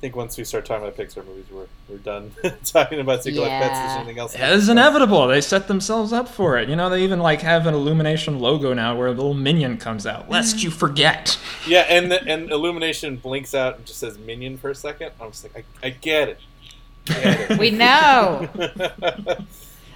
think 0.00 0.16
once 0.16 0.38
we 0.38 0.44
start 0.44 0.64
talking 0.64 0.86
about 0.86 0.96
Pixar 0.96 1.26
movies, 1.26 1.46
we're 1.50 1.66
we're 1.88 1.98
done 1.98 2.32
talking 2.64 3.00
about 3.00 3.22
Secret 3.22 3.40
Life 3.40 3.50
Pets. 3.50 3.78
Is 3.78 3.78
there 3.78 3.96
anything 3.98 4.18
else? 4.18 4.36
Yeah, 4.36 4.54
it's 4.54 4.68
inevitable. 4.68 5.26
They 5.26 5.40
set 5.40 5.68
themselves 5.68 6.12
up 6.12 6.28
for 6.28 6.58
it. 6.58 6.68
You 6.68 6.76
know, 6.76 6.88
they 6.88 7.02
even 7.02 7.20
like 7.20 7.40
have 7.42 7.66
an 7.66 7.74
Illumination 7.74 8.38
logo 8.38 8.72
now 8.74 8.96
where 8.96 9.08
a 9.08 9.12
little 9.12 9.34
minion 9.34 9.76
comes 9.76 10.06
out, 10.06 10.30
lest 10.30 10.56
mm. 10.56 10.64
you 10.64 10.70
forget. 10.70 11.38
Yeah, 11.66 11.80
and 11.88 12.10
the, 12.10 12.22
and 12.24 12.50
Illumination 12.50 13.16
blinks 13.16 13.54
out 13.54 13.76
and 13.76 13.86
just 13.86 13.98
says 13.98 14.18
Minion 14.18 14.56
for 14.58 14.70
a 14.70 14.74
second. 14.74 15.12
I'm 15.20 15.30
just 15.30 15.44
like, 15.44 15.64
I, 15.82 15.86
I 15.86 15.90
get 15.90 16.28
it. 16.28 16.40
I 17.08 17.12
get 17.12 17.50
it. 17.50 17.58
We 17.58 17.70
know. 17.70 18.48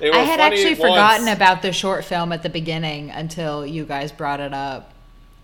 I 0.01 0.19
had 0.19 0.41
funny 0.41 0.57
actually 0.57 0.71
once. 0.71 0.81
forgotten 0.81 1.29
about 1.29 1.63
the 1.63 1.73
short 1.73 2.05
film 2.05 2.33
at 2.33 2.43
the 2.43 2.49
beginning 2.49 3.11
until 3.11 3.65
you 3.65 3.85
guys 3.85 4.11
brought 4.11 4.41
it 4.41 4.53
up. 4.53 4.93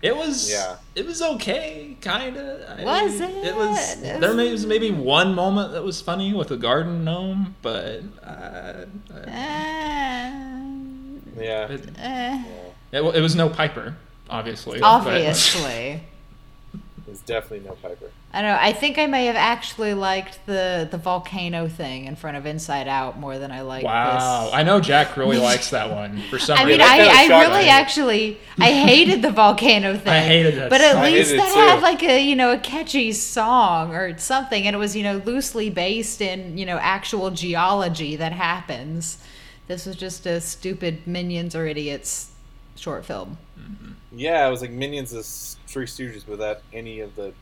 It 0.01 0.15
was, 0.15 0.49
Yeah. 0.49 0.77
it 0.95 1.05
was 1.05 1.21
okay, 1.21 1.97
kind 1.99 2.37
of. 2.37 2.79
Was 2.85 3.19
It 3.19 3.29
It 3.47 3.55
was. 3.55 4.01
There 4.01 4.33
may- 4.33 4.49
was 4.51 4.65
maybe 4.65 4.91
one 4.91 5.35
moment 5.35 5.73
that 5.73 5.83
was 5.83 5.99
funny 6.01 6.33
with 6.33 6.47
the 6.47 6.55
garden 6.57 7.03
gnome, 7.03 7.55
but 7.61 8.01
uh, 8.25 8.27
uh, 8.29 8.85
Yeah. 11.37 11.67
it, 11.69 11.81
uh, 11.89 11.91
yeah. 11.97 12.43
it, 12.93 13.01
it 13.15 13.21
was 13.21 13.35
no 13.35 13.49
Piper, 13.49 13.95
obviously. 14.29 14.79
but- 14.79 14.85
obviously. 14.87 16.03
There's 17.05 17.19
definitely 17.21 17.67
no 17.67 17.75
Piper. 17.81 18.11
I 18.31 18.43
don't 18.43 18.51
know. 18.51 18.59
I 18.61 18.73
think 18.73 18.99
I 18.99 19.07
may 19.07 19.25
have 19.25 19.35
actually 19.35 19.95
liked 19.95 20.45
the 20.45 20.87
the 20.89 20.99
volcano 20.99 21.67
thing 21.67 22.05
in 22.05 22.15
front 22.15 22.37
of 22.37 22.45
Inside 22.45 22.87
Out 22.87 23.17
more 23.17 23.39
than 23.39 23.51
I 23.51 23.61
like. 23.61 23.83
Wow, 23.83 24.45
this. 24.45 24.53
I 24.53 24.61
know 24.61 24.79
Jack 24.79 25.17
really 25.17 25.39
likes 25.39 25.71
that 25.71 25.89
one 25.89 26.21
for 26.29 26.37
some 26.37 26.63
reason. 26.63 26.79
I 26.81 26.97
mean, 26.97 27.07
reason. 27.07 27.15
that 27.15 27.27
kinda 27.27 27.35
I, 27.35 27.37
I 27.37 27.47
really 27.47 27.63
me. 27.63 27.69
actually 27.69 28.37
I 28.59 28.71
hated 28.71 29.23
the 29.23 29.31
volcano 29.31 29.97
thing. 29.97 30.13
I 30.13 30.19
hated 30.19 30.55
that 30.55 30.69
but 30.69 30.79
at 30.79 30.91
song. 30.91 31.03
I 31.05 31.09
least 31.09 31.31
that 31.31 31.53
too. 31.53 31.59
had 31.59 31.81
like 31.81 32.03
a 32.03 32.23
you 32.23 32.35
know 32.35 32.51
a 32.51 32.59
catchy 32.59 33.11
song 33.13 33.95
or 33.95 34.15
something, 34.19 34.67
and 34.67 34.75
it 34.75 34.79
was 34.79 34.95
you 34.95 35.01
know 35.01 35.23
loosely 35.25 35.71
based 35.71 36.21
in 36.21 36.55
you 36.55 36.67
know 36.67 36.77
actual 36.77 37.31
geology 37.31 38.15
that 38.15 38.31
happens. 38.31 39.23
This 39.65 39.87
was 39.87 39.95
just 39.95 40.27
a 40.27 40.39
stupid 40.39 41.07
minions 41.07 41.55
or 41.55 41.65
idiots 41.65 42.31
short 42.75 43.05
film. 43.05 43.39
Mm-hmm. 43.59 43.91
Yeah, 44.11 44.47
it 44.47 44.51
was 44.51 44.61
like 44.61 44.71
Minions 44.71 45.13
of 45.13 45.25
Three 45.67 45.85
Stooges 45.85 46.27
without 46.27 46.61
any 46.73 46.99
of 47.01 47.15
the 47.15 47.33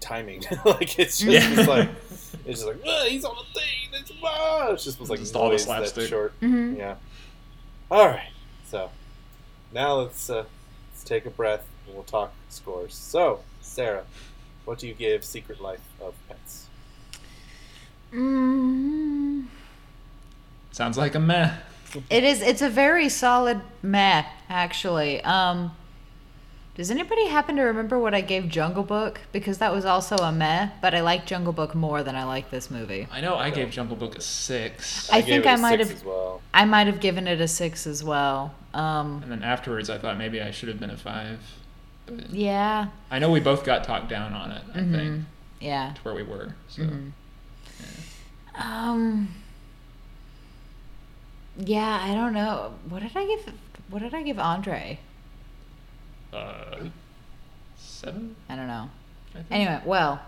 timing. 0.00 0.42
like 0.64 0.98
it's 0.98 1.18
just 1.18 1.22
Yeah. 1.30 1.58
it's 1.60 1.68
like 1.68 1.88
it's 2.10 2.60
just 2.62 2.66
like 2.66 2.78
"Ah, 2.86 3.04
he's 3.08 3.24
on 3.24 3.34
the 3.36 3.60
thing. 3.60 4.00
It's, 4.00 4.12
ah," 4.24 4.68
it 4.72 4.78
just 4.80 4.98
was 5.00 5.10
like 5.10 5.20
Just 5.20 5.34
all 5.36 5.44
the 5.44 5.50
noise 5.52 5.66
that 5.66 5.78
slapstick. 5.78 6.08
short. 6.08 6.40
Mhm. 6.40 6.76
Yeah. 6.76 6.96
All 7.90 8.06
right. 8.06 8.30
So 8.66 8.90
now 9.72 9.94
let's 9.96 10.28
uh, 10.30 10.44
let's 10.92 11.04
take 11.04 11.26
a 11.26 11.30
breath 11.30 11.64
and 11.86 11.94
we'll 11.94 12.04
talk 12.04 12.32
scores. 12.48 12.94
So 12.94 13.40
Sarah, 13.60 14.04
what 14.64 14.78
do 14.78 14.86
you 14.88 14.94
give 14.94 15.24
Secret 15.24 15.60
Life 15.60 15.80
of 16.00 16.14
Pets? 16.28 16.66
Mm, 18.12 19.44
Sounds 20.72 20.98
like 20.98 21.14
a 21.14 21.20
meh. 21.20 21.54
it 22.08 22.24
is. 22.24 22.42
It's 22.42 22.62
a 22.62 22.68
very 22.68 23.08
solid 23.08 23.60
meh, 23.82 24.24
actually. 24.48 25.22
Um, 25.22 25.72
does 26.80 26.90
anybody 26.90 27.26
happen 27.26 27.56
to 27.56 27.62
remember 27.62 27.98
what 27.98 28.14
I 28.14 28.22
gave 28.22 28.48
Jungle 28.48 28.82
Book? 28.82 29.20
Because 29.32 29.58
that 29.58 29.70
was 29.70 29.84
also 29.84 30.16
a 30.16 30.32
meh, 30.32 30.70
but 30.80 30.94
I 30.94 31.02
like 31.02 31.26
Jungle 31.26 31.52
Book 31.52 31.74
more 31.74 32.02
than 32.02 32.16
I 32.16 32.24
like 32.24 32.48
this 32.50 32.70
movie. 32.70 33.06
I 33.12 33.20
know 33.20 33.34
I 33.36 33.50
gave 33.50 33.70
Jungle 33.70 33.96
Book 33.96 34.16
a 34.16 34.22
six, 34.22 35.10
I 35.12 35.16
gave 35.20 35.26
think 35.26 35.44
it 35.44 35.48
a 35.48 35.50
I 35.50 35.56
might 35.56 35.78
have- 35.78 36.02
well. 36.06 36.40
I 36.54 36.64
might 36.64 36.86
have 36.86 36.98
given 37.00 37.28
it 37.28 37.38
a 37.38 37.46
six 37.48 37.86
as 37.86 38.02
well. 38.02 38.54
Um, 38.72 39.20
and 39.22 39.30
then 39.30 39.42
afterwards 39.42 39.90
I 39.90 39.98
thought 39.98 40.16
maybe 40.16 40.40
I 40.40 40.50
should 40.52 40.70
have 40.70 40.80
been 40.80 40.88
a 40.88 40.96
five. 40.96 41.38
But 42.06 42.30
yeah, 42.30 42.86
I 43.10 43.18
know 43.18 43.30
we 43.30 43.40
both 43.40 43.62
got 43.62 43.84
talked 43.84 44.08
down 44.08 44.32
on 44.32 44.50
it. 44.50 44.62
I 44.74 44.78
Mm-hmm. 44.78 44.94
think 44.94 45.24
yeah. 45.60 45.92
to 45.96 46.00
where 46.00 46.14
we 46.14 46.22
were. 46.22 46.54
So 46.68 46.88
Um. 48.54 49.28
Yeah, 51.58 52.00
I 52.02 52.14
don't 52.14 52.32
know. 52.32 52.72
What 52.88 53.02
did 53.02 53.14
I 53.14 53.26
give? 53.26 53.52
What 53.90 54.00
did 54.00 54.14
I 54.14 54.22
give 54.22 54.38
Andre? 54.38 54.98
Uh, 56.32 56.84
seven. 57.76 58.36
I 58.48 58.56
don't 58.56 58.68
know. 58.68 58.90
I. 59.34 59.54
Anyway, 59.54 59.80
well, 59.84 60.20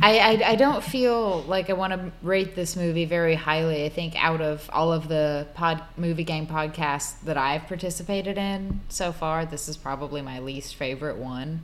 I, 0.00 0.18
I 0.18 0.50
I 0.50 0.54
don't 0.56 0.82
feel 0.82 1.42
like 1.42 1.68
I 1.70 1.74
want 1.74 1.92
to 1.92 2.12
rate 2.22 2.54
this 2.54 2.76
movie 2.76 3.04
very 3.04 3.34
highly. 3.34 3.84
I 3.84 3.88
think 3.88 4.14
out 4.22 4.40
of 4.40 4.68
all 4.72 4.92
of 4.92 5.08
the 5.08 5.46
pod 5.54 5.82
movie 5.96 6.24
gang 6.24 6.46
podcasts 6.46 7.20
that 7.22 7.36
I've 7.36 7.66
participated 7.66 8.38
in 8.38 8.80
so 8.88 9.12
far, 9.12 9.44
this 9.46 9.68
is 9.68 9.76
probably 9.76 10.22
my 10.22 10.38
least 10.38 10.76
favorite 10.76 11.16
one. 11.16 11.60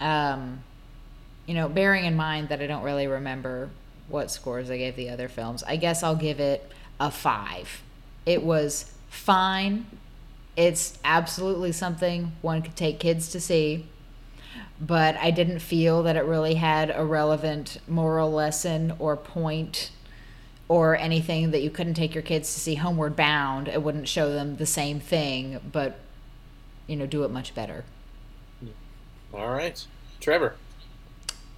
Um, 0.00 0.62
you 1.46 1.54
know, 1.54 1.68
bearing 1.68 2.04
in 2.04 2.16
mind 2.16 2.48
that 2.48 2.60
I 2.60 2.66
don't 2.66 2.82
really 2.82 3.06
remember 3.06 3.70
what 4.08 4.30
scores 4.30 4.70
I 4.70 4.76
gave 4.76 4.96
the 4.96 5.10
other 5.10 5.28
films, 5.28 5.62
I 5.62 5.76
guess 5.76 6.02
I'll 6.02 6.16
give 6.16 6.38
it 6.40 6.70
a 7.00 7.10
five. 7.10 7.82
It 8.26 8.42
was 8.42 8.92
fine. 9.08 9.86
It's 10.56 10.98
absolutely 11.04 11.72
something 11.72 12.32
one 12.42 12.62
could 12.62 12.76
take 12.76 12.98
kids 12.98 13.30
to 13.30 13.40
see 13.40 13.86
but 14.82 15.16
I 15.16 15.30
didn't 15.30 15.60
feel 15.60 16.02
that 16.02 16.16
it 16.16 16.24
really 16.24 16.54
had 16.54 16.92
a 16.94 17.04
relevant 17.04 17.78
moral 17.86 18.32
lesson 18.32 18.92
or 18.98 19.16
point 19.16 19.92
or 20.68 20.96
anything 20.96 21.52
that 21.52 21.62
you 21.62 21.70
couldn't 21.70 21.94
take 21.94 22.14
your 22.14 22.22
kids 22.22 22.52
to 22.54 22.60
see 22.60 22.74
Homeward 22.74 23.14
Bound. 23.14 23.68
It 23.68 23.80
wouldn't 23.82 24.08
show 24.08 24.32
them 24.32 24.56
the 24.56 24.66
same 24.66 24.98
thing, 24.98 25.60
but 25.70 26.00
you 26.88 26.96
know, 26.96 27.06
do 27.06 27.22
it 27.22 27.30
much 27.30 27.54
better. 27.54 27.84
All 29.32 29.50
right, 29.50 29.86
Trevor. 30.20 30.56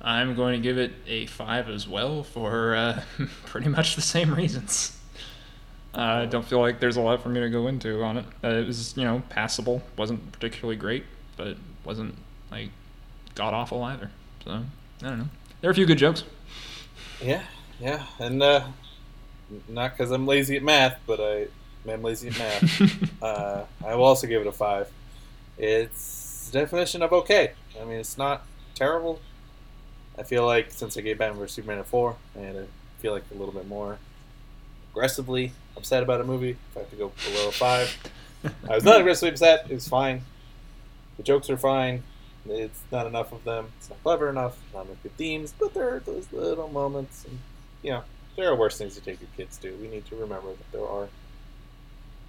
I'm 0.03 0.35
going 0.35 0.61
to 0.61 0.63
give 0.63 0.77
it 0.77 0.93
a 1.07 1.25
five 1.27 1.71
as 1.71 1.89
well 1.89 2.23
for 2.25 2.75
uh, 2.75 3.03
pretty 3.47 3.69
much 3.69 3.97
the 3.97 4.03
same 4.03 4.35
reasons. 4.35 4.94
Uh, 5.97 6.23
I 6.23 6.27
don't 6.27 6.45
feel 6.45 6.61
like 6.61 6.81
there's 6.81 6.97
a 6.97 7.01
lot 7.01 7.23
for 7.23 7.29
me 7.29 7.41
to 7.41 7.49
go 7.49 7.69
into 7.69 8.03
on 8.03 8.19
it. 8.19 8.25
Uh, 8.43 8.49
it 8.49 8.67
was, 8.67 8.97
you 8.97 9.05
know, 9.05 9.23
passable. 9.29 9.83
wasn't 9.97 10.33
particularly 10.33 10.77
great, 10.77 11.05
but 11.37 11.47
it 11.49 11.57
wasn't 11.85 12.17
like 12.51 12.71
god 13.35 13.55
awful 13.55 13.83
either. 13.85 14.11
So 14.45 14.51
I 14.51 15.09
don't 15.09 15.19
know. 15.19 15.29
There 15.61 15.71
are 15.71 15.73
a 15.73 15.75
few 15.75 15.87
good 15.87 15.99
jokes. 15.99 16.25
Yeah, 17.23 17.43
yeah, 17.81 18.05
and 18.19 18.43
uh, 18.43 18.67
not 19.69 19.93
because 19.93 20.11
I'm 20.11 20.27
lazy 20.27 20.57
at 20.57 20.63
math, 20.63 20.99
but 21.07 21.21
I 21.21 21.47
am 21.91 22.03
lazy 22.03 22.29
at 22.29 22.39
math. 22.39 23.13
uh, 23.23 23.65
I 23.87 23.95
will 23.95 24.05
also 24.05 24.27
give 24.27 24.41
it 24.41 24.47
a 24.49 24.53
five. 24.53 24.91
It's 25.57 26.51
the 26.51 26.59
definition 26.59 27.03
of 27.03 27.13
okay. 27.13 27.53
I 27.81 27.85
mean, 27.85 27.99
it's 27.99 28.19
not 28.19 28.45
terrible. 28.75 29.21
I 30.19 30.25
feel 30.25 30.45
like 30.45 30.73
since 30.73 30.97
I 30.97 31.03
gave 31.03 31.19
Batman 31.19 31.39
vs 31.39 31.55
Superman 31.55 31.79
a 31.79 31.85
four, 31.85 32.17
and 32.35 32.59
I 32.59 32.65
feel 33.01 33.13
like 33.13 33.25
a 33.33 33.39
little 33.39 33.55
bit 33.55 33.69
more 33.69 33.99
aggressively 34.95 35.53
upset 35.77 36.05
about 36.05 36.21
a 36.21 36.25
movie. 36.25 36.51
If 36.71 36.77
I 36.77 36.81
have 36.81 36.91
to 36.91 36.97
go 36.97 37.13
below 37.29 37.49
a 37.49 37.53
five, 37.53 37.97
I 38.71 38.77
was 38.77 38.85
not 38.85 39.01
aggressively 39.01 39.31
upset. 39.31 39.67
It 39.69 39.75
was 39.75 39.89
fine. 39.89 40.23
The 41.17 41.25
jokes 41.25 41.51
are 41.51 41.57
fine. 41.57 42.05
It's 42.49 42.81
not 42.93 43.07
enough 43.07 43.33
of 43.33 43.43
them. 43.45 43.73
It's 43.79 43.91
not 43.91 44.01
clever 44.03 44.29
enough. 44.31 44.57
Not 44.73 44.87
enough 44.87 45.03
good 45.03 45.17
themes. 45.17 45.53
But 45.59 45.75
there 45.75 45.97
are 45.97 45.99
those 45.99 46.29
little 46.33 46.69
moments, 46.69 47.25
and 47.25 47.39
you 47.83 47.91
know, 47.91 48.05
there 48.37 48.49
are 48.49 48.55
worse 48.55 48.79
things 48.79 48.95
to 48.95 49.01
take 49.01 49.21
your 49.21 49.31
kids 49.37 49.57
to. 49.59 49.73
We 49.73 49.89
need 49.89 50.07
to 50.07 50.17
remember 50.17 50.49
that 50.51 50.73
there 50.73 50.87
are 50.87 51.09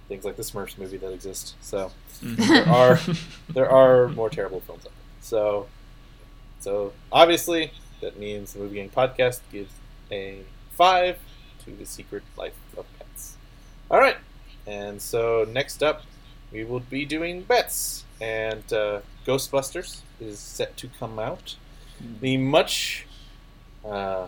things 0.08 0.24
like 0.24 0.36
the 0.36 0.42
Smurfs 0.42 0.76
movie 0.76 0.96
that 0.96 1.12
exist. 1.12 1.54
So 1.60 1.92
there 2.20 2.68
are 2.68 2.98
there 3.50 3.70
are 3.70 4.08
more 4.08 4.30
terrible 4.30 4.60
films 4.60 4.84
out 4.86 4.92
there. 4.92 5.02
So 5.20 5.66
so 6.60 6.92
obviously 7.12 7.70
that 8.00 8.18
means 8.18 8.54
the 8.54 8.60
movie 8.60 8.76
gang 8.76 8.90
podcast 8.90 9.40
gives 9.52 9.72
a 10.10 10.40
five 10.72 11.18
to 11.66 11.72
the 11.72 11.84
Secret 11.86 12.22
Life 12.36 12.54
of 12.76 12.86
Pets. 12.98 13.36
All 13.90 13.98
right, 14.00 14.16
and 14.66 15.00
so 15.00 15.46
next 15.52 15.82
up 15.82 16.02
we 16.52 16.64
will 16.64 16.80
be 16.80 17.04
doing 17.04 17.42
bets, 17.42 18.04
and 18.20 18.62
uh, 18.72 19.00
Ghostbusters 19.26 20.00
is 20.20 20.38
set 20.38 20.76
to 20.78 20.88
come 20.98 21.18
out. 21.18 21.56
The 22.20 22.36
much 22.36 23.06
uh, 23.84 24.26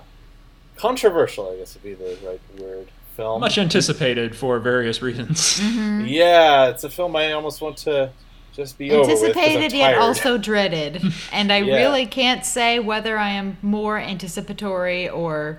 controversial, 0.77 1.51
I 1.51 1.57
guess 1.57 1.75
would 1.75 1.83
be 1.83 1.95
the 1.95 2.17
right 2.25 2.41
word, 2.61 2.89
film. 3.17 3.41
Much 3.41 3.59
anticipated 3.59 4.35
for 4.37 4.59
various 4.59 5.01
reasons. 5.03 5.61
Yeah, 5.61 6.69
it's 6.69 6.85
a 6.85 6.91
film 6.91 7.15
I 7.17 7.33
almost 7.33 7.61
want 7.61 7.77
to 7.79 8.11
just 8.53 8.79
be 8.79 8.91
over 8.91 9.01
with 9.13 9.21
'cause 9.21 9.37
Anticipated 9.37 9.73
yet 9.77 9.99
also 9.99 10.39
dreaded. 10.39 11.03
And 11.33 11.53
I 11.53 11.59
Yeah. 11.59 11.77
really 11.77 12.07
can't 12.07 12.45
say 12.45 12.79
whether 12.81 13.17
I 13.19 13.31
am 13.31 13.57
more 13.63 13.99
anticipatory 13.99 15.09
or 15.09 15.59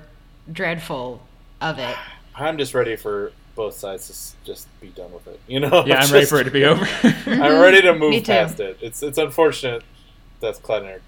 dreadful 0.51 1.21
of 1.61 1.79
it. 1.79 1.95
I'm 2.35 2.57
just 2.57 2.73
ready 2.73 2.95
for 2.95 3.31
both 3.55 3.73
sides 3.75 4.35
to 4.41 4.45
just 4.45 4.67
be 4.79 4.87
done 4.89 5.11
with 5.11 5.27
it. 5.27 5.39
You 5.47 5.59
know? 5.61 5.83
yeah, 5.85 5.95
I'm 5.95 6.01
Just- 6.01 6.13
ready 6.13 6.25
for 6.25 6.39
it 6.39 6.45
to 6.45 6.51
be 6.51 6.63
over. 6.65 6.87
I'm 7.25 7.61
ready 7.61 7.81
to 7.81 7.93
move 7.93 8.23
past 8.23 8.59
it. 8.59 8.77
It's 8.81 9.03
it's 9.03 9.17
unfortunate 9.17 9.83
that's 10.39 10.59
Kleiner 10.59 11.01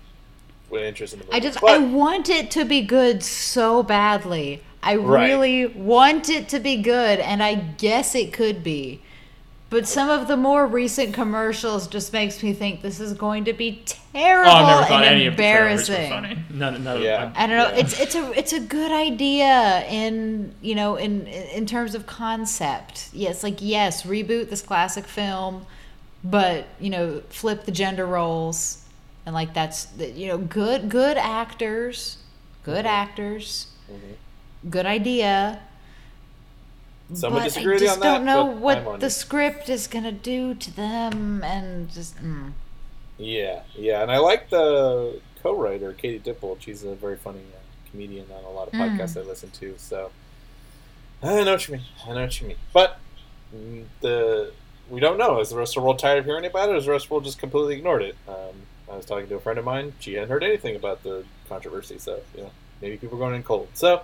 with 0.70 0.84
interest 0.84 1.14
in 1.14 1.20
the 1.20 1.26
movie. 1.26 1.38
I 1.38 1.40
just 1.40 1.62
but 1.62 1.70
I 1.72 1.78
want 1.80 2.30
it 2.30 2.52
to 2.52 2.66
be 2.66 2.82
good 2.82 3.24
so 3.24 3.84
badly. 3.84 4.62
I 4.84 4.96
Right. 4.96 5.28
really 5.30 5.66
want 5.68 6.30
it 6.30 6.50
to 6.50 6.60
be 6.60 6.82
good 6.82 7.20
and 7.20 7.42
I 7.44 7.56
guess 7.56 8.16
it 8.16 8.34
could 8.34 8.64
be. 8.64 9.02
But 9.72 9.88
some 9.88 10.10
of 10.10 10.28
the 10.28 10.36
more 10.36 10.68
recent 10.68 11.14
commercials 11.14 11.88
just 11.88 12.12
makes 12.12 12.44
me 12.44 12.52
think 12.52 12.82
this 12.82 13.00
is 13.00 13.14
going 13.14 13.46
to 13.46 13.54
be 13.54 13.82
oh, 13.88 13.94
terrible 14.12 14.52
I've 14.52 14.90
never 14.90 14.94
and 14.96 15.06
any 15.06 15.26
of 15.28 15.38
the 15.38 15.44
embarrassing. 15.44 16.10
funny. 16.10 16.38
None, 16.50 16.84
none 16.84 16.98
of 16.98 17.02
Yeah. 17.04 17.18
them. 17.26 17.34
I 17.38 17.48
don't 17.48 17.56
know. 17.58 17.70
Yeah. 17.70 17.80
It's 17.80 17.98
it's 18.00 18.16
a 18.16 18.38
it's 18.38 18.52
a 18.54 18.60
good 18.60 18.92
idea 18.92 19.86
in 19.90 20.54
you 20.62 20.76
know 20.76 20.98
in 20.98 21.26
in 21.26 21.66
terms 21.66 21.96
of 21.96 22.06
concept. 22.06 23.08
Yes, 23.14 23.44
like 23.44 23.60
yes, 23.62 24.04
reboot 24.04 24.50
this 24.50 24.62
classic 24.62 25.06
film, 25.06 25.66
but 26.22 26.68
you 26.82 26.90
know 26.90 27.22
flip 27.30 27.64
the 27.64 27.72
gender 27.72 28.06
roles 28.06 28.84
and 29.26 29.34
like 29.34 29.54
that's 29.54 29.88
you 29.98 30.28
know 30.28 30.38
good 30.38 30.90
good 30.90 31.16
actors, 31.16 32.18
good 32.64 32.86
actors, 32.86 33.68
Mhm. 33.90 34.70
good 34.70 34.86
idea. 34.86 35.62
Some 37.14 37.34
but 37.34 37.44
disagree 37.44 37.76
I 37.76 37.80
just 37.80 37.94
on 37.96 38.00
that, 38.02 38.18
don't 38.18 38.26
know 38.26 38.46
what 38.46 39.00
the 39.00 39.10
script 39.10 39.70
is 39.70 39.88
gonna 39.88 40.12
do 40.12 40.54
to 40.56 40.76
them, 40.76 41.44
and 41.44 41.92
just 41.92 42.18
mm. 42.18 42.54
Yeah, 43.18 43.62
yeah, 43.76 44.02
and 44.02 44.12
I 44.12 44.18
like 44.18 44.50
the 44.50 45.20
co-writer 45.44 45.94
Katie 45.94 46.20
Dippold. 46.20 46.62
She's 46.62 46.84
a 46.84 46.96
very 46.96 47.18
funny 47.18 47.40
uh, 47.40 47.90
comedian 47.92 48.28
on 48.32 48.44
a 48.44 48.50
lot 48.50 48.68
of 48.68 48.74
Mm. 48.74 48.98
podcasts 48.98 49.18
I 49.18 49.22
listen 49.22 49.50
to. 49.52 49.76
So 49.78 50.12
I 51.22 51.44
know 51.44 51.52
what 51.52 51.68
you 51.68 51.76
mean. 51.76 51.84
I 52.06 52.14
know 52.14 52.22
what 52.22 52.42
you 52.42 52.48
mean. 52.48 52.58
But 52.74 53.00
mm, 53.56 53.86
the 54.02 54.52
we 54.90 55.00
don't 55.00 55.18
know. 55.18 55.40
Is 55.40 55.50
the 55.50 55.58
rest 55.58 55.78
of 55.78 55.82
the 55.82 55.86
world 55.86 56.00
tired 56.00 56.20
of 56.20 56.26
hearing 56.26 56.46
about 56.46 56.70
it? 56.70 56.74
Or 56.74 56.76
is 56.78 56.86
the 56.86 56.92
rest 56.92 57.06
of 57.06 57.10
the 57.10 57.14
world 57.16 57.26
just 57.26 57.40
completely 57.40 57.76
ignored 57.78 58.02
it? 58.02 58.16
Um, 58.28 58.56
I 58.92 58.98
was 58.98 59.06
talking 59.06 59.28
to 59.28 59.36
a 59.36 59.40
friend 59.40 59.58
of 59.60 59.66
mine. 59.66 59.94
She 60.00 60.14
hadn't 60.16 60.30
heard 60.30 60.44
anything 60.44 60.76
about 60.76 61.04
the 61.04 61.24
controversy. 61.48 61.98
So 61.98 62.20
you 62.36 62.44
know, 62.44 62.52
maybe 62.82 62.98
people 62.98 63.18
are 63.18 63.20
going 63.20 63.36
in 63.36 63.44
cold. 63.44 63.70
So 63.74 64.02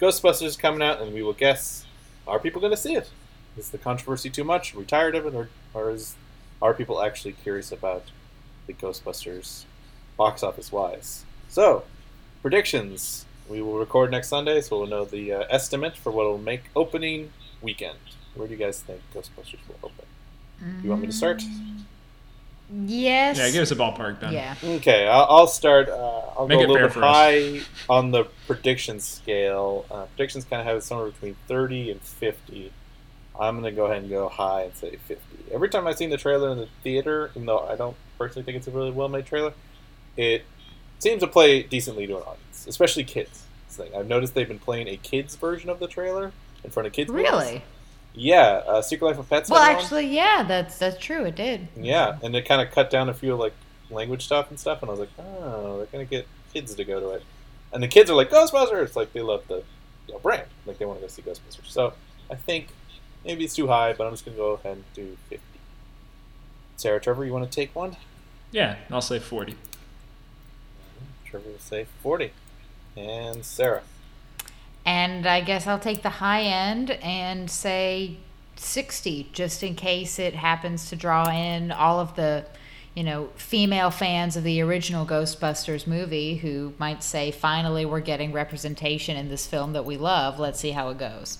Ghostbusters 0.00 0.42
is 0.46 0.56
coming 0.56 0.82
out, 0.82 1.00
and 1.00 1.14
we 1.14 1.22
will 1.22 1.32
guess: 1.32 1.84
Are 2.28 2.38
people 2.38 2.60
going 2.60 2.72
to 2.72 2.76
see 2.76 2.94
it? 2.94 3.10
Is 3.56 3.70
the 3.70 3.78
controversy 3.78 4.30
too 4.30 4.44
much? 4.44 4.74
Are 4.74 4.78
we 4.78 4.84
tired 4.84 5.14
of 5.14 5.26
it, 5.26 5.34
or, 5.34 5.48
or 5.74 5.90
is 5.90 6.14
are 6.60 6.74
people 6.74 7.02
actually 7.02 7.32
curious 7.32 7.72
about 7.72 8.04
the 8.66 8.74
Ghostbusters 8.74 9.64
box 10.16 10.42
office 10.42 10.70
wise. 10.70 11.24
So, 11.48 11.84
predictions. 12.42 13.24
We 13.48 13.62
will 13.62 13.78
record 13.78 14.10
next 14.10 14.28
Sunday, 14.28 14.60
so 14.60 14.78
we'll 14.78 14.88
know 14.88 15.04
the 15.06 15.32
uh, 15.32 15.44
estimate 15.48 15.96
for 15.96 16.12
what 16.12 16.26
will 16.26 16.36
make 16.36 16.64
opening 16.76 17.30
weekend. 17.62 17.98
Where 18.34 18.46
do 18.46 18.52
you 18.52 18.58
guys 18.58 18.80
think 18.82 19.00
Ghostbusters 19.14 19.60
will 19.66 19.78
open? 19.82 20.04
Do 20.60 20.66
You 20.82 20.90
want 20.90 21.00
me 21.00 21.06
to 21.06 21.12
start? 21.12 21.42
Yes, 22.72 23.38
Yeah, 23.38 23.50
give 23.50 23.62
us 23.62 23.70
a 23.70 23.76
ballpark 23.76 24.20
then. 24.20 24.32
yeah. 24.32 24.54
Okay, 24.62 25.06
I'll, 25.06 25.26
I'll 25.28 25.46
start. 25.46 25.88
Uh, 25.88 26.20
I'll 26.38 26.46
Make 26.48 26.58
go 26.60 26.66
a 26.66 26.68
little 26.68 26.86
bit 26.88 26.92
for 26.92 27.02
us. 27.04 27.14
high 27.16 27.60
on 27.88 28.10
the 28.10 28.24
prediction 28.46 29.00
scale. 29.00 29.86
Uh, 29.90 30.04
predictions 30.16 30.44
kind 30.44 30.60
of 30.60 30.66
have 30.66 30.76
it 30.76 30.82
somewhere 30.82 31.08
between 31.10 31.36
30 31.48 31.90
and 31.92 32.00
50. 32.00 32.72
I'm 33.40 33.60
going 33.60 33.72
to 33.72 33.76
go 33.76 33.86
ahead 33.86 33.98
and 34.02 34.10
go 34.10 34.28
high 34.28 34.62
and 34.62 34.74
say 34.74 34.96
50. 34.96 35.14
Every 35.52 35.68
time 35.68 35.86
I've 35.86 35.96
seen 35.96 36.10
the 36.10 36.16
trailer 36.16 36.50
in 36.50 36.58
the 36.58 36.68
theater, 36.82 37.30
even 37.34 37.46
though 37.46 37.60
I 37.60 37.76
don't 37.76 37.96
personally 38.18 38.44
think 38.44 38.56
it's 38.56 38.66
a 38.66 38.70
really 38.72 38.90
well 38.90 39.08
made 39.08 39.26
trailer, 39.26 39.52
it 40.16 40.44
seems 40.98 41.20
to 41.20 41.28
play 41.28 41.62
decently 41.62 42.06
to 42.08 42.16
an 42.16 42.22
audience, 42.22 42.66
especially 42.68 43.04
kids. 43.04 43.44
thing. 43.68 43.92
I've 43.96 44.08
noticed 44.08 44.34
they've 44.34 44.48
been 44.48 44.58
playing 44.58 44.88
a 44.88 44.96
kids 44.96 45.36
version 45.36 45.70
of 45.70 45.78
the 45.78 45.86
trailer 45.86 46.32
in 46.64 46.70
front 46.70 46.88
of 46.88 46.92
kids. 46.92 47.08
movies. 47.10 47.24
Really? 48.18 48.28
Yeah, 48.28 48.62
uh, 48.66 48.82
Secret 48.82 49.06
Life 49.08 49.18
of 49.18 49.28
Pets. 49.28 49.48
Well, 49.48 49.62
had 49.62 49.74
one. 49.74 49.82
actually, 49.82 50.06
yeah, 50.08 50.44
that's 50.46 50.78
that's 50.78 50.98
true. 50.98 51.24
It 51.24 51.36
did. 51.36 51.68
Yeah, 51.76 52.18
and 52.22 52.34
it 52.34 52.46
kind 52.46 52.60
of 52.60 52.72
cut 52.74 52.90
down 52.90 53.08
a 53.08 53.14
few 53.14 53.34
like 53.36 53.54
language 53.90 54.24
stuff 54.24 54.50
and 54.50 54.58
stuff, 54.58 54.82
and 54.82 54.88
I 54.88 54.92
was 54.92 55.00
like, 55.00 55.10
oh, 55.18 55.78
they're 55.78 55.86
gonna 55.86 56.04
get 56.04 56.26
kids 56.52 56.74
to 56.74 56.84
go 56.84 57.00
to 57.00 57.10
it, 57.10 57.22
and 57.72 57.82
the 57.82 57.88
kids 57.88 58.10
are 58.10 58.14
like 58.14 58.30
Ghostbusters, 58.30 58.82
it's 58.82 58.96
like 58.96 59.12
they 59.12 59.20
love 59.20 59.44
the 59.48 59.62
you 60.06 60.14
know, 60.14 60.18
brand, 60.18 60.46
like 60.66 60.78
they 60.78 60.84
want 60.84 60.98
to 60.98 61.02
go 61.02 61.08
see 61.08 61.22
Ghostbusters. 61.22 61.70
So 61.70 61.92
I 62.30 62.34
think 62.34 62.68
maybe 63.24 63.44
it's 63.44 63.54
too 63.54 63.68
high, 63.68 63.92
but 63.92 64.06
I'm 64.06 64.12
just 64.12 64.24
gonna 64.24 64.36
go 64.36 64.52
ahead 64.54 64.72
and 64.72 64.84
do 64.94 65.16
fifty. 65.28 65.44
Sarah, 66.76 67.00
Trevor, 67.00 67.24
you 67.24 67.32
want 67.32 67.50
to 67.50 67.54
take 67.54 67.74
one? 67.74 67.96
Yeah, 68.52 68.76
I'll 68.90 69.00
say 69.02 69.18
40. 69.18 69.56
Trevor 71.24 71.50
will 71.50 71.58
say 71.58 71.86
forty, 72.02 72.32
and 72.96 73.44
Sarah. 73.44 73.82
And 74.88 75.26
I 75.26 75.42
guess 75.42 75.66
I'll 75.66 75.78
take 75.78 76.02
the 76.02 76.08
high 76.08 76.44
end 76.44 76.92
and 76.92 77.50
say 77.50 78.16
60, 78.56 79.28
just 79.34 79.62
in 79.62 79.74
case 79.74 80.18
it 80.18 80.32
happens 80.32 80.88
to 80.88 80.96
draw 80.96 81.28
in 81.28 81.70
all 81.70 82.00
of 82.00 82.16
the, 82.16 82.46
you 82.94 83.04
know, 83.04 83.28
female 83.36 83.90
fans 83.90 84.34
of 84.34 84.44
the 84.44 84.62
original 84.62 85.04
Ghostbusters 85.04 85.86
movie 85.86 86.36
who 86.36 86.72
might 86.78 87.02
say, 87.02 87.30
finally, 87.30 87.84
we're 87.84 88.00
getting 88.00 88.32
representation 88.32 89.18
in 89.18 89.28
this 89.28 89.46
film 89.46 89.74
that 89.74 89.84
we 89.84 89.98
love. 89.98 90.38
Let's 90.38 90.58
see 90.58 90.70
how 90.70 90.88
it 90.88 90.96
goes. 90.96 91.36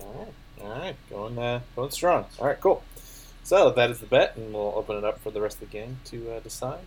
All 0.00 0.12
right, 0.58 0.64
all 0.64 0.80
right, 0.80 0.96
going 1.10 1.38
uh, 1.38 1.60
going 1.76 1.90
strong. 1.92 2.24
All 2.40 2.48
right, 2.48 2.60
cool. 2.60 2.82
So 3.44 3.70
that 3.70 3.90
is 3.90 4.00
the 4.00 4.06
bet, 4.06 4.34
and 4.36 4.52
we'll 4.52 4.74
open 4.74 4.96
it 4.96 5.04
up 5.04 5.20
for 5.20 5.30
the 5.30 5.40
rest 5.40 5.62
of 5.62 5.70
the 5.70 5.78
game 5.78 5.98
to 6.06 6.32
uh, 6.32 6.40
decide. 6.40 6.80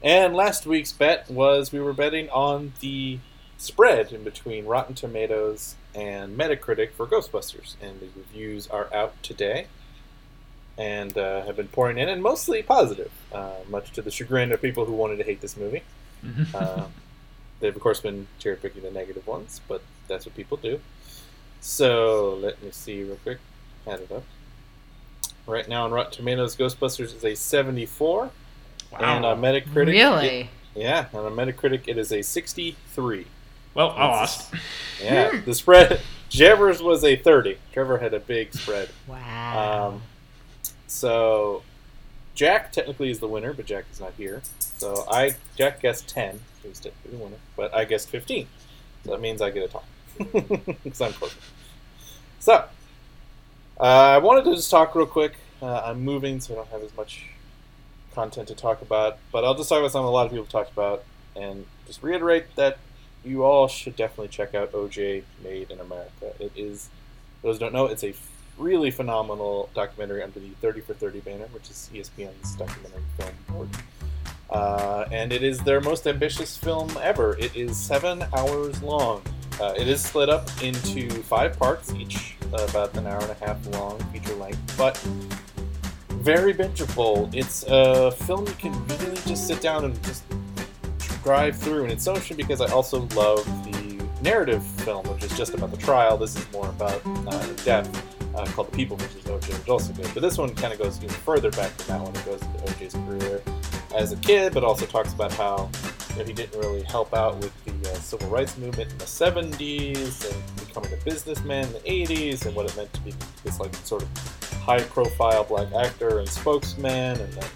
And 0.00 0.36
last 0.36 0.64
week's 0.64 0.92
bet 0.92 1.28
was 1.28 1.72
we 1.72 1.80
were 1.80 1.92
betting 1.92 2.30
on 2.30 2.74
the 2.78 3.18
spread 3.64 4.12
in 4.12 4.22
between 4.24 4.66
Rotten 4.66 4.94
Tomatoes 4.94 5.74
and 5.94 6.36
Metacritic 6.38 6.92
for 6.92 7.06
Ghostbusters, 7.06 7.74
and 7.82 8.00
the 8.00 8.06
reviews 8.16 8.66
are 8.68 8.92
out 8.94 9.20
today 9.22 9.66
and 10.76 11.16
uh, 11.16 11.44
have 11.44 11.56
been 11.56 11.68
pouring 11.68 11.98
in, 11.98 12.08
and 12.08 12.22
mostly 12.22 12.62
positive, 12.62 13.10
uh, 13.32 13.52
much 13.68 13.92
to 13.92 14.02
the 14.02 14.10
chagrin 14.10 14.50
of 14.52 14.60
people 14.60 14.84
who 14.84 14.92
wanted 14.92 15.16
to 15.16 15.22
hate 15.24 15.40
this 15.40 15.56
movie. 15.56 15.82
Uh, 16.54 16.86
they've 17.60 17.74
of 17.76 17.80
course 17.82 18.00
been 18.00 18.26
cherry 18.38 18.56
picking 18.56 18.82
the 18.82 18.90
negative 18.90 19.26
ones, 19.26 19.60
but 19.68 19.82
that's 20.08 20.26
what 20.26 20.34
people 20.34 20.56
do. 20.56 20.80
So 21.60 22.34
let 22.42 22.62
me 22.62 22.70
see 22.72 23.02
real 23.04 23.16
quick. 23.22 23.38
Add 23.86 24.00
it 24.00 24.12
up. 24.12 24.24
Right 25.46 25.68
now 25.68 25.84
on 25.84 25.90
Rotten 25.92 26.12
Tomatoes, 26.12 26.56
Ghostbusters 26.56 27.14
is 27.14 27.24
a 27.24 27.34
74, 27.34 28.30
and 28.98 29.24
on 29.26 29.40
Metacritic, 29.40 29.86
really? 29.86 30.26
it- 30.40 30.46
yeah, 30.74 31.06
and 31.12 31.20
on 31.20 31.32
Metacritic 31.36 31.82
it 31.86 31.98
is 31.98 32.10
a 32.12 32.22
63. 32.22 33.26
Well, 33.74 33.90
I 33.90 34.06
lost. 34.06 34.52
Yeah, 35.02 35.40
the 35.44 35.54
spread. 35.54 36.00
Trevor's 36.30 36.82
was 36.82 37.04
a 37.04 37.16
30. 37.16 37.58
Trevor 37.72 37.98
had 37.98 38.12
a 38.14 38.20
big 38.20 38.52
spread. 38.54 38.88
wow. 39.06 39.88
Um, 39.88 40.02
so 40.86 41.62
Jack 42.34 42.72
technically 42.72 43.10
is 43.10 43.20
the 43.20 43.28
winner, 43.28 43.52
but 43.52 43.66
Jack 43.66 43.84
is 43.92 44.00
not 44.00 44.14
here. 44.16 44.42
So 44.58 45.04
I 45.08 45.36
Jack 45.56 45.80
guessed 45.80 46.08
10. 46.08 46.40
He 46.62 46.68
was 46.68 46.80
technically 46.80 47.18
the 47.18 47.24
winner, 47.24 47.36
but 47.56 47.74
I 47.74 47.84
guessed 47.84 48.08
15. 48.08 48.46
So 49.04 49.10
that 49.10 49.20
means 49.20 49.40
I 49.40 49.50
get 49.50 49.64
a 49.64 49.68
tie 49.68 50.74
because 50.82 51.00
I'm 51.00 51.12
closer. 51.12 51.36
So 52.40 52.64
uh, 53.80 53.82
I 53.82 54.18
wanted 54.18 54.44
to 54.44 54.54
just 54.54 54.70
talk 54.70 54.94
real 54.94 55.06
quick. 55.06 55.34
Uh, 55.62 55.82
I'm 55.84 56.02
moving, 56.02 56.40
so 56.40 56.54
I 56.54 56.56
don't 56.56 56.68
have 56.68 56.82
as 56.82 56.96
much 56.96 57.26
content 58.14 58.48
to 58.48 58.54
talk 58.54 58.82
about, 58.82 59.18
but 59.32 59.44
I'll 59.44 59.54
just 59.54 59.68
talk 59.68 59.78
about 59.78 59.92
something 59.92 60.06
a 60.06 60.10
lot 60.10 60.26
of 60.26 60.32
people 60.32 60.46
talked 60.46 60.72
about, 60.72 61.04
and 61.36 61.64
just 61.86 62.02
reiterate 62.02 62.54
that 62.56 62.78
you 63.24 63.44
all 63.44 63.68
should 63.68 63.96
definitely 63.96 64.28
check 64.28 64.54
out 64.54 64.72
OJ 64.72 65.22
Made 65.42 65.70
in 65.70 65.80
America. 65.80 66.32
It 66.38 66.52
is, 66.56 66.88
those 67.42 67.56
who 67.56 67.60
don't 67.60 67.72
know, 67.72 67.86
it's 67.86 68.04
a 68.04 68.14
really 68.58 68.90
phenomenal 68.90 69.68
documentary 69.74 70.22
under 70.22 70.38
the 70.38 70.50
30 70.60 70.80
for 70.82 70.94
30 70.94 71.20
banner, 71.20 71.46
which 71.52 71.70
is 71.70 71.90
ESPN's 71.92 72.54
documentary 72.54 73.02
film 73.18 73.32
board. 73.48 73.68
Uh, 74.50 75.06
and 75.10 75.32
it 75.32 75.42
is 75.42 75.58
their 75.60 75.80
most 75.80 76.06
ambitious 76.06 76.56
film 76.56 76.96
ever. 77.02 77.36
It 77.38 77.56
is 77.56 77.76
seven 77.76 78.24
hours 78.32 78.80
long. 78.82 79.22
Uh, 79.60 79.72
it 79.76 79.88
is 79.88 80.04
split 80.04 80.28
up 80.28 80.48
into 80.62 81.08
five 81.22 81.58
parts, 81.58 81.92
each 81.94 82.36
about 82.52 82.96
an 82.96 83.06
hour 83.06 83.20
and 83.20 83.30
a 83.30 83.34
half 83.34 83.66
long, 83.68 83.98
feature 84.12 84.34
length, 84.34 84.76
but 84.76 84.96
very 86.22 86.54
bingeable. 86.54 87.32
It's 87.34 87.64
a 87.68 88.10
film 88.10 88.46
you 88.46 88.54
can 88.54 88.86
really 88.86 89.16
just 89.26 89.46
sit 89.46 89.60
down 89.60 89.84
and 89.84 90.02
just 90.04 90.24
drive 91.24 91.56
through, 91.56 91.84
and 91.84 91.92
it's 91.92 92.06
interesting 92.06 92.36
because 92.36 92.60
I 92.60 92.70
also 92.70 93.08
love 93.16 93.44
the 93.64 94.04
narrative 94.22 94.64
film, 94.64 95.06
which 95.08 95.24
is 95.24 95.36
just 95.36 95.54
about 95.54 95.70
the 95.70 95.76
trial. 95.78 96.18
This 96.18 96.36
is 96.36 96.52
more 96.52 96.68
about 96.68 97.00
uh, 97.06 97.46
death, 97.64 97.88
uh, 98.36 98.44
called 98.46 98.70
The 98.70 98.76
People, 98.76 99.00
is 99.00 99.06
OJ, 99.24 99.32
which 99.32 99.48
is 99.48 99.68
also 99.68 99.92
good. 99.94 100.08
But 100.12 100.20
this 100.20 100.36
one 100.36 100.54
kind 100.54 100.72
of 100.72 100.78
goes 100.78 100.98
even 100.98 101.08
further 101.08 101.50
back 101.50 101.74
than 101.78 101.98
that 101.98 102.00
one. 102.02 102.14
It 102.14 102.24
goes 102.26 102.42
into 102.42 102.58
OJ's 102.58 102.94
career 102.94 103.42
as 103.94 104.12
a 104.12 104.16
kid, 104.16 104.52
but 104.52 104.64
also 104.64 104.84
talks 104.84 105.14
about 105.14 105.32
how 105.32 105.70
you 106.10 106.18
know, 106.18 106.24
he 106.24 106.32
didn't 106.34 106.60
really 106.60 106.82
help 106.82 107.14
out 107.14 107.36
with 107.38 107.52
the 107.64 107.90
uh, 107.90 107.94
civil 107.94 108.28
rights 108.28 108.56
movement 108.58 108.92
in 108.92 108.98
the 108.98 109.04
70s 109.04 110.30
and 110.30 110.66
becoming 110.68 110.92
a 110.92 111.04
businessman 111.04 111.66
in 111.66 111.72
the 111.72 111.78
80s 111.80 112.46
and 112.46 112.54
what 112.54 112.66
it 112.66 112.76
meant 112.76 112.92
to 112.92 113.00
be 113.00 113.14
this 113.42 113.58
like 113.58 113.74
sort 113.76 114.02
of 114.02 114.08
high-profile 114.60 115.44
black 115.44 115.72
actor 115.72 116.18
and 116.18 116.28
spokesman, 116.28 117.18
and 117.18 117.32
then 117.32 117.48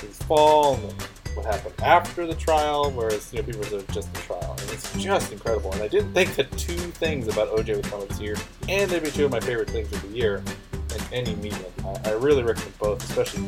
his 0.00 0.18
fall, 0.18 0.74
and 0.74 0.90
then 0.90 1.08
what 1.36 1.46
happened 1.46 1.74
after 1.82 2.26
the 2.26 2.34
trial, 2.34 2.90
whereas 2.90 3.32
you 3.32 3.40
know 3.40 3.44
people 3.44 3.60
were 3.60 3.82
just 3.92 4.12
the 4.12 4.20
trial, 4.20 4.56
and 4.58 4.70
it's 4.70 4.92
just 4.96 5.32
incredible. 5.32 5.72
And 5.72 5.82
I 5.82 5.88
didn't 5.88 6.12
think 6.12 6.34
that 6.36 6.50
two 6.52 6.76
things 6.76 7.28
about 7.28 7.48
OJ 7.48 7.76
would 7.76 7.84
come 7.84 8.06
this 8.08 8.20
year, 8.20 8.36
and 8.68 8.90
they'd 8.90 9.02
be 9.02 9.10
two 9.10 9.24
of 9.26 9.30
my 9.30 9.40
favorite 9.40 9.70
things 9.70 9.92
of 9.92 10.02
the 10.02 10.16
year 10.16 10.42
in 10.72 11.12
any 11.12 11.34
medium. 11.36 11.64
I, 11.84 12.10
I 12.10 12.12
really 12.12 12.42
recommend 12.42 12.78
both, 12.78 13.02
especially 13.04 13.44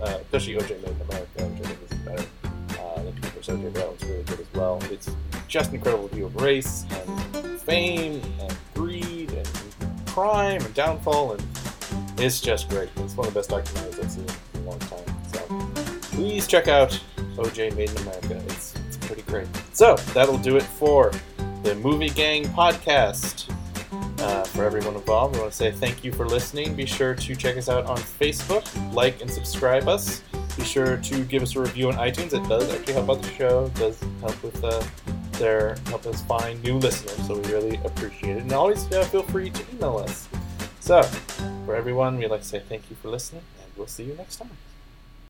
uh, 0.00 0.18
especially 0.22 0.54
OJ 0.54 0.82
Made 0.82 0.90
in 0.90 1.00
America, 1.08 1.44
which 1.44 1.66
I 1.66 1.68
think 1.68 1.90
is 1.90 1.98
better 1.98 2.26
uh, 2.80 3.02
than 3.02 3.12
People. 3.14 3.36
OJ. 3.54 3.72
That 3.74 3.88
one's 3.88 4.02
really 4.04 4.22
good 4.24 4.40
as 4.40 4.52
well. 4.54 4.82
It's 4.90 5.10
just 5.46 5.72
incredible 5.72 6.08
view 6.08 6.26
of 6.26 6.36
race 6.36 6.84
and 6.90 7.60
fame 7.60 8.20
and 8.40 8.56
greed 8.74 9.30
and 9.30 9.48
crime 10.06 10.62
and 10.62 10.74
downfall, 10.74 11.32
and 11.32 11.46
it's 12.18 12.40
just 12.40 12.68
great. 12.68 12.88
It's 12.96 13.16
one 13.16 13.28
of 13.28 13.34
the 13.34 13.40
best 13.40 13.50
documentaries 13.50 14.02
I've 14.02 14.10
seen 14.10 14.26
in 14.54 14.60
a 14.60 14.70
long 14.70 14.78
time. 14.80 15.04
So 15.32 16.08
please 16.16 16.46
check 16.46 16.68
out 16.68 17.00
OJ 17.36 17.76
Made 17.76 17.90
in 17.90 17.96
America. 17.98 18.42
It's, 18.48 18.74
it's 18.86 18.96
pretty 18.98 19.22
great. 19.22 19.48
So 19.72 19.96
that'll 20.14 20.38
do 20.38 20.56
it 20.56 20.62
for 20.62 21.12
the 21.62 21.74
Movie 21.76 22.10
Gang 22.10 22.44
podcast. 22.46 23.52
Uh, 24.18 24.44
for 24.44 24.64
everyone 24.64 24.94
involved, 24.94 25.34
we 25.34 25.40
want 25.40 25.52
to 25.52 25.56
say 25.56 25.70
thank 25.70 26.02
you 26.02 26.10
for 26.10 26.26
listening. 26.26 26.74
Be 26.74 26.86
sure 26.86 27.14
to 27.14 27.36
check 27.36 27.56
us 27.56 27.68
out 27.68 27.84
on 27.84 27.98
Facebook, 27.98 28.64
like 28.94 29.20
and 29.20 29.30
subscribe 29.30 29.88
us. 29.88 30.22
Be 30.56 30.64
sure 30.64 30.96
to 30.96 31.24
give 31.24 31.42
us 31.42 31.54
a 31.54 31.60
review 31.60 31.88
on 31.88 31.94
iTunes. 31.94 32.32
It 32.32 32.48
does 32.48 32.72
actually 32.72 32.94
help 32.94 33.10
out 33.10 33.22
the 33.22 33.30
show. 33.34 33.66
It 33.66 33.74
does 33.74 34.00
help 34.20 34.42
with 34.42 34.64
uh, 34.64 34.82
their 35.32 35.76
help 35.86 36.06
us 36.06 36.22
find 36.22 36.62
new 36.62 36.78
listeners. 36.78 37.26
So 37.26 37.38
we 37.38 37.52
really 37.52 37.76
appreciate 37.84 38.38
it. 38.38 38.42
And 38.42 38.52
always 38.52 38.90
uh, 38.90 39.04
feel 39.04 39.22
free 39.22 39.50
to 39.50 39.64
email 39.74 39.98
us. 39.98 40.28
So 40.80 41.02
for 41.66 41.74
everyone, 41.74 42.16
we'd 42.16 42.30
like 42.30 42.42
to 42.42 42.48
say 42.48 42.62
thank 42.68 42.88
you 42.88 42.96
for 43.02 43.08
listening, 43.08 43.42
and 43.60 43.70
we'll 43.76 43.86
see 43.86 44.04
you 44.04 44.14
next 44.14 44.36
time. 44.36 44.50